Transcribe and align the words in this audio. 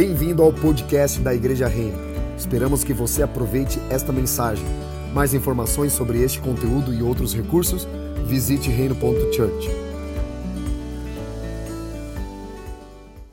Bem-vindo 0.00 0.42
ao 0.42 0.50
podcast 0.50 1.20
da 1.20 1.34
Igreja 1.34 1.68
Reino. 1.68 1.98
Esperamos 2.34 2.82
que 2.82 2.94
você 2.94 3.22
aproveite 3.22 3.78
esta 3.90 4.10
mensagem. 4.10 4.64
Mais 5.12 5.34
informações 5.34 5.92
sobre 5.92 6.22
este 6.22 6.40
conteúdo 6.40 6.94
e 6.94 7.02
outros 7.02 7.34
recursos, 7.34 7.86
visite 8.24 8.70
reino.church. 8.70 9.68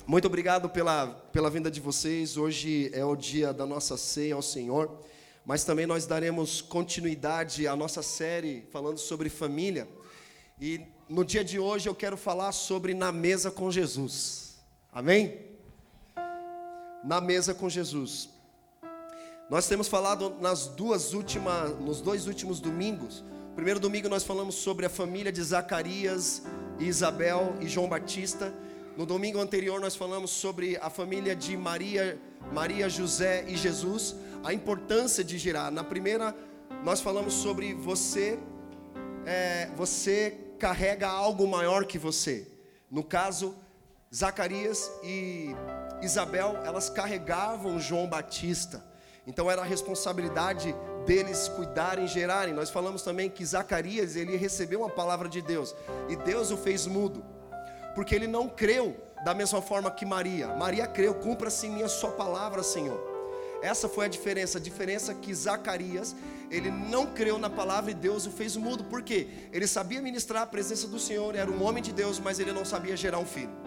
Muito 0.05 0.27
obrigado 0.27 0.67
pela, 0.67 1.07
pela 1.31 1.49
vinda 1.49 1.71
de 1.71 1.79
vocês. 1.79 2.35
Hoje 2.35 2.91
é 2.93 3.05
o 3.05 3.15
dia 3.15 3.53
da 3.53 3.65
nossa 3.65 3.95
ceia 3.95 4.35
ao 4.35 4.41
Senhor, 4.41 4.91
mas 5.45 5.63
também 5.63 5.85
nós 5.85 6.05
daremos 6.05 6.59
continuidade 6.59 7.65
à 7.65 7.77
nossa 7.77 8.03
série 8.03 8.67
falando 8.73 8.97
sobre 8.97 9.29
família. 9.29 9.87
E 10.59 10.81
no 11.07 11.23
dia 11.23 11.45
de 11.45 11.59
hoje 11.59 11.87
eu 11.87 11.95
quero 11.95 12.17
falar 12.17 12.51
sobre 12.51 12.93
na 12.93 13.09
mesa 13.09 13.49
com 13.49 13.71
Jesus. 13.71 14.57
Amém? 14.91 15.46
Na 17.07 17.21
mesa 17.21 17.53
com 17.53 17.69
Jesus. 17.69 18.27
Nós 19.49 19.65
temos 19.65 19.87
falado 19.87 20.35
nas 20.41 20.67
duas 20.67 21.13
últimas, 21.13 21.71
nos 21.79 22.01
dois 22.01 22.27
últimos 22.27 22.59
domingos. 22.59 23.23
Primeiro 23.55 23.79
domingo 23.79 24.09
nós 24.09 24.25
falamos 24.25 24.55
sobre 24.55 24.85
a 24.85 24.89
família 24.89 25.31
de 25.31 25.41
Zacarias, 25.41 26.43
Isabel 26.77 27.55
e 27.61 27.67
João 27.69 27.87
Batista. 27.87 28.53
No 28.97 29.05
domingo 29.05 29.39
anterior 29.39 29.79
nós 29.79 29.95
falamos 29.95 30.31
sobre 30.31 30.75
a 30.81 30.89
família 30.89 31.33
de 31.33 31.55
Maria, 31.55 32.19
Maria, 32.51 32.89
José 32.89 33.45
e 33.47 33.55
Jesus, 33.55 34.13
a 34.43 34.53
importância 34.53 35.23
de 35.23 35.37
girar. 35.37 35.71
Na 35.71 35.85
primeira 35.85 36.35
nós 36.83 36.99
falamos 36.99 37.35
sobre 37.35 37.73
você, 37.73 38.37
é, 39.25 39.69
você 39.77 40.37
carrega 40.59 41.07
algo 41.07 41.47
maior 41.47 41.85
que 41.85 41.97
você. 41.97 42.45
No 42.91 43.01
caso, 43.01 43.55
Zacarias 44.13 44.89
e 45.03 45.53
Isabel, 46.01 46.57
elas 46.63 46.89
carregavam 46.89 47.79
João 47.79 48.07
Batista. 48.07 48.83
Então 49.25 49.51
era 49.51 49.61
a 49.61 49.65
responsabilidade 49.65 50.73
deles 51.05 51.49
cuidarem, 51.49 52.07
gerarem. 52.07 52.53
Nós 52.53 52.69
falamos 52.69 53.01
também 53.01 53.29
que 53.29 53.45
Zacarias, 53.45 54.15
ele 54.15 54.37
recebeu 54.37 54.79
uma 54.79 54.89
palavra 54.89 55.27
de 55.27 55.41
Deus 55.41 55.75
e 56.07 56.15
Deus 56.15 56.51
o 56.51 56.57
fez 56.57 56.87
mudo. 56.87 57.23
Porque 57.93 58.15
ele 58.15 58.27
não 58.27 58.47
creu 58.47 58.95
da 59.25 59.33
mesma 59.33 59.61
forma 59.61 59.91
que 59.91 60.05
Maria. 60.05 60.47
Maria 60.55 60.87
creu, 60.87 61.15
cumpra-se 61.15 61.67
em 61.67 61.71
mim 61.71 61.83
a 61.83 61.89
sua 61.89 62.11
palavra, 62.11 62.63
Senhor. 62.63 62.99
Essa 63.61 63.89
foi 63.89 64.05
a 64.05 64.07
diferença. 64.07 64.57
A 64.57 64.61
diferença 64.61 65.13
que 65.13 65.33
Zacarias, 65.33 66.15
ele 66.49 66.71
não 66.71 67.07
creu 67.07 67.37
na 67.37 67.49
palavra 67.49 67.91
e 67.91 67.93
Deus 67.93 68.25
o 68.25 68.31
fez 68.31 68.55
mudo. 68.55 68.85
Por 68.85 69.01
quê? 69.01 69.27
Ele 69.51 69.67
sabia 69.67 70.01
ministrar 70.01 70.43
a 70.43 70.47
presença 70.47 70.87
do 70.87 70.99
Senhor, 70.99 71.35
era 71.35 71.49
um 71.51 71.61
homem 71.63 71.83
de 71.83 71.91
Deus, 71.91 72.19
mas 72.19 72.39
ele 72.39 72.53
não 72.53 72.63
sabia 72.63 72.95
gerar 72.95 73.19
um 73.19 73.25
filho. 73.25 73.66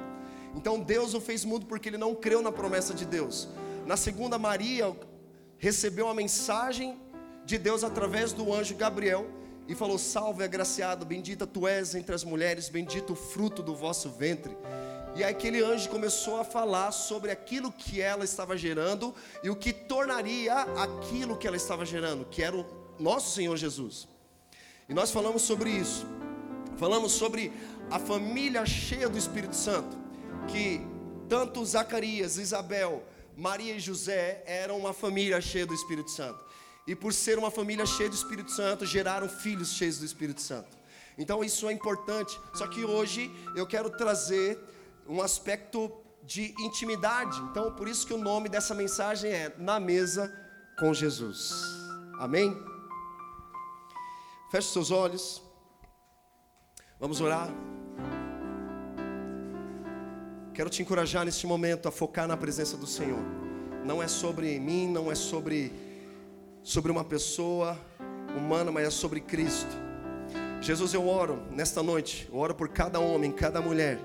Então 0.54 0.80
Deus 0.80 1.14
o 1.14 1.20
fez 1.20 1.44
mudo 1.44 1.66
porque 1.66 1.88
ele 1.88 1.98
não 1.98 2.14
creu 2.14 2.42
na 2.42 2.52
promessa 2.52 2.92
de 2.92 3.04
Deus. 3.04 3.48
Na 3.86 3.96
segunda, 3.96 4.38
Maria 4.38 4.94
recebeu 5.58 6.06
uma 6.06 6.14
mensagem 6.14 6.98
de 7.44 7.58
Deus 7.58 7.84
através 7.84 8.32
do 8.32 8.52
anjo 8.52 8.74
Gabriel 8.74 9.26
e 9.68 9.74
falou: 9.74 9.98
Salve, 9.98 10.42
agraciado, 10.42 11.06
bendita 11.06 11.46
tu 11.46 11.66
és 11.66 11.94
entre 11.94 12.14
as 12.14 12.24
mulheres, 12.24 12.68
bendito 12.68 13.12
o 13.12 13.16
fruto 13.16 13.62
do 13.62 13.74
vosso 13.74 14.10
ventre. 14.10 14.56
E 15.14 15.24
aquele 15.24 15.62
anjo 15.62 15.88
começou 15.88 16.40
a 16.40 16.44
falar 16.44 16.92
sobre 16.92 17.30
aquilo 17.30 17.72
que 17.72 18.00
ela 18.00 18.24
estava 18.24 18.56
gerando 18.56 19.14
e 19.42 19.50
o 19.50 19.56
que 19.56 19.72
tornaria 19.72 20.54
aquilo 20.54 21.36
que 21.36 21.46
ela 21.46 21.56
estava 21.56 21.84
gerando, 21.84 22.24
que 22.24 22.42
era 22.42 22.56
o 22.56 22.64
nosso 22.98 23.34
Senhor 23.34 23.56
Jesus. 23.56 24.08
E 24.88 24.94
nós 24.94 25.10
falamos 25.10 25.42
sobre 25.42 25.70
isso. 25.70 26.06
Falamos 26.76 27.12
sobre 27.12 27.52
a 27.90 27.98
família 27.98 28.64
cheia 28.64 29.08
do 29.08 29.18
Espírito 29.18 29.54
Santo, 29.54 29.98
que 30.52 30.80
tanto 31.28 31.64
Zacarias, 31.64 32.36
Isabel, 32.36 33.04
Maria 33.36 33.74
e 33.74 33.80
José 33.80 34.42
eram 34.46 34.78
uma 34.78 34.92
família 34.92 35.40
cheia 35.40 35.66
do 35.66 35.74
Espírito 35.74 36.10
Santo. 36.10 36.44
E 36.86 36.94
por 36.94 37.12
ser 37.12 37.38
uma 37.38 37.50
família 37.50 37.86
cheia 37.86 38.08
do 38.08 38.14
Espírito 38.14 38.50
Santo, 38.50 38.84
geraram 38.84 39.28
filhos 39.28 39.72
cheios 39.72 39.98
do 39.98 40.04
Espírito 40.04 40.40
Santo. 40.40 40.76
Então 41.16 41.44
isso 41.44 41.68
é 41.68 41.72
importante. 41.72 42.38
Só 42.54 42.66
que 42.66 42.84
hoje 42.84 43.30
eu 43.54 43.66
quero 43.66 43.90
trazer 43.90 44.58
um 45.06 45.22
aspecto 45.22 45.92
de 46.22 46.54
intimidade. 46.58 47.40
Então, 47.50 47.72
por 47.74 47.88
isso 47.88 48.06
que 48.06 48.14
o 48.14 48.18
nome 48.18 48.48
dessa 48.48 48.74
mensagem 48.74 49.30
é 49.30 49.54
Na 49.58 49.78
Mesa 49.80 50.32
com 50.78 50.92
Jesus. 50.92 51.62
Amém? 52.18 52.56
Feche 54.50 54.68
seus 54.68 54.90
olhos. 54.90 55.42
Vamos 56.98 57.20
orar. 57.20 57.48
Quero 60.54 60.70
te 60.70 60.82
encorajar 60.82 61.24
neste 61.24 61.46
momento 61.46 61.88
a 61.88 61.90
focar 61.90 62.26
na 62.26 62.36
presença 62.36 62.76
do 62.76 62.86
Senhor. 62.86 63.22
Não 63.84 64.02
é 64.02 64.08
sobre 64.08 64.58
mim, 64.58 64.88
não 64.88 65.10
é 65.10 65.14
sobre 65.14 65.72
sobre 66.62 66.92
uma 66.92 67.04
pessoa 67.04 67.78
humana, 68.36 68.70
mas 68.70 68.86
é 68.86 68.90
sobre 68.90 69.20
Cristo. 69.20 69.74
Jesus, 70.60 70.92
eu 70.92 71.08
oro 71.08 71.42
nesta 71.50 71.82
noite, 71.82 72.28
eu 72.30 72.38
oro 72.38 72.54
por 72.54 72.68
cada 72.68 73.00
homem, 73.00 73.32
cada 73.32 73.62
mulher 73.62 73.98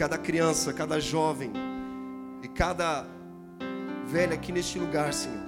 cada 0.00 0.16
criança, 0.16 0.72
cada 0.72 0.98
jovem 0.98 1.52
e 2.42 2.48
cada 2.48 3.04
velha 4.06 4.32
aqui 4.32 4.50
neste 4.50 4.78
lugar, 4.78 5.12
Senhor. 5.12 5.38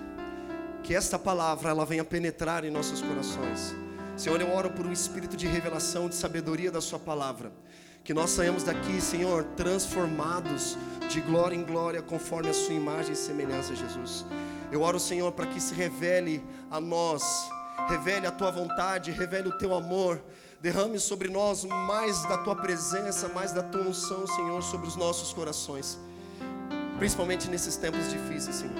Que 0.82 0.94
esta 0.94 1.18
palavra 1.18 1.70
ela 1.70 1.86
venha 1.86 2.04
penetrar 2.04 2.62
em 2.62 2.70
nossos 2.70 3.00
corações. 3.00 3.74
Senhor, 4.14 4.38
eu 4.42 4.52
oro 4.52 4.68
por 4.68 4.84
um 4.84 4.92
espírito 4.92 5.38
de 5.38 5.46
revelação, 5.46 6.06
de 6.06 6.16
sabedoria 6.16 6.70
da 6.70 6.82
Sua 6.82 6.98
palavra. 6.98 7.50
Que 8.04 8.12
nós 8.12 8.30
saímos 8.30 8.62
daqui, 8.62 9.00
Senhor, 9.00 9.44
transformados 9.56 10.76
de 11.08 11.20
glória 11.20 11.56
em 11.56 11.62
glória, 11.62 12.02
conforme 12.02 12.48
a 12.48 12.54
Sua 12.54 12.74
imagem 12.74 13.12
e 13.12 13.16
semelhança, 13.16 13.74
Jesus. 13.74 14.24
Eu 14.70 14.82
oro, 14.82 14.98
Senhor, 14.98 15.30
para 15.32 15.46
que 15.46 15.60
se 15.60 15.74
revele 15.74 16.44
a 16.70 16.80
nós, 16.80 17.22
revele 17.88 18.26
a 18.26 18.30
Tua 18.30 18.50
vontade, 18.50 19.10
revele 19.10 19.48
o 19.48 19.58
Teu 19.58 19.74
amor, 19.74 20.20
Derrame 20.62 20.96
sobre 21.00 21.28
nós 21.28 21.64
mais 21.64 22.22
da 22.22 22.38
tua 22.38 22.54
presença, 22.54 23.26
mais 23.26 23.50
da 23.50 23.64
tua 23.64 23.82
unção, 23.82 24.24
Senhor, 24.28 24.62
sobre 24.62 24.86
os 24.86 24.94
nossos 24.94 25.32
corações. 25.32 25.98
Principalmente 27.00 27.50
nesses 27.50 27.76
tempos 27.76 28.08
difíceis, 28.08 28.54
Senhor. 28.54 28.76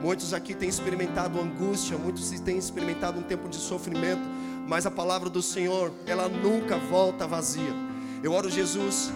Muitos 0.00 0.32
aqui 0.32 0.54
têm 0.54 0.70
experimentado 0.70 1.38
angústia, 1.38 1.98
muitos 1.98 2.30
têm 2.40 2.56
experimentado 2.56 3.18
um 3.18 3.22
tempo 3.22 3.46
de 3.46 3.56
sofrimento, 3.56 4.22
mas 4.66 4.86
a 4.86 4.90
palavra 4.90 5.28
do 5.28 5.42
Senhor, 5.42 5.92
ela 6.06 6.30
nunca 6.30 6.78
volta 6.78 7.26
vazia. 7.26 7.74
Eu 8.22 8.32
oro, 8.32 8.50
Jesus, 8.50 9.10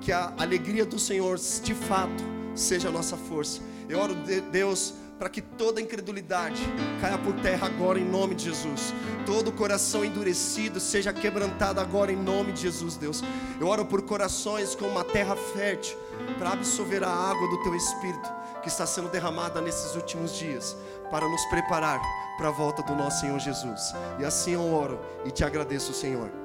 que 0.00 0.12
a 0.12 0.32
alegria 0.38 0.84
do 0.84 0.98
Senhor, 0.98 1.38
de 1.38 1.74
fato, 1.74 2.24
seja 2.54 2.88
a 2.88 2.92
nossa 2.92 3.16
força. 3.16 3.60
Eu 3.88 3.98
oro, 3.98 4.14
Deus, 4.50 4.94
para 5.18 5.28
que 5.28 5.40
toda 5.40 5.80
incredulidade 5.80 6.60
caia 7.00 7.16
por 7.18 7.34
terra 7.34 7.66
agora 7.66 7.98
em 7.98 8.04
nome 8.04 8.34
de 8.34 8.44
Jesus. 8.44 8.92
Todo 9.24 9.52
coração 9.52 10.04
endurecido 10.04 10.80
seja 10.80 11.12
quebrantado 11.12 11.80
agora 11.80 12.12
em 12.12 12.16
nome 12.16 12.52
de 12.52 12.62
Jesus, 12.62 12.96
Deus. 12.96 13.22
Eu 13.60 13.66
oro 13.66 13.84
por 13.84 14.02
corações 14.02 14.74
com 14.74 14.86
uma 14.86 15.04
terra 15.04 15.36
fértil 15.36 15.96
para 16.38 16.52
absorver 16.52 17.02
a 17.04 17.08
água 17.08 17.48
do 17.48 17.62
teu 17.62 17.74
espírito 17.74 18.30
que 18.62 18.68
está 18.68 18.86
sendo 18.86 19.08
derramada 19.08 19.60
nesses 19.60 19.94
últimos 19.94 20.36
dias 20.36 20.76
para 21.10 21.28
nos 21.28 21.44
preparar 21.46 22.00
para 22.36 22.48
a 22.48 22.52
volta 22.52 22.82
do 22.82 22.94
nosso 22.94 23.20
Senhor 23.20 23.38
Jesus. 23.38 23.94
E 24.18 24.24
assim 24.24 24.52
eu 24.52 24.72
oro 24.72 24.98
e 25.24 25.30
te 25.30 25.44
agradeço, 25.44 25.92
Senhor. 25.92 26.43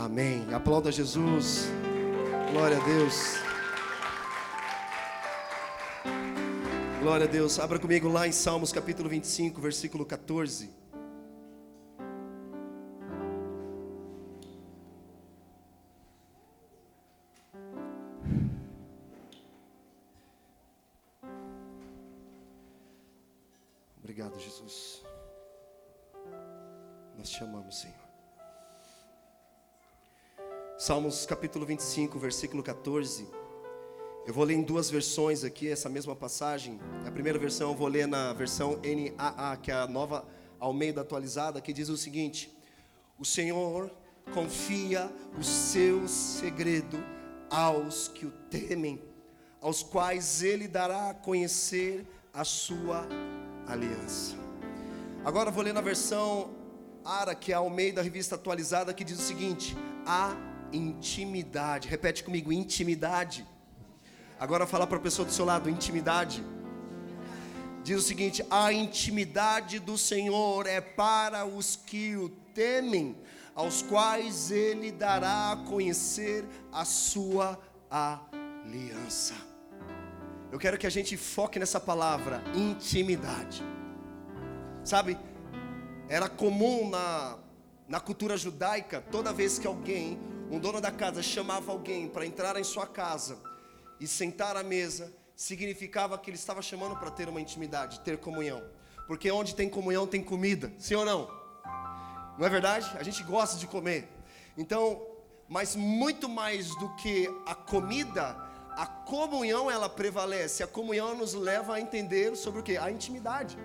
Amém. 0.00 0.46
Aplauda 0.54 0.90
Jesus. 0.90 1.68
Glória 2.52 2.78
a 2.78 2.84
Deus. 2.86 3.34
Glória 7.02 7.26
a 7.26 7.28
Deus. 7.28 7.58
Abra 7.58 7.78
comigo 7.78 8.08
lá 8.08 8.26
em 8.26 8.32
Salmos 8.32 8.72
capítulo 8.72 9.10
25, 9.10 9.60
versículo 9.60 10.06
14. 10.06 10.79
Salmos 30.80 31.26
capítulo 31.26 31.66
25, 31.66 32.18
versículo 32.18 32.62
14. 32.62 33.28
Eu 34.26 34.32
vou 34.32 34.44
ler 34.44 34.54
em 34.54 34.62
duas 34.62 34.88
versões 34.88 35.44
aqui 35.44 35.68
essa 35.68 35.90
mesma 35.90 36.16
passagem. 36.16 36.80
A 37.06 37.10
primeira 37.10 37.38
versão 37.38 37.68
eu 37.68 37.76
vou 37.76 37.86
ler 37.86 38.08
na 38.08 38.32
versão 38.32 38.80
NAA, 38.82 39.58
que 39.58 39.70
é 39.70 39.74
a 39.74 39.86
nova 39.86 40.26
Almeida 40.58 41.02
atualizada, 41.02 41.60
que 41.60 41.74
diz 41.74 41.90
o 41.90 41.98
seguinte: 41.98 42.50
O 43.18 43.26
Senhor 43.26 43.94
confia 44.32 45.12
o 45.38 45.44
seu 45.44 46.08
segredo 46.08 46.98
aos 47.50 48.08
que 48.08 48.24
o 48.24 48.30
temem, 48.48 49.02
aos 49.60 49.82
quais 49.82 50.42
ele 50.42 50.66
dará 50.66 51.10
a 51.10 51.14
conhecer 51.14 52.06
a 52.32 52.42
sua 52.42 53.06
aliança. 53.66 54.34
Agora 55.26 55.50
vou 55.50 55.62
ler 55.62 55.74
na 55.74 55.82
versão 55.82 56.54
ARA, 57.04 57.34
que 57.34 57.52
é 57.52 57.54
a 57.54 57.58
Almeida 57.58 58.00
Revista 58.00 58.36
Atualizada, 58.36 58.94
que 58.94 59.04
diz 59.04 59.18
o 59.18 59.22
seguinte: 59.22 59.76
a 60.06 60.48
intimidade. 60.72 61.88
Repete 61.88 62.24
comigo: 62.24 62.52
intimidade 62.52 63.46
Agora 64.40 64.66
fala 64.66 64.86
para 64.86 64.96
a 64.96 65.00
pessoa 65.00 65.26
do 65.26 65.32
seu 65.32 65.44
lado, 65.44 65.68
intimidade. 65.68 66.42
Diz 67.84 67.98
o 67.98 68.00
seguinte: 68.00 68.42
a 68.50 68.72
intimidade 68.72 69.78
do 69.78 69.98
Senhor 69.98 70.66
é 70.66 70.80
para 70.80 71.44
os 71.44 71.76
que 71.76 72.16
o 72.16 72.30
temem, 72.54 73.14
aos 73.54 73.82
quais 73.82 74.50
ele 74.50 74.90
dará 74.90 75.52
a 75.52 75.56
conhecer 75.56 76.42
a 76.72 76.86
sua 76.86 77.60
aliança. 77.90 79.34
Eu 80.50 80.58
quero 80.58 80.78
que 80.78 80.86
a 80.86 80.90
gente 80.90 81.18
foque 81.18 81.58
nessa 81.58 81.78
palavra, 81.78 82.42
intimidade. 82.54 83.62
Sabe, 84.82 85.18
era 86.08 86.30
comum 86.30 86.88
na, 86.88 87.36
na 87.86 88.00
cultura 88.00 88.38
judaica, 88.38 89.04
toda 89.10 89.34
vez 89.34 89.58
que 89.58 89.66
alguém, 89.66 90.18
um 90.50 90.58
dono 90.58 90.80
da 90.80 90.90
casa, 90.90 91.22
chamava 91.22 91.70
alguém 91.70 92.08
para 92.08 92.26
entrar 92.26 92.56
em 92.58 92.64
sua 92.64 92.86
casa 92.86 93.38
e 94.00 94.06
sentar 94.06 94.56
à 94.56 94.64
mesa, 94.64 95.12
significava 95.36 96.18
que 96.18 96.28
ele 96.28 96.36
estava 96.36 96.60
chamando 96.60 96.96
para 96.96 97.10
ter 97.10 97.28
uma 97.28 97.40
intimidade, 97.40 98.00
ter 98.00 98.18
comunhão. 98.18 98.60
Porque 99.06 99.30
onde 99.30 99.54
tem 99.54 99.68
comunhão 99.68 100.08
tem 100.08 100.22
comida, 100.22 100.72
sim 100.76 100.96
ou 100.96 101.04
não? 101.04 101.30
Não 102.36 102.44
é 102.44 102.48
verdade? 102.48 102.90
A 102.98 103.02
gente 103.04 103.22
gosta 103.22 103.56
de 103.58 103.66
comer. 103.66 104.08
Então, 104.58 105.00
mas 105.48 105.76
muito 105.76 106.28
mais 106.28 106.74
do 106.76 106.88
que 106.96 107.28
a 107.46 107.54
comida, 107.54 108.36
a 108.70 108.86
comunhão 108.86 109.70
ela 109.70 109.88
prevalece. 109.88 110.62
A 110.62 110.66
comunhão 110.66 111.14
nos 111.14 111.32
leva 111.32 111.74
a 111.74 111.80
entender 111.80 112.36
sobre 112.36 112.60
o 112.60 112.62
que? 112.62 112.76
A 112.76 112.90
intimidade. 112.90 113.56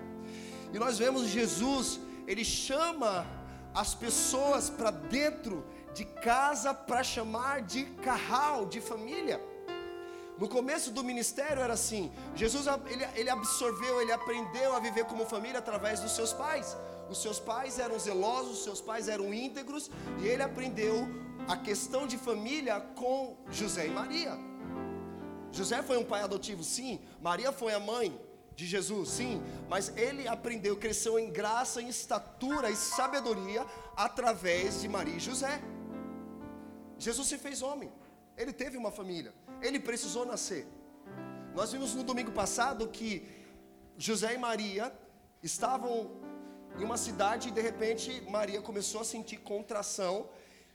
E 0.71 0.77
nós 0.77 0.99
vemos 0.99 1.29
Jesus, 1.29 1.99
ele 2.27 2.43
chama 2.43 3.25
as 3.73 3.95
pessoas 3.95 4.69
para 4.69 4.91
dentro 4.91 5.65
de 5.95 6.03
casa 6.03 6.74
para 6.74 7.01
chamar 7.03 7.62
de 7.62 7.86
carral, 8.07 8.65
de 8.65 8.81
família. 8.81 9.42
No 10.38 10.50
começo 10.50 10.92
do 10.92 11.03
ministério 11.03 11.62
era 11.62 11.74
assim: 11.74 12.12
Jesus 12.36 12.65
ele, 12.94 13.07
ele 13.15 13.30
absorveu, 13.30 14.01
ele 14.01 14.12
aprendeu 14.12 14.75
a 14.75 14.80
viver 14.80 15.06
como 15.06 15.25
família 15.25 15.59
através 15.59 16.01
dos 16.01 16.12
seus 16.12 16.33
pais. 16.33 16.75
Os 17.09 17.21
seus 17.21 17.39
pais 17.39 17.80
eram 17.80 17.97
zelosos, 17.97 18.57
os 18.57 18.63
seus 18.63 18.81
pais 18.81 19.07
eram 19.07 19.33
íntegros, 19.33 19.89
e 20.19 20.27
ele 20.27 20.44
aprendeu 20.44 21.07
a 21.47 21.56
questão 21.56 22.06
de 22.06 22.18
família 22.18 22.80
com 22.95 23.38
José 23.50 23.88
e 23.88 23.91
Maria. 23.91 24.38
José 25.51 25.81
foi 25.81 25.98
um 25.98 26.03
pai 26.03 26.21
adotivo, 26.24 26.63
sim. 26.63 27.00
Maria 27.21 27.51
foi 27.51 27.74
a 27.74 27.80
mãe 27.80 28.19
de 28.56 28.65
Jesus, 28.65 29.09
sim. 29.09 29.41
Mas 29.69 29.95
ele 29.95 30.27
aprendeu, 30.27 30.75
cresceu 30.75 31.18
em 31.18 31.30
graça, 31.30 31.81
em 31.81 31.88
estatura 31.88 32.69
e 32.69 32.75
sabedoria 32.75 33.65
através 33.95 34.81
de 34.81 34.89
Maria 34.89 35.15
e 35.15 35.19
José. 35.19 35.62
Jesus 36.97 37.27
se 37.27 37.38
fez 37.38 37.62
homem. 37.62 37.92
Ele 38.38 38.51
teve 38.51 38.77
uma 38.77 38.92
família. 38.92 39.33
Ele 39.62 39.80
precisou 39.80 40.25
nascer. 40.25 40.68
Nós 41.53 41.71
vimos 41.71 41.94
no 41.95 42.03
domingo 42.03 42.31
passado 42.31 42.88
que 42.88 43.27
José 43.97 44.33
e 44.33 44.38
Maria 44.38 44.94
estavam 45.42 46.12
em 46.77 46.83
uma 46.83 46.97
cidade 46.97 47.47
e 47.47 47.51
de 47.51 47.62
repente 47.62 48.21
Maria 48.30 48.62
começou 48.62 49.01
a 49.01 49.06
sentir 49.06 49.38
contração 49.38 50.27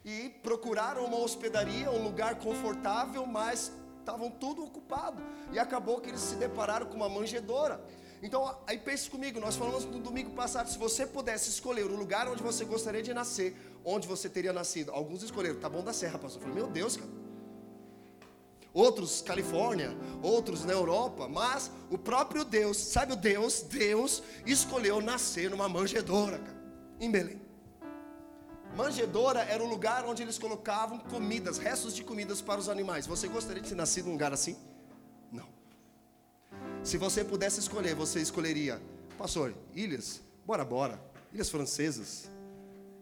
e 0.04 0.30
procuraram 0.42 1.04
uma 1.04 1.18
hospedaria, 1.18 1.90
um 1.90 2.02
lugar 2.02 2.38
confortável, 2.38 3.26
mas 3.26 3.70
estavam 3.98 4.30
tudo 4.30 4.64
ocupado. 4.64 5.22
E 5.52 5.58
acabou 5.58 6.00
que 6.00 6.08
eles 6.08 6.20
se 6.20 6.36
depararam 6.36 6.86
com 6.86 6.96
uma 6.96 7.08
manjedora. 7.08 7.84
Então, 8.22 8.54
aí 8.66 8.78
pense 8.78 9.08
comigo, 9.08 9.40
nós 9.40 9.56
falamos 9.56 9.84
no 9.84 9.98
domingo 9.98 10.30
passado, 10.30 10.68
se 10.68 10.78
você 10.78 11.06
pudesse 11.06 11.48
escolher 11.48 11.84
o 11.84 11.96
lugar 11.96 12.28
onde 12.28 12.42
você 12.42 12.64
gostaria 12.64 13.02
de 13.02 13.14
nascer, 13.14 13.56
onde 13.84 14.06
você 14.06 14.28
teria 14.28 14.52
nascido. 14.52 14.90
Alguns 14.92 15.22
escolheram 15.22 15.60
Taboão 15.60 15.84
da 15.84 15.92
Serra, 15.92 16.18
pastor. 16.18 16.42
Eu 16.42 16.48
falei, 16.48 16.62
meu 16.62 16.72
Deus, 16.72 16.96
cara. 16.96 17.10
Outros 18.72 19.20
Califórnia, 19.20 19.96
outros 20.22 20.64
na 20.64 20.72
Europa, 20.72 21.28
mas 21.28 21.70
o 21.90 21.98
próprio 21.98 22.44
Deus, 22.44 22.76
sabe 22.76 23.12
o 23.12 23.16
Deus, 23.16 23.62
Deus 23.62 24.22
escolheu 24.46 25.00
nascer 25.00 25.50
numa 25.50 25.68
manjedora, 25.68 26.38
cara, 26.38 26.62
em 27.00 27.10
Belém. 27.10 27.40
Manjedora 28.76 29.40
era 29.40 29.62
o 29.62 29.68
lugar 29.68 30.04
onde 30.04 30.22
eles 30.22 30.38
colocavam 30.38 31.00
comidas, 31.00 31.58
restos 31.58 31.94
de 31.94 32.04
comidas 32.04 32.40
para 32.40 32.60
os 32.60 32.68
animais. 32.68 33.06
Você 33.08 33.26
gostaria 33.26 33.60
de 33.60 33.70
ter 33.70 33.74
nascido 33.74 34.06
num 34.06 34.12
lugar 34.12 34.32
assim? 34.32 34.56
Não. 35.32 35.48
Se 36.84 36.96
você 36.96 37.24
pudesse 37.24 37.58
escolher, 37.58 37.96
você 37.96 38.20
escolheria, 38.20 38.80
pastor, 39.18 39.52
ilhas, 39.74 40.20
bora, 40.46 40.64
bora, 40.64 41.02
ilhas 41.32 41.50
francesas, 41.50 42.30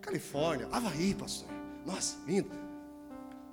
Califórnia, 0.09 0.67
Havaí, 0.73 1.15
pastor. 1.15 1.51
Nossa, 1.85 2.17
lindo. 2.27 2.51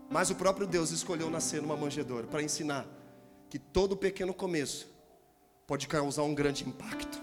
Mas 0.10 0.30
o 0.30 0.36
próprio 0.36 0.66
Deus 0.66 0.90
escolheu 0.90 1.30
nascer 1.30 1.62
numa 1.62 1.76
manjedoura 1.76 2.26
para 2.28 2.42
ensinar 2.42 2.88
que 3.50 3.60
todo 3.60 3.98
pequeno 3.98 4.34
começo 4.34 4.88
pode 5.68 5.86
causar 5.86 6.24
um 6.24 6.34
grande 6.34 6.66
impacto. 6.66 7.22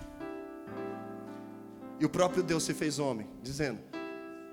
E 1.98 2.04
o 2.04 2.10
próprio 2.10 2.42
Deus 2.42 2.62
se 2.62 2.74
fez 2.74 2.98
homem, 2.98 3.26
dizendo: 3.42 3.80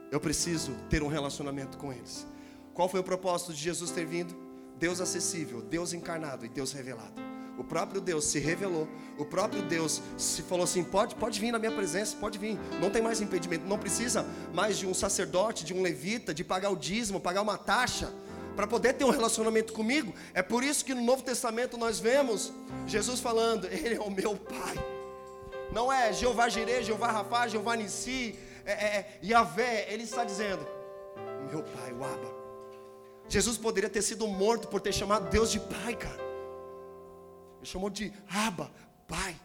Eu 0.10 0.20
preciso 0.22 0.72
ter 0.90 1.04
um 1.04 1.08
relacionamento 1.08 1.78
com 1.78 1.92
eles. 1.92 2.26
Qual 2.74 2.88
foi 2.88 3.02
o 3.02 3.04
propósito 3.04 3.52
de 3.54 3.60
Jesus 3.60 3.92
ter 3.92 4.06
vindo? 4.06 4.34
Deus 4.78 5.02
acessível, 5.02 5.62
Deus 5.62 5.92
encarnado 5.92 6.46
e 6.46 6.50
Deus 6.50 6.72
revelado. 6.72 7.29
O 7.60 7.64
próprio 7.64 8.00
Deus 8.00 8.24
se 8.24 8.40
revelou. 8.40 8.88
O 9.18 9.26
próprio 9.26 9.62
Deus 9.62 10.02
se 10.18 10.42
falou 10.44 10.64
assim: 10.64 10.82
pode, 10.82 11.14
pode 11.16 11.42
vir 11.42 11.52
na 11.52 11.60
minha 11.60 11.74
presença, 11.74 12.16
pode 12.16 12.40
vir. 12.40 12.58
Não 12.80 12.90
tem 12.90 13.02
mais 13.02 13.20
impedimento. 13.20 13.68
Não 13.68 13.78
precisa 13.78 14.26
mais 14.54 14.78
de 14.78 14.88
um 14.88 14.94
sacerdote, 14.94 15.66
de 15.66 15.74
um 15.74 15.82
levita, 15.82 16.34
de 16.34 16.42
pagar 16.42 16.70
o 16.70 16.76
dízimo, 16.78 17.20
pagar 17.20 17.42
uma 17.42 17.58
taxa 17.58 18.14
para 18.56 18.66
poder 18.66 18.94
ter 18.94 19.04
um 19.04 19.10
relacionamento 19.10 19.74
comigo. 19.74 20.14
É 20.34 20.42
por 20.42 20.64
isso 20.64 20.86
que 20.86 20.94
no 20.94 21.02
Novo 21.02 21.22
Testamento 21.22 21.78
nós 21.78 22.00
vemos 22.00 22.54
Jesus 22.88 23.20
falando: 23.20 23.66
Ele 23.70 23.96
é 23.96 24.00
o 24.00 24.10
meu 24.10 24.38
Pai. 24.38 24.78
Não 25.74 25.92
é 25.92 26.14
Jeová 26.14 26.48
Jireh, 26.48 26.82
Jeová 26.82 27.12
Rafá, 27.12 27.46
Jeová 27.50 27.76
Nissi, 27.76 28.40
é, 28.66 28.72
é, 28.72 28.76
é 28.76 29.20
Yahvé. 29.22 29.88
Ele 29.90 30.04
está 30.04 30.24
dizendo: 30.24 30.66
Meu 31.52 31.62
Pai, 31.62 31.92
o 31.92 32.06
Abba. 32.06 32.40
Jesus 33.28 33.58
poderia 33.58 33.90
ter 33.90 34.02
sido 34.02 34.26
morto 34.28 34.70
por 34.70 34.80
ter 34.80 34.94
chamado 34.94 35.30
Deus 35.30 35.52
de 35.52 35.60
Pai, 35.60 35.94
cara. 35.94 36.29
Chamou 37.70 37.90
de 37.90 38.12
Abba, 38.28 38.72
Pai. 39.08 39.36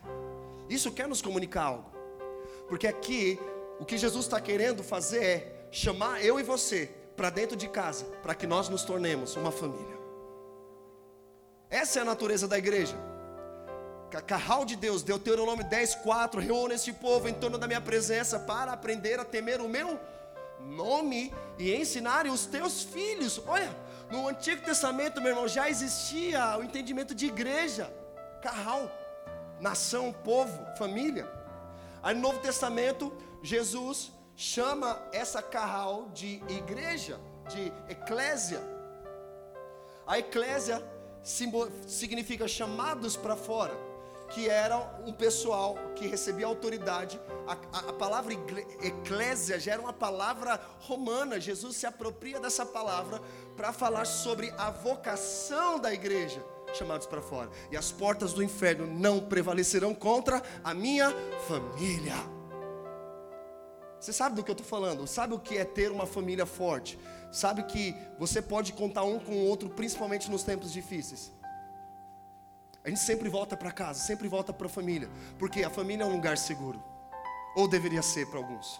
Isso 0.68 0.90
quer 0.90 1.06
nos 1.06 1.20
comunicar 1.20 1.64
algo. 1.64 1.90
Porque 2.68 2.86
aqui, 2.86 3.38
o 3.78 3.84
que 3.84 3.98
Jesus 3.98 4.24
está 4.24 4.40
querendo 4.40 4.82
fazer 4.82 5.22
é 5.22 5.66
chamar 5.70 6.24
eu 6.24 6.40
e 6.40 6.42
você 6.42 6.90
para 7.14 7.28
dentro 7.28 7.54
de 7.54 7.68
casa, 7.68 8.06
para 8.22 8.34
que 8.34 8.46
nós 8.46 8.70
nos 8.70 8.82
tornemos 8.82 9.36
uma 9.36 9.52
família. 9.52 9.98
Essa 11.68 11.98
é 11.98 12.02
a 12.02 12.04
natureza 12.06 12.48
da 12.48 12.56
igreja. 12.56 12.96
Carral 14.26 14.64
de 14.64 14.76
Deus, 14.76 15.02
Deuteronômio 15.02 15.64
10, 15.64 15.96
4, 15.96 16.40
reúne 16.40 16.74
este 16.74 16.92
povo 16.92 17.28
em 17.28 17.34
torno 17.34 17.58
da 17.58 17.66
minha 17.66 17.80
presença 17.80 18.38
para 18.38 18.72
aprender 18.72 19.18
a 19.20 19.24
temer 19.24 19.60
o 19.60 19.68
meu 19.68 20.00
nome 20.60 21.34
e 21.58 21.74
ensinarem 21.74 22.32
os 22.32 22.46
teus 22.46 22.84
filhos. 22.84 23.42
Olha, 23.46 23.68
no 24.10 24.28
Antigo 24.28 24.62
Testamento, 24.62 25.20
meu 25.20 25.32
irmão, 25.32 25.48
já 25.48 25.68
existia 25.68 26.56
o 26.56 26.62
entendimento 26.62 27.14
de 27.14 27.26
igreja. 27.26 27.92
Carral, 28.44 28.92
nação, 29.58 30.12
povo, 30.12 30.66
família. 30.76 31.26
Aí 32.02 32.14
no 32.14 32.20
Novo 32.20 32.40
Testamento, 32.40 33.10
Jesus 33.42 34.12
chama 34.36 35.00
essa 35.12 35.40
carral 35.40 36.10
de 36.12 36.42
igreja, 36.50 37.18
de 37.48 37.72
eclésia. 37.88 38.60
A 40.06 40.18
eclésia 40.18 40.84
significa 41.22 42.46
chamados 42.46 43.16
para 43.16 43.34
fora, 43.34 43.72
que 44.28 44.46
era 44.46 44.76
um 45.06 45.12
pessoal 45.14 45.78
que 45.96 46.06
recebia 46.06 46.44
autoridade. 46.44 47.18
A, 47.46 47.78
a, 47.78 47.80
a 47.88 47.92
palavra 47.94 48.34
eclésia 48.82 49.58
já 49.58 49.72
era 49.72 49.80
uma 49.80 49.94
palavra 49.94 50.60
romana. 50.80 51.40
Jesus 51.40 51.78
se 51.78 51.86
apropria 51.86 52.38
dessa 52.38 52.66
palavra 52.66 53.22
para 53.56 53.72
falar 53.72 54.04
sobre 54.04 54.52
a 54.58 54.70
vocação 54.70 55.78
da 55.78 55.94
igreja 55.94 56.44
chamados 56.76 57.06
para 57.06 57.22
fora. 57.22 57.50
E 57.70 57.76
as 57.76 57.90
portas 57.90 58.32
do 58.32 58.42
inferno 58.42 58.86
não 58.86 59.20
prevalecerão 59.20 59.94
contra 59.94 60.42
a 60.62 60.74
minha 60.74 61.10
família. 61.46 62.14
Você 64.00 64.12
sabe 64.12 64.36
do 64.36 64.44
que 64.44 64.50
eu 64.50 64.54
estou 64.54 64.66
falando? 64.66 65.06
Sabe 65.06 65.32
o 65.34 65.38
que 65.38 65.56
é 65.56 65.64
ter 65.64 65.90
uma 65.90 66.06
família 66.06 66.44
forte? 66.44 66.98
Sabe 67.32 67.62
que 67.62 67.96
você 68.18 68.42
pode 68.42 68.72
contar 68.72 69.02
um 69.02 69.18
com 69.18 69.32
o 69.32 69.46
outro, 69.46 69.70
principalmente 69.70 70.30
nos 70.30 70.42
tempos 70.42 70.70
difíceis. 70.70 71.32
A 72.84 72.90
gente 72.90 73.00
sempre 73.00 73.30
volta 73.30 73.56
para 73.56 73.72
casa, 73.72 73.98
sempre 73.98 74.28
volta 74.28 74.52
para 74.52 74.66
a 74.66 74.70
família, 74.70 75.08
porque 75.38 75.64
a 75.64 75.70
família 75.70 76.04
é 76.04 76.06
um 76.06 76.12
lugar 76.12 76.36
seguro. 76.36 76.82
Ou 77.56 77.66
deveria 77.66 78.02
ser 78.02 78.26
para 78.26 78.38
alguns. 78.38 78.78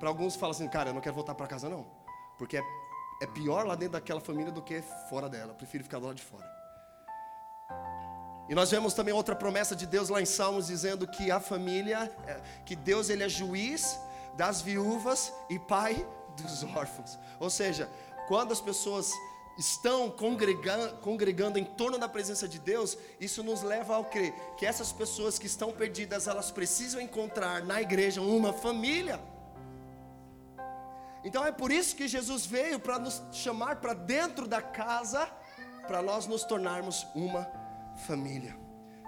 Para 0.00 0.08
alguns 0.08 0.34
fala 0.34 0.52
assim, 0.52 0.66
cara, 0.66 0.90
eu 0.90 0.94
não 0.94 1.00
quero 1.02 1.14
voltar 1.14 1.34
para 1.34 1.46
casa 1.46 1.68
não, 1.68 1.86
porque 2.38 2.56
é, 2.56 2.62
é 3.20 3.26
pior 3.26 3.66
lá 3.66 3.74
dentro 3.74 3.92
daquela 3.92 4.20
família 4.20 4.50
do 4.50 4.62
que 4.62 4.82
fora 5.10 5.28
dela. 5.28 5.52
Eu 5.52 5.56
prefiro 5.56 5.84
ficar 5.84 5.98
lado 5.98 6.14
de 6.14 6.22
fora. 6.22 6.51
E 8.52 8.54
nós 8.54 8.70
vemos 8.70 8.92
também 8.92 9.14
outra 9.14 9.34
promessa 9.34 9.74
de 9.74 9.86
Deus 9.86 10.10
lá 10.10 10.20
em 10.20 10.26
Salmos 10.26 10.66
dizendo 10.66 11.06
que 11.06 11.30
a 11.30 11.40
família, 11.40 12.14
é, 12.26 12.38
que 12.66 12.76
Deus 12.76 13.08
ele 13.08 13.22
é 13.22 13.28
juiz 13.28 13.98
das 14.36 14.60
viúvas 14.60 15.32
e 15.48 15.58
pai 15.58 16.06
dos 16.36 16.62
órfãos. 16.62 17.18
Ou 17.40 17.48
seja, 17.48 17.88
quando 18.28 18.52
as 18.52 18.60
pessoas 18.60 19.10
estão 19.56 20.10
congregando, 20.10 20.98
congregando 20.98 21.58
em 21.58 21.64
torno 21.64 21.96
da 21.96 22.06
presença 22.06 22.46
de 22.46 22.58
Deus, 22.58 22.98
isso 23.18 23.42
nos 23.42 23.62
leva 23.62 23.94
ao 23.94 24.04
crer 24.04 24.34
que 24.58 24.66
essas 24.66 24.92
pessoas 24.92 25.38
que 25.38 25.46
estão 25.46 25.72
perdidas, 25.72 26.26
elas 26.26 26.50
precisam 26.50 27.00
encontrar 27.00 27.64
na 27.64 27.80
igreja 27.80 28.20
uma 28.20 28.52
família. 28.52 29.18
Então 31.24 31.42
é 31.42 31.52
por 31.52 31.72
isso 31.72 31.96
que 31.96 32.06
Jesus 32.06 32.44
veio 32.44 32.78
para 32.78 32.98
nos 32.98 33.22
chamar 33.32 33.76
para 33.76 33.94
dentro 33.94 34.46
da 34.46 34.60
casa, 34.60 35.26
para 35.86 36.02
nós 36.02 36.26
nos 36.26 36.44
tornarmos 36.44 37.06
uma 37.14 37.44
família, 37.44 37.61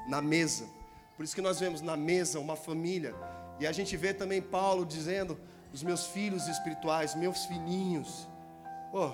na 0.09 0.21
mesa. 0.21 0.69
Por 1.17 1.25
isso 1.25 1.35
que 1.35 1.43
nós 1.43 1.61
vemos 1.61 1.81
na 1.81 1.97
mesa 1.97 2.41
uma 2.41 2.57
família. 2.57 3.15
E 3.61 3.67
a 3.67 3.73
gente 3.73 3.97
vê 3.97 4.13
também 4.13 4.43
Paulo 4.43 4.85
dizendo: 4.85 5.39
os 5.73 5.83
meus 5.83 6.07
filhos 6.07 6.49
espirituais, 6.49 7.15
meus 7.15 7.45
filhinhos. 7.45 8.29
Oh, 8.93 9.13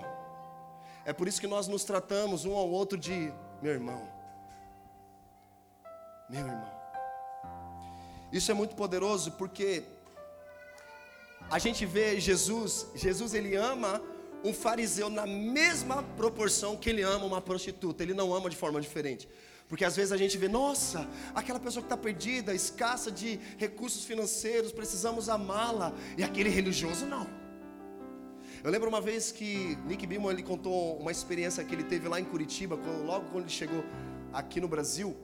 é 1.05 1.13
por 1.13 1.27
isso 1.29 1.41
que 1.41 1.47
nós 1.47 1.69
nos 1.69 1.85
tratamos 1.85 2.45
um 2.45 2.55
ao 2.55 2.69
outro 2.69 2.99
de 2.99 3.33
meu 3.63 3.73
irmão. 3.73 4.09
Meu 6.29 6.41
irmão. 6.41 6.81
Isso 8.33 8.51
é 8.51 8.55
muito 8.55 8.77
poderoso 8.77 9.33
porque 9.33 9.83
a 11.51 11.59
gente 11.59 11.85
vê 11.85 12.21
Jesus, 12.21 12.87
Jesus 12.95 13.35
ele 13.35 13.57
ama 13.57 14.01
um 14.45 14.53
fariseu 14.53 15.11
na 15.11 15.27
mesma 15.27 16.03
proporção 16.17 16.77
que 16.77 16.89
ele 16.89 17.03
ama 17.03 17.25
uma 17.25 17.41
prostituta, 17.41 18.03
ele 18.03 18.15
não 18.15 18.33
ama 18.33 18.49
de 18.49 18.57
forma 18.57 18.81
diferente. 18.81 19.29
Porque 19.71 19.85
às 19.85 19.95
vezes 19.95 20.11
a 20.11 20.17
gente 20.17 20.37
vê, 20.37 20.49
nossa, 20.49 21.09
aquela 21.33 21.61
pessoa 21.61 21.81
que 21.81 21.87
está 21.87 21.97
perdida, 21.97 22.53
escassa 22.53 23.09
de 23.09 23.39
recursos 23.57 24.05
financeiros, 24.05 24.73
precisamos 24.73 25.29
amá-la, 25.29 25.93
e 26.19 26.25
aquele 26.25 26.51
religioso 26.51 27.07
não. 27.07 27.25
Eu 28.65 28.71
lembro 28.71 28.89
uma 28.89 29.01
vez 29.01 29.31
que 29.31 29.79
Nick 29.87 30.09
Billman 30.09 30.33
ele 30.33 30.43
contou 30.43 30.99
uma 30.99 31.13
experiência 31.13 31.65
que 31.65 31.73
ele 31.73 31.85
teve 31.85 32.09
lá 32.09 32.19
em 32.19 32.25
Curitiba, 32.25 32.77
logo 33.07 33.27
quando 33.27 33.45
ele 33.45 33.53
chegou 33.53 33.85
aqui 34.33 34.61
no 34.61 34.67
Brasil. 34.67 35.17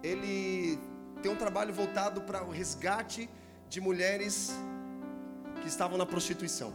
Ele 0.00 0.78
tem 1.20 1.32
um 1.32 1.36
trabalho 1.36 1.74
voltado 1.74 2.20
para 2.20 2.44
o 2.44 2.50
resgate 2.50 3.28
de 3.68 3.80
mulheres 3.80 4.52
que 5.60 5.66
estavam 5.66 5.98
na 5.98 6.06
prostituição. 6.06 6.72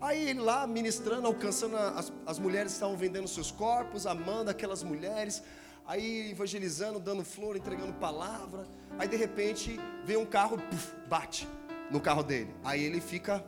Aí 0.00 0.28
ele 0.28 0.40
lá 0.40 0.64
ministrando, 0.64 1.26
alcançando 1.26 1.76
as, 1.76 2.12
as 2.24 2.38
mulheres 2.38 2.70
que 2.70 2.76
estavam 2.76 2.96
vendendo 2.96 3.26
seus 3.26 3.50
corpos, 3.50 4.06
amando 4.06 4.48
aquelas 4.48 4.84
mulheres, 4.84 5.42
aí 5.86 6.30
evangelizando, 6.30 6.98
dando 6.98 7.24
flor, 7.24 7.56
entregando 7.56 7.92
palavra. 7.94 8.66
Aí 8.98 9.08
de 9.08 9.16
repente 9.16 9.78
vem 10.04 10.16
um 10.16 10.26
carro, 10.26 10.58
puff, 10.58 10.94
bate 11.08 11.48
no 11.90 12.00
carro 12.00 12.22
dele. 12.22 12.54
Aí 12.64 12.82
ele 12.82 13.00
fica. 13.00 13.44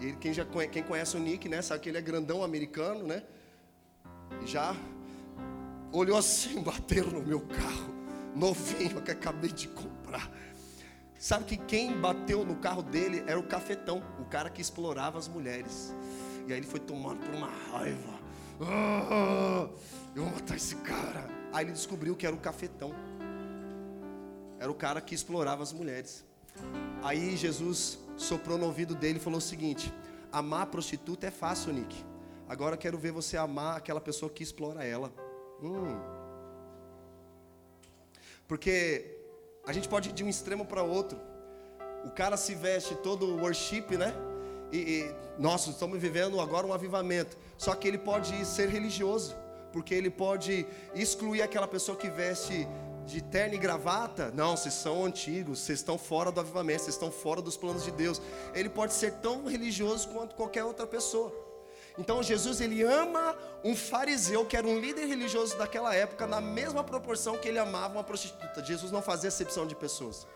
Ele, 0.00 0.16
quem, 0.16 0.32
já, 0.32 0.44
quem 0.70 0.82
conhece 0.82 1.16
o 1.16 1.20
Nick, 1.20 1.48
né, 1.48 1.62
sabe 1.62 1.80
que 1.80 1.88
ele 1.88 1.98
é 1.98 2.02
grandão 2.02 2.42
americano, 2.42 3.06
né? 3.06 3.22
Já 4.44 4.74
olhou 5.92 6.18
assim, 6.18 6.60
bateram 6.62 7.10
no 7.10 7.22
meu 7.22 7.40
carro, 7.40 7.94
novinho 8.34 9.00
que 9.00 9.10
acabei 9.10 9.52
de 9.52 9.68
comprar. 9.68 10.30
Sabe 11.18 11.44
que 11.44 11.56
quem 11.56 11.98
bateu 12.00 12.44
no 12.44 12.56
carro 12.56 12.82
dele 12.82 13.24
era 13.26 13.38
o 13.38 13.44
cafetão, 13.44 14.02
o 14.20 14.24
cara 14.24 14.50
que 14.50 14.60
explorava 14.60 15.18
as 15.18 15.28
mulheres. 15.28 15.94
E 16.46 16.52
aí 16.52 16.58
ele 16.58 16.66
foi 16.66 16.80
tomado 16.80 17.18
por 17.20 17.34
uma 17.34 17.48
raiva. 17.48 18.13
Ah, 18.60 19.68
eu 20.14 20.22
vou 20.22 20.32
matar 20.32 20.56
esse 20.56 20.76
cara. 20.76 21.28
Aí 21.52 21.64
ele 21.64 21.72
descobriu 21.72 22.14
que 22.14 22.26
era 22.26 22.34
o 22.34 22.38
cafetão. 22.38 22.92
Era 24.58 24.70
o 24.70 24.74
cara 24.74 25.00
que 25.00 25.14
explorava 25.14 25.62
as 25.62 25.72
mulheres. 25.72 26.24
Aí 27.02 27.36
Jesus 27.36 27.98
soprou 28.16 28.56
no 28.56 28.66
ouvido 28.66 28.94
dele 28.94 29.18
e 29.18 29.20
falou 29.20 29.38
o 29.38 29.42
seguinte: 29.42 29.92
Amar 30.32 30.62
a 30.62 30.66
prostituta 30.66 31.26
é 31.26 31.30
fácil, 31.30 31.72
Nick. 31.72 32.04
Agora 32.48 32.76
quero 32.76 32.98
ver 32.98 33.12
você 33.12 33.36
amar 33.36 33.76
aquela 33.76 34.00
pessoa 34.00 34.30
que 34.30 34.42
explora 34.42 34.84
ela. 34.84 35.12
Hum. 35.62 35.98
Porque 38.46 39.16
a 39.66 39.72
gente 39.72 39.88
pode 39.88 40.10
ir 40.10 40.12
de 40.12 40.22
um 40.22 40.28
extremo 40.28 40.64
para 40.64 40.82
outro. 40.82 41.18
O 42.04 42.10
cara 42.10 42.36
se 42.36 42.54
veste 42.54 42.94
todo 42.96 43.36
worship, 43.36 43.96
né? 43.96 44.14
E, 44.70 44.78
e 44.78 45.14
nós 45.38 45.66
estamos 45.66 45.98
vivendo 45.98 46.40
agora 46.40 46.66
um 46.66 46.72
avivamento. 46.72 47.36
Só 47.56 47.74
que 47.74 47.86
ele 47.86 47.98
pode 47.98 48.44
ser 48.44 48.68
religioso, 48.68 49.34
porque 49.72 49.94
ele 49.94 50.10
pode 50.10 50.66
excluir 50.94 51.42
aquela 51.42 51.68
pessoa 51.68 51.96
que 51.96 52.08
veste 52.08 52.66
de 53.06 53.20
terno 53.22 53.54
e 53.54 53.58
gravata. 53.58 54.30
Não, 54.34 54.56
vocês 54.56 54.74
são 54.74 55.04
antigos, 55.04 55.60
vocês 55.60 55.78
estão 55.78 55.98
fora 55.98 56.32
do 56.32 56.40
avivamento, 56.40 56.82
vocês 56.82 56.94
estão 56.94 57.10
fora 57.10 57.40
dos 57.42 57.56
planos 57.56 57.84
de 57.84 57.90
Deus. 57.90 58.20
Ele 58.54 58.68
pode 58.68 58.92
ser 58.92 59.12
tão 59.14 59.46
religioso 59.46 60.08
quanto 60.08 60.34
qualquer 60.34 60.64
outra 60.64 60.86
pessoa. 60.86 61.32
Então 61.96 62.22
Jesus 62.22 62.60
ele 62.60 62.82
ama 62.82 63.36
um 63.62 63.76
fariseu 63.76 64.44
que 64.44 64.56
era 64.56 64.66
um 64.66 64.80
líder 64.80 65.06
religioso 65.06 65.56
daquela 65.56 65.94
época 65.94 66.26
na 66.26 66.40
mesma 66.40 66.82
proporção 66.82 67.38
que 67.38 67.48
ele 67.48 67.58
amava 67.58 67.94
uma 67.94 68.04
prostituta. 68.04 68.64
Jesus 68.64 68.90
não 68.90 69.00
fazia 69.00 69.28
exceção 69.28 69.66
de 69.66 69.76
pessoas. 69.76 70.26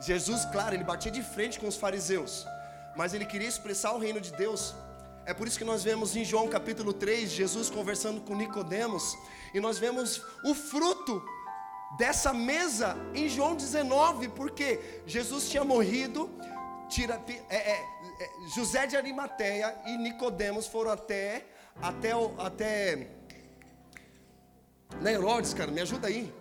Jesus, 0.00 0.44
claro, 0.46 0.74
ele 0.74 0.84
batia 0.84 1.10
de 1.10 1.22
frente 1.22 1.58
com 1.58 1.66
os 1.66 1.76
fariseus, 1.76 2.46
mas 2.94 3.14
ele 3.14 3.24
queria 3.24 3.48
expressar 3.48 3.92
o 3.92 3.98
reino 3.98 4.20
de 4.20 4.32
Deus. 4.32 4.74
É 5.28 5.34
por 5.34 5.46
isso 5.46 5.58
que 5.58 5.64
nós 5.72 5.84
vemos 5.84 6.16
em 6.16 6.24
João 6.24 6.48
capítulo 6.48 6.90
3, 6.90 7.30
Jesus 7.30 7.68
conversando 7.68 8.18
com 8.22 8.34
Nicodemos, 8.34 9.14
e 9.52 9.60
nós 9.60 9.78
vemos 9.78 10.22
o 10.42 10.54
fruto 10.54 11.22
dessa 11.98 12.32
mesa 12.32 12.96
em 13.14 13.28
João 13.28 13.54
19, 13.54 14.28
porque 14.28 15.02
Jesus 15.06 15.50
tinha 15.50 15.62
morrido, 15.62 16.30
tira, 16.88 17.22
é, 17.50 17.56
é, 17.56 17.72
é, 17.72 18.30
José 18.54 18.86
de 18.86 18.96
Arimateia 18.96 19.78
e 19.84 19.98
Nicodemos 19.98 20.66
foram 20.66 20.92
até 20.92 21.44
até 21.82 22.12
até 22.38 23.10
na 25.02 25.12
Herodes, 25.12 25.52
cara, 25.52 25.70
me 25.70 25.82
ajuda 25.82 26.08
aí. 26.08 26.32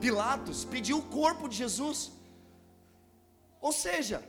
Pilatos 0.00 0.64
pediu 0.64 0.98
o 0.98 1.02
corpo 1.02 1.48
de 1.48 1.56
Jesus. 1.56 2.12
Ou 3.60 3.72
seja, 3.72 4.22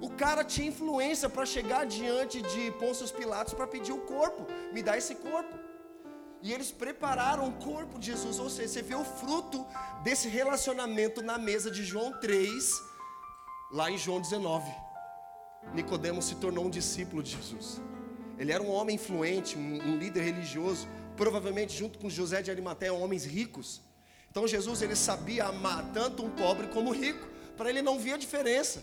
o 0.00 0.10
cara 0.10 0.44
tinha 0.44 0.68
influência 0.68 1.28
para 1.28 1.46
chegar 1.46 1.86
diante 1.86 2.42
de 2.42 2.70
Pôncio 2.72 3.08
Pilatos 3.08 3.54
para 3.54 3.66
pedir 3.66 3.92
o 3.92 4.00
corpo. 4.00 4.46
Me 4.72 4.82
dá 4.82 4.96
esse 4.96 5.14
corpo. 5.14 5.58
E 6.42 6.52
eles 6.52 6.70
prepararam 6.70 7.48
o 7.48 7.52
corpo 7.54 7.98
de 7.98 8.06
Jesus. 8.12 8.38
Ou 8.38 8.50
seja, 8.50 8.68
você 8.68 8.82
vê 8.82 8.94
o 8.94 9.04
fruto 9.04 9.66
desse 10.02 10.28
relacionamento 10.28 11.22
na 11.22 11.38
mesa 11.38 11.70
de 11.70 11.82
João 11.82 12.12
3, 12.20 12.70
lá 13.72 13.90
em 13.90 13.96
João 13.96 14.20
19. 14.20 14.70
Nicodemos 15.72 16.26
se 16.26 16.36
tornou 16.36 16.66
um 16.66 16.70
discípulo 16.70 17.22
de 17.22 17.30
Jesus. 17.32 17.80
Ele 18.38 18.52
era 18.52 18.62
um 18.62 18.70
homem 18.70 18.96
influente, 18.96 19.56
um, 19.56 19.96
líder 19.96 20.22
religioso, 20.22 20.86
provavelmente 21.16 21.76
junto 21.76 21.98
com 21.98 22.10
José 22.10 22.42
de 22.42 22.50
Arimateia, 22.50 22.92
homens 22.92 23.24
ricos. 23.24 23.80
Então 24.30 24.46
Jesus 24.46 24.82
ele 24.82 24.94
sabia 24.94 25.46
amar 25.46 25.90
tanto 25.94 26.22
um 26.22 26.30
pobre 26.30 26.66
como 26.68 26.90
um 26.90 26.92
rico. 26.92 27.26
Para 27.56 27.70
ele 27.70 27.80
não 27.80 27.94
havia 27.94 28.18
diferença. 28.18 28.82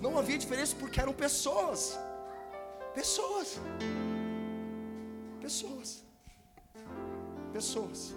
Não 0.00 0.18
havia 0.18 0.38
diferença 0.38 0.74
porque 0.76 1.00
eram 1.00 1.12
pessoas. 1.12 1.98
Pessoas. 2.94 3.58
Pessoas. 5.40 6.02
Pessoas. 7.52 8.14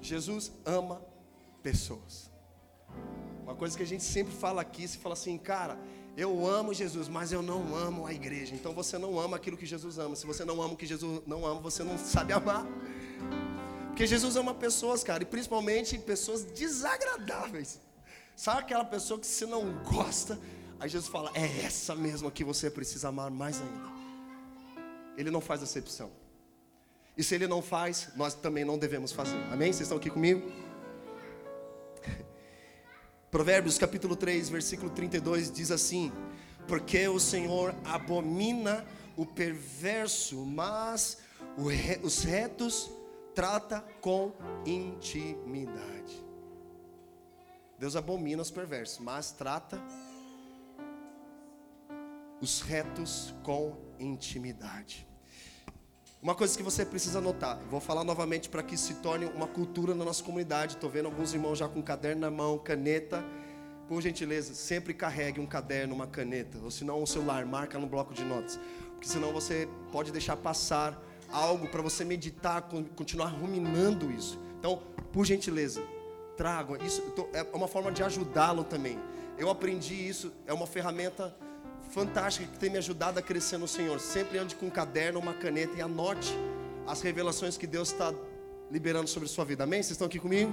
Jesus 0.00 0.52
ama 0.64 1.02
pessoas. 1.62 2.30
Uma 3.42 3.54
coisa 3.54 3.76
que 3.76 3.82
a 3.82 3.86
gente 3.86 4.02
sempre 4.02 4.34
fala 4.34 4.62
aqui, 4.62 4.86
se 4.86 4.98
fala 4.98 5.14
assim, 5.14 5.36
cara, 5.36 5.78
eu 6.16 6.46
amo 6.46 6.74
Jesus, 6.74 7.08
mas 7.08 7.32
eu 7.32 7.42
não 7.42 7.74
amo 7.76 8.06
a 8.06 8.12
igreja. 8.12 8.54
Então 8.54 8.72
você 8.72 8.98
não 8.98 9.18
ama 9.18 9.36
aquilo 9.36 9.56
que 9.56 9.66
Jesus 9.66 9.98
ama. 9.98 10.16
Se 10.16 10.26
você 10.26 10.44
não 10.44 10.60
ama 10.62 10.74
o 10.74 10.76
que 10.76 10.86
Jesus 10.86 11.22
não 11.26 11.46
ama, 11.46 11.60
você 11.60 11.82
não 11.84 11.96
sabe 11.98 12.32
amar. 12.32 12.66
Porque 13.88 14.06
Jesus 14.06 14.36
ama 14.36 14.54
pessoas, 14.54 15.02
cara, 15.02 15.22
e 15.22 15.26
principalmente 15.26 15.98
pessoas 15.98 16.44
desagradáveis. 16.44 17.80
Sabe 18.36 18.60
aquela 18.60 18.84
pessoa 18.84 19.18
que 19.18 19.26
você 19.26 19.46
não 19.46 19.82
gosta? 19.82 20.38
Aí 20.80 20.88
Jesus 20.88 21.10
fala: 21.10 21.30
É 21.34 21.64
essa 21.64 21.94
mesma 21.94 22.30
que 22.30 22.44
você 22.44 22.70
precisa 22.70 23.08
amar 23.08 23.30
mais 23.30 23.60
ainda. 23.60 23.98
Ele 25.16 25.30
não 25.30 25.40
faz 25.40 25.62
acepção. 25.62 26.10
E 27.16 27.24
se 27.24 27.34
ele 27.34 27.48
não 27.48 27.60
faz, 27.60 28.10
nós 28.14 28.34
também 28.34 28.64
não 28.64 28.78
devemos 28.78 29.10
fazer. 29.10 29.38
Amém? 29.52 29.72
Vocês 29.72 29.82
estão 29.82 29.98
aqui 29.98 30.08
comigo? 30.08 30.48
Provérbios 33.28 33.76
capítulo 33.76 34.14
3, 34.14 34.48
versículo 34.48 34.90
32 34.90 35.50
diz 35.50 35.72
assim: 35.72 36.12
Porque 36.68 37.08
o 37.08 37.18
Senhor 37.18 37.74
abomina 37.84 38.86
o 39.16 39.26
perverso, 39.26 40.46
mas 40.46 41.18
os 42.02 42.22
retos 42.22 42.88
trata 43.34 43.84
com 44.00 44.32
intimidade. 44.64 46.24
Deus 47.78 47.96
abomina 47.96 48.42
os 48.42 48.50
perversos, 48.50 48.98
mas 48.98 49.32
trata 49.32 49.82
os 52.40 52.60
retos 52.60 53.34
com 53.42 53.76
intimidade. 53.98 55.06
Uma 56.20 56.34
coisa 56.34 56.56
que 56.56 56.62
você 56.62 56.84
precisa 56.84 57.20
notar, 57.20 57.58
vou 57.70 57.80
falar 57.80 58.02
novamente 58.02 58.48
para 58.48 58.62
que 58.62 58.76
se 58.76 58.94
torne 58.94 59.26
uma 59.26 59.46
cultura 59.46 59.94
na 59.94 60.04
nossa 60.04 60.22
comunidade. 60.22 60.74
Estou 60.74 60.90
vendo 60.90 61.06
alguns 61.06 61.32
irmãos 61.32 61.58
já 61.58 61.68
com 61.68 61.80
caderno 61.80 62.22
na 62.22 62.30
mão, 62.30 62.58
caneta. 62.58 63.24
por 63.88 64.02
gentileza, 64.02 64.52
sempre 64.54 64.92
carregue 64.92 65.40
um 65.40 65.46
caderno, 65.46 65.94
uma 65.94 66.06
caneta, 66.06 66.58
ou 66.58 66.70
se 66.70 66.84
não, 66.84 67.02
o 67.02 67.06
celular, 67.06 67.46
marca 67.46 67.78
no 67.78 67.86
bloco 67.86 68.12
de 68.12 68.24
notas, 68.24 68.58
porque 68.92 69.08
senão 69.08 69.32
você 69.32 69.68
pode 69.90 70.12
deixar 70.12 70.36
passar 70.36 71.00
algo 71.30 71.68
para 71.68 71.80
você 71.80 72.04
meditar, 72.04 72.68
continuar 72.94 73.28
ruminando 73.28 74.10
isso. 74.10 74.38
Então, 74.58 74.82
por 75.12 75.24
gentileza, 75.24 75.82
tragam 76.36 76.76
isso. 76.76 77.02
É 77.32 77.42
uma 77.54 77.68
forma 77.68 77.90
de 77.92 78.02
ajudá-lo 78.02 78.64
também. 78.64 78.98
Eu 79.38 79.48
aprendi 79.48 79.94
isso, 79.94 80.32
é 80.46 80.52
uma 80.52 80.66
ferramenta 80.66 81.34
fantástica 81.98 82.46
que 82.46 82.58
tem 82.60 82.70
me 82.70 82.78
ajudado 82.78 83.18
a 83.18 83.22
crescer 83.22 83.58
no 83.58 83.66
Senhor. 83.66 83.98
Sempre 83.98 84.38
ande 84.38 84.54
com 84.54 84.66
um 84.66 84.70
caderno, 84.70 85.18
uma 85.18 85.34
caneta 85.34 85.76
e 85.76 85.82
anote 85.82 86.32
as 86.86 87.02
revelações 87.02 87.56
que 87.56 87.66
Deus 87.66 87.90
está 87.90 88.14
liberando 88.70 89.08
sobre 89.08 89.28
sua 89.28 89.44
vida. 89.44 89.64
Amém? 89.64 89.82
Vocês 89.82 89.92
estão 89.92 90.06
aqui 90.06 90.20
comigo? 90.20 90.52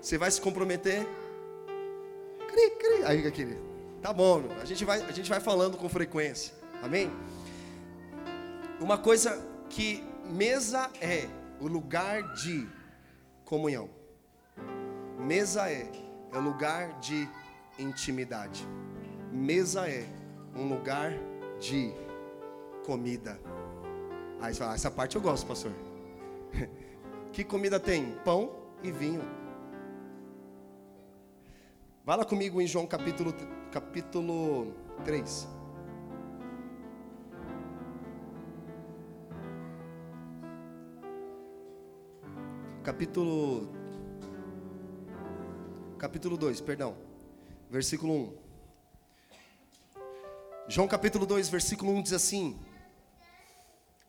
Você 0.00 0.16
vai 0.16 0.30
se 0.30 0.40
comprometer? 0.40 1.04
Cri, 2.46 2.70
cri. 2.70 3.04
Aí, 3.04 3.26
aquele. 3.26 3.58
Tá 4.00 4.12
bom, 4.12 4.44
a 4.62 4.64
gente, 4.64 4.84
vai, 4.84 5.02
a 5.02 5.10
gente 5.10 5.28
vai 5.28 5.40
falando 5.40 5.76
com 5.76 5.88
frequência. 5.88 6.54
Amém? 6.80 7.10
Uma 8.78 8.96
coisa 8.96 9.44
que 9.68 10.04
mesa 10.24 10.88
é 11.00 11.26
o 11.58 11.66
lugar 11.66 12.34
de 12.34 12.68
comunhão. 13.44 13.90
Mesa 15.18 15.68
é, 15.68 15.90
é 16.32 16.38
lugar 16.38 17.00
de 17.00 17.28
intimidade. 17.76 18.64
Mesa 19.32 19.88
é 19.88 20.06
um 20.54 20.68
lugar 20.68 21.12
de 21.58 21.92
comida. 22.84 23.40
Aí 24.40 24.52
você 24.52 24.60
fala, 24.60 24.74
essa 24.74 24.90
parte 24.90 25.16
eu 25.16 25.22
gosto, 25.22 25.46
pastor. 25.46 25.72
Que 27.32 27.42
comida 27.42 27.80
tem? 27.80 28.12
Pão 28.24 28.48
e 28.80 28.92
vinho. 28.92 29.20
Vai 32.04 32.16
lá 32.16 32.24
comigo 32.24 32.60
em 32.60 32.66
João 32.66 32.86
capítulo, 32.86 33.34
capítulo 33.72 34.72
3. 35.04 35.48
Capítulo 42.84 43.68
capítulo 45.98 46.36
2, 46.36 46.60
perdão. 46.60 46.94
Versículo 47.68 48.14
1. 48.14 48.43
João 50.66 50.88
capítulo 50.88 51.26
2, 51.26 51.50
versículo 51.50 51.92
1 51.92 52.02
diz 52.02 52.12
assim: 52.14 52.58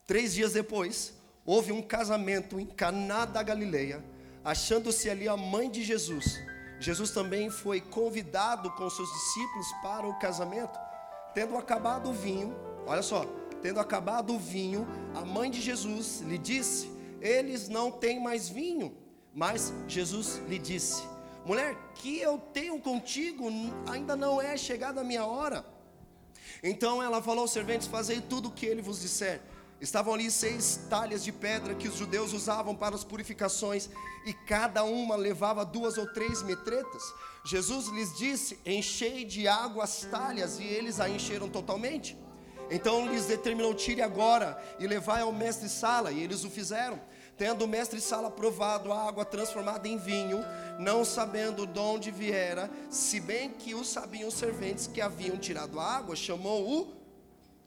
Três 0.07 0.33
dias 0.33 0.53
depois, 0.53 1.13
houve 1.45 1.73
um 1.73 1.81
casamento 1.81 2.57
em 2.57 2.65
Caná 2.65 3.25
da 3.25 3.43
Galileia, 3.43 4.01
achando-se 4.41 5.09
ali 5.09 5.27
a 5.27 5.35
mãe 5.35 5.69
de 5.69 5.83
Jesus. 5.83 6.39
Jesus 6.79 7.11
também 7.11 7.49
foi 7.49 7.81
convidado 7.81 8.71
com 8.71 8.89
seus 8.89 9.11
discípulos 9.11 9.67
para 9.81 10.07
o 10.07 10.17
casamento. 10.17 10.79
Tendo 11.33 11.57
acabado 11.57 12.09
o 12.09 12.13
vinho, 12.13 12.55
olha 12.87 13.01
só, 13.01 13.25
tendo 13.61 13.81
acabado 13.81 14.33
o 14.33 14.39
vinho, 14.39 14.87
a 15.13 15.25
mãe 15.25 15.51
de 15.51 15.59
Jesus 15.59 16.21
lhe 16.21 16.37
disse: 16.37 16.89
Eles 17.19 17.67
não 17.67 17.91
têm 17.91 18.17
mais 18.21 18.47
vinho. 18.47 18.95
Mas 19.33 19.73
Jesus 19.89 20.41
lhe 20.47 20.57
disse: 20.57 21.03
Mulher, 21.45 21.75
que 21.95 22.17
eu 22.17 22.37
tenho 22.37 22.79
contigo, 22.79 23.49
ainda 23.89 24.15
não 24.15 24.41
é 24.41 24.55
chegada 24.55 25.01
a 25.01 25.03
minha 25.03 25.25
hora. 25.25 25.74
Então 26.67 27.01
ela 27.01 27.21
falou 27.21 27.41
aos 27.41 27.51
serventes: 27.51 27.87
Fazei 27.87 28.19
tudo 28.19 28.49
o 28.49 28.51
que 28.51 28.65
ele 28.65 28.81
vos 28.81 28.99
disser. 28.99 29.39
Estavam 29.79 30.15
ali 30.15 30.31
seis 30.31 30.79
talhas 30.89 31.23
de 31.23 31.31
pedra 31.31 31.75
que 31.75 31.87
os 31.87 31.95
judeus 31.95 32.33
usavam 32.33 32.75
para 32.75 32.95
as 32.95 33.03
purificações, 33.03 33.87
e 34.25 34.33
cada 34.33 34.83
uma 34.83 35.15
levava 35.15 35.63
duas 35.63 35.95
ou 35.95 36.11
três 36.11 36.41
metretas. 36.41 37.03
Jesus 37.45 37.89
lhes 37.89 38.17
disse: 38.17 38.59
Enchei 38.65 39.23
de 39.23 39.47
água 39.47 39.83
as 39.83 40.05
talhas, 40.05 40.59
e 40.59 40.63
eles 40.63 40.99
a 40.99 41.07
encheram 41.07 41.47
totalmente. 41.47 42.17
Então 42.71 43.07
lhes 43.07 43.27
determinou: 43.27 43.75
Tire 43.75 44.01
agora 44.01 44.59
e 44.79 44.87
levai 44.87 45.21
ao 45.21 45.31
mestre 45.31 45.69
Sala, 45.69 46.11
e 46.11 46.19
eles 46.23 46.43
o 46.43 46.49
fizeram. 46.49 46.99
Tendo 47.37 47.65
o 47.65 47.67
mestre 47.67 47.99
Sala 47.99 48.31
provado 48.31 48.93
a 48.93 49.07
água 49.07 49.25
transformada 49.25 49.87
em 49.87 49.97
vinho, 49.97 50.39
não 50.79 51.03
sabendo 51.03 51.67
de 51.67 51.79
onde 51.79 52.09
viera, 52.09 52.69
se 52.89 53.19
bem 53.19 53.49
que 53.49 53.75
o 53.75 53.83
sabiam 53.83 54.29
os 54.29 54.35
serventes 54.35 54.87
que 54.87 55.01
haviam 55.01 55.37
tirado 55.37 55.79
a 55.79 55.83
água, 55.83 56.15
chamou 56.15 56.65
o 56.65 56.93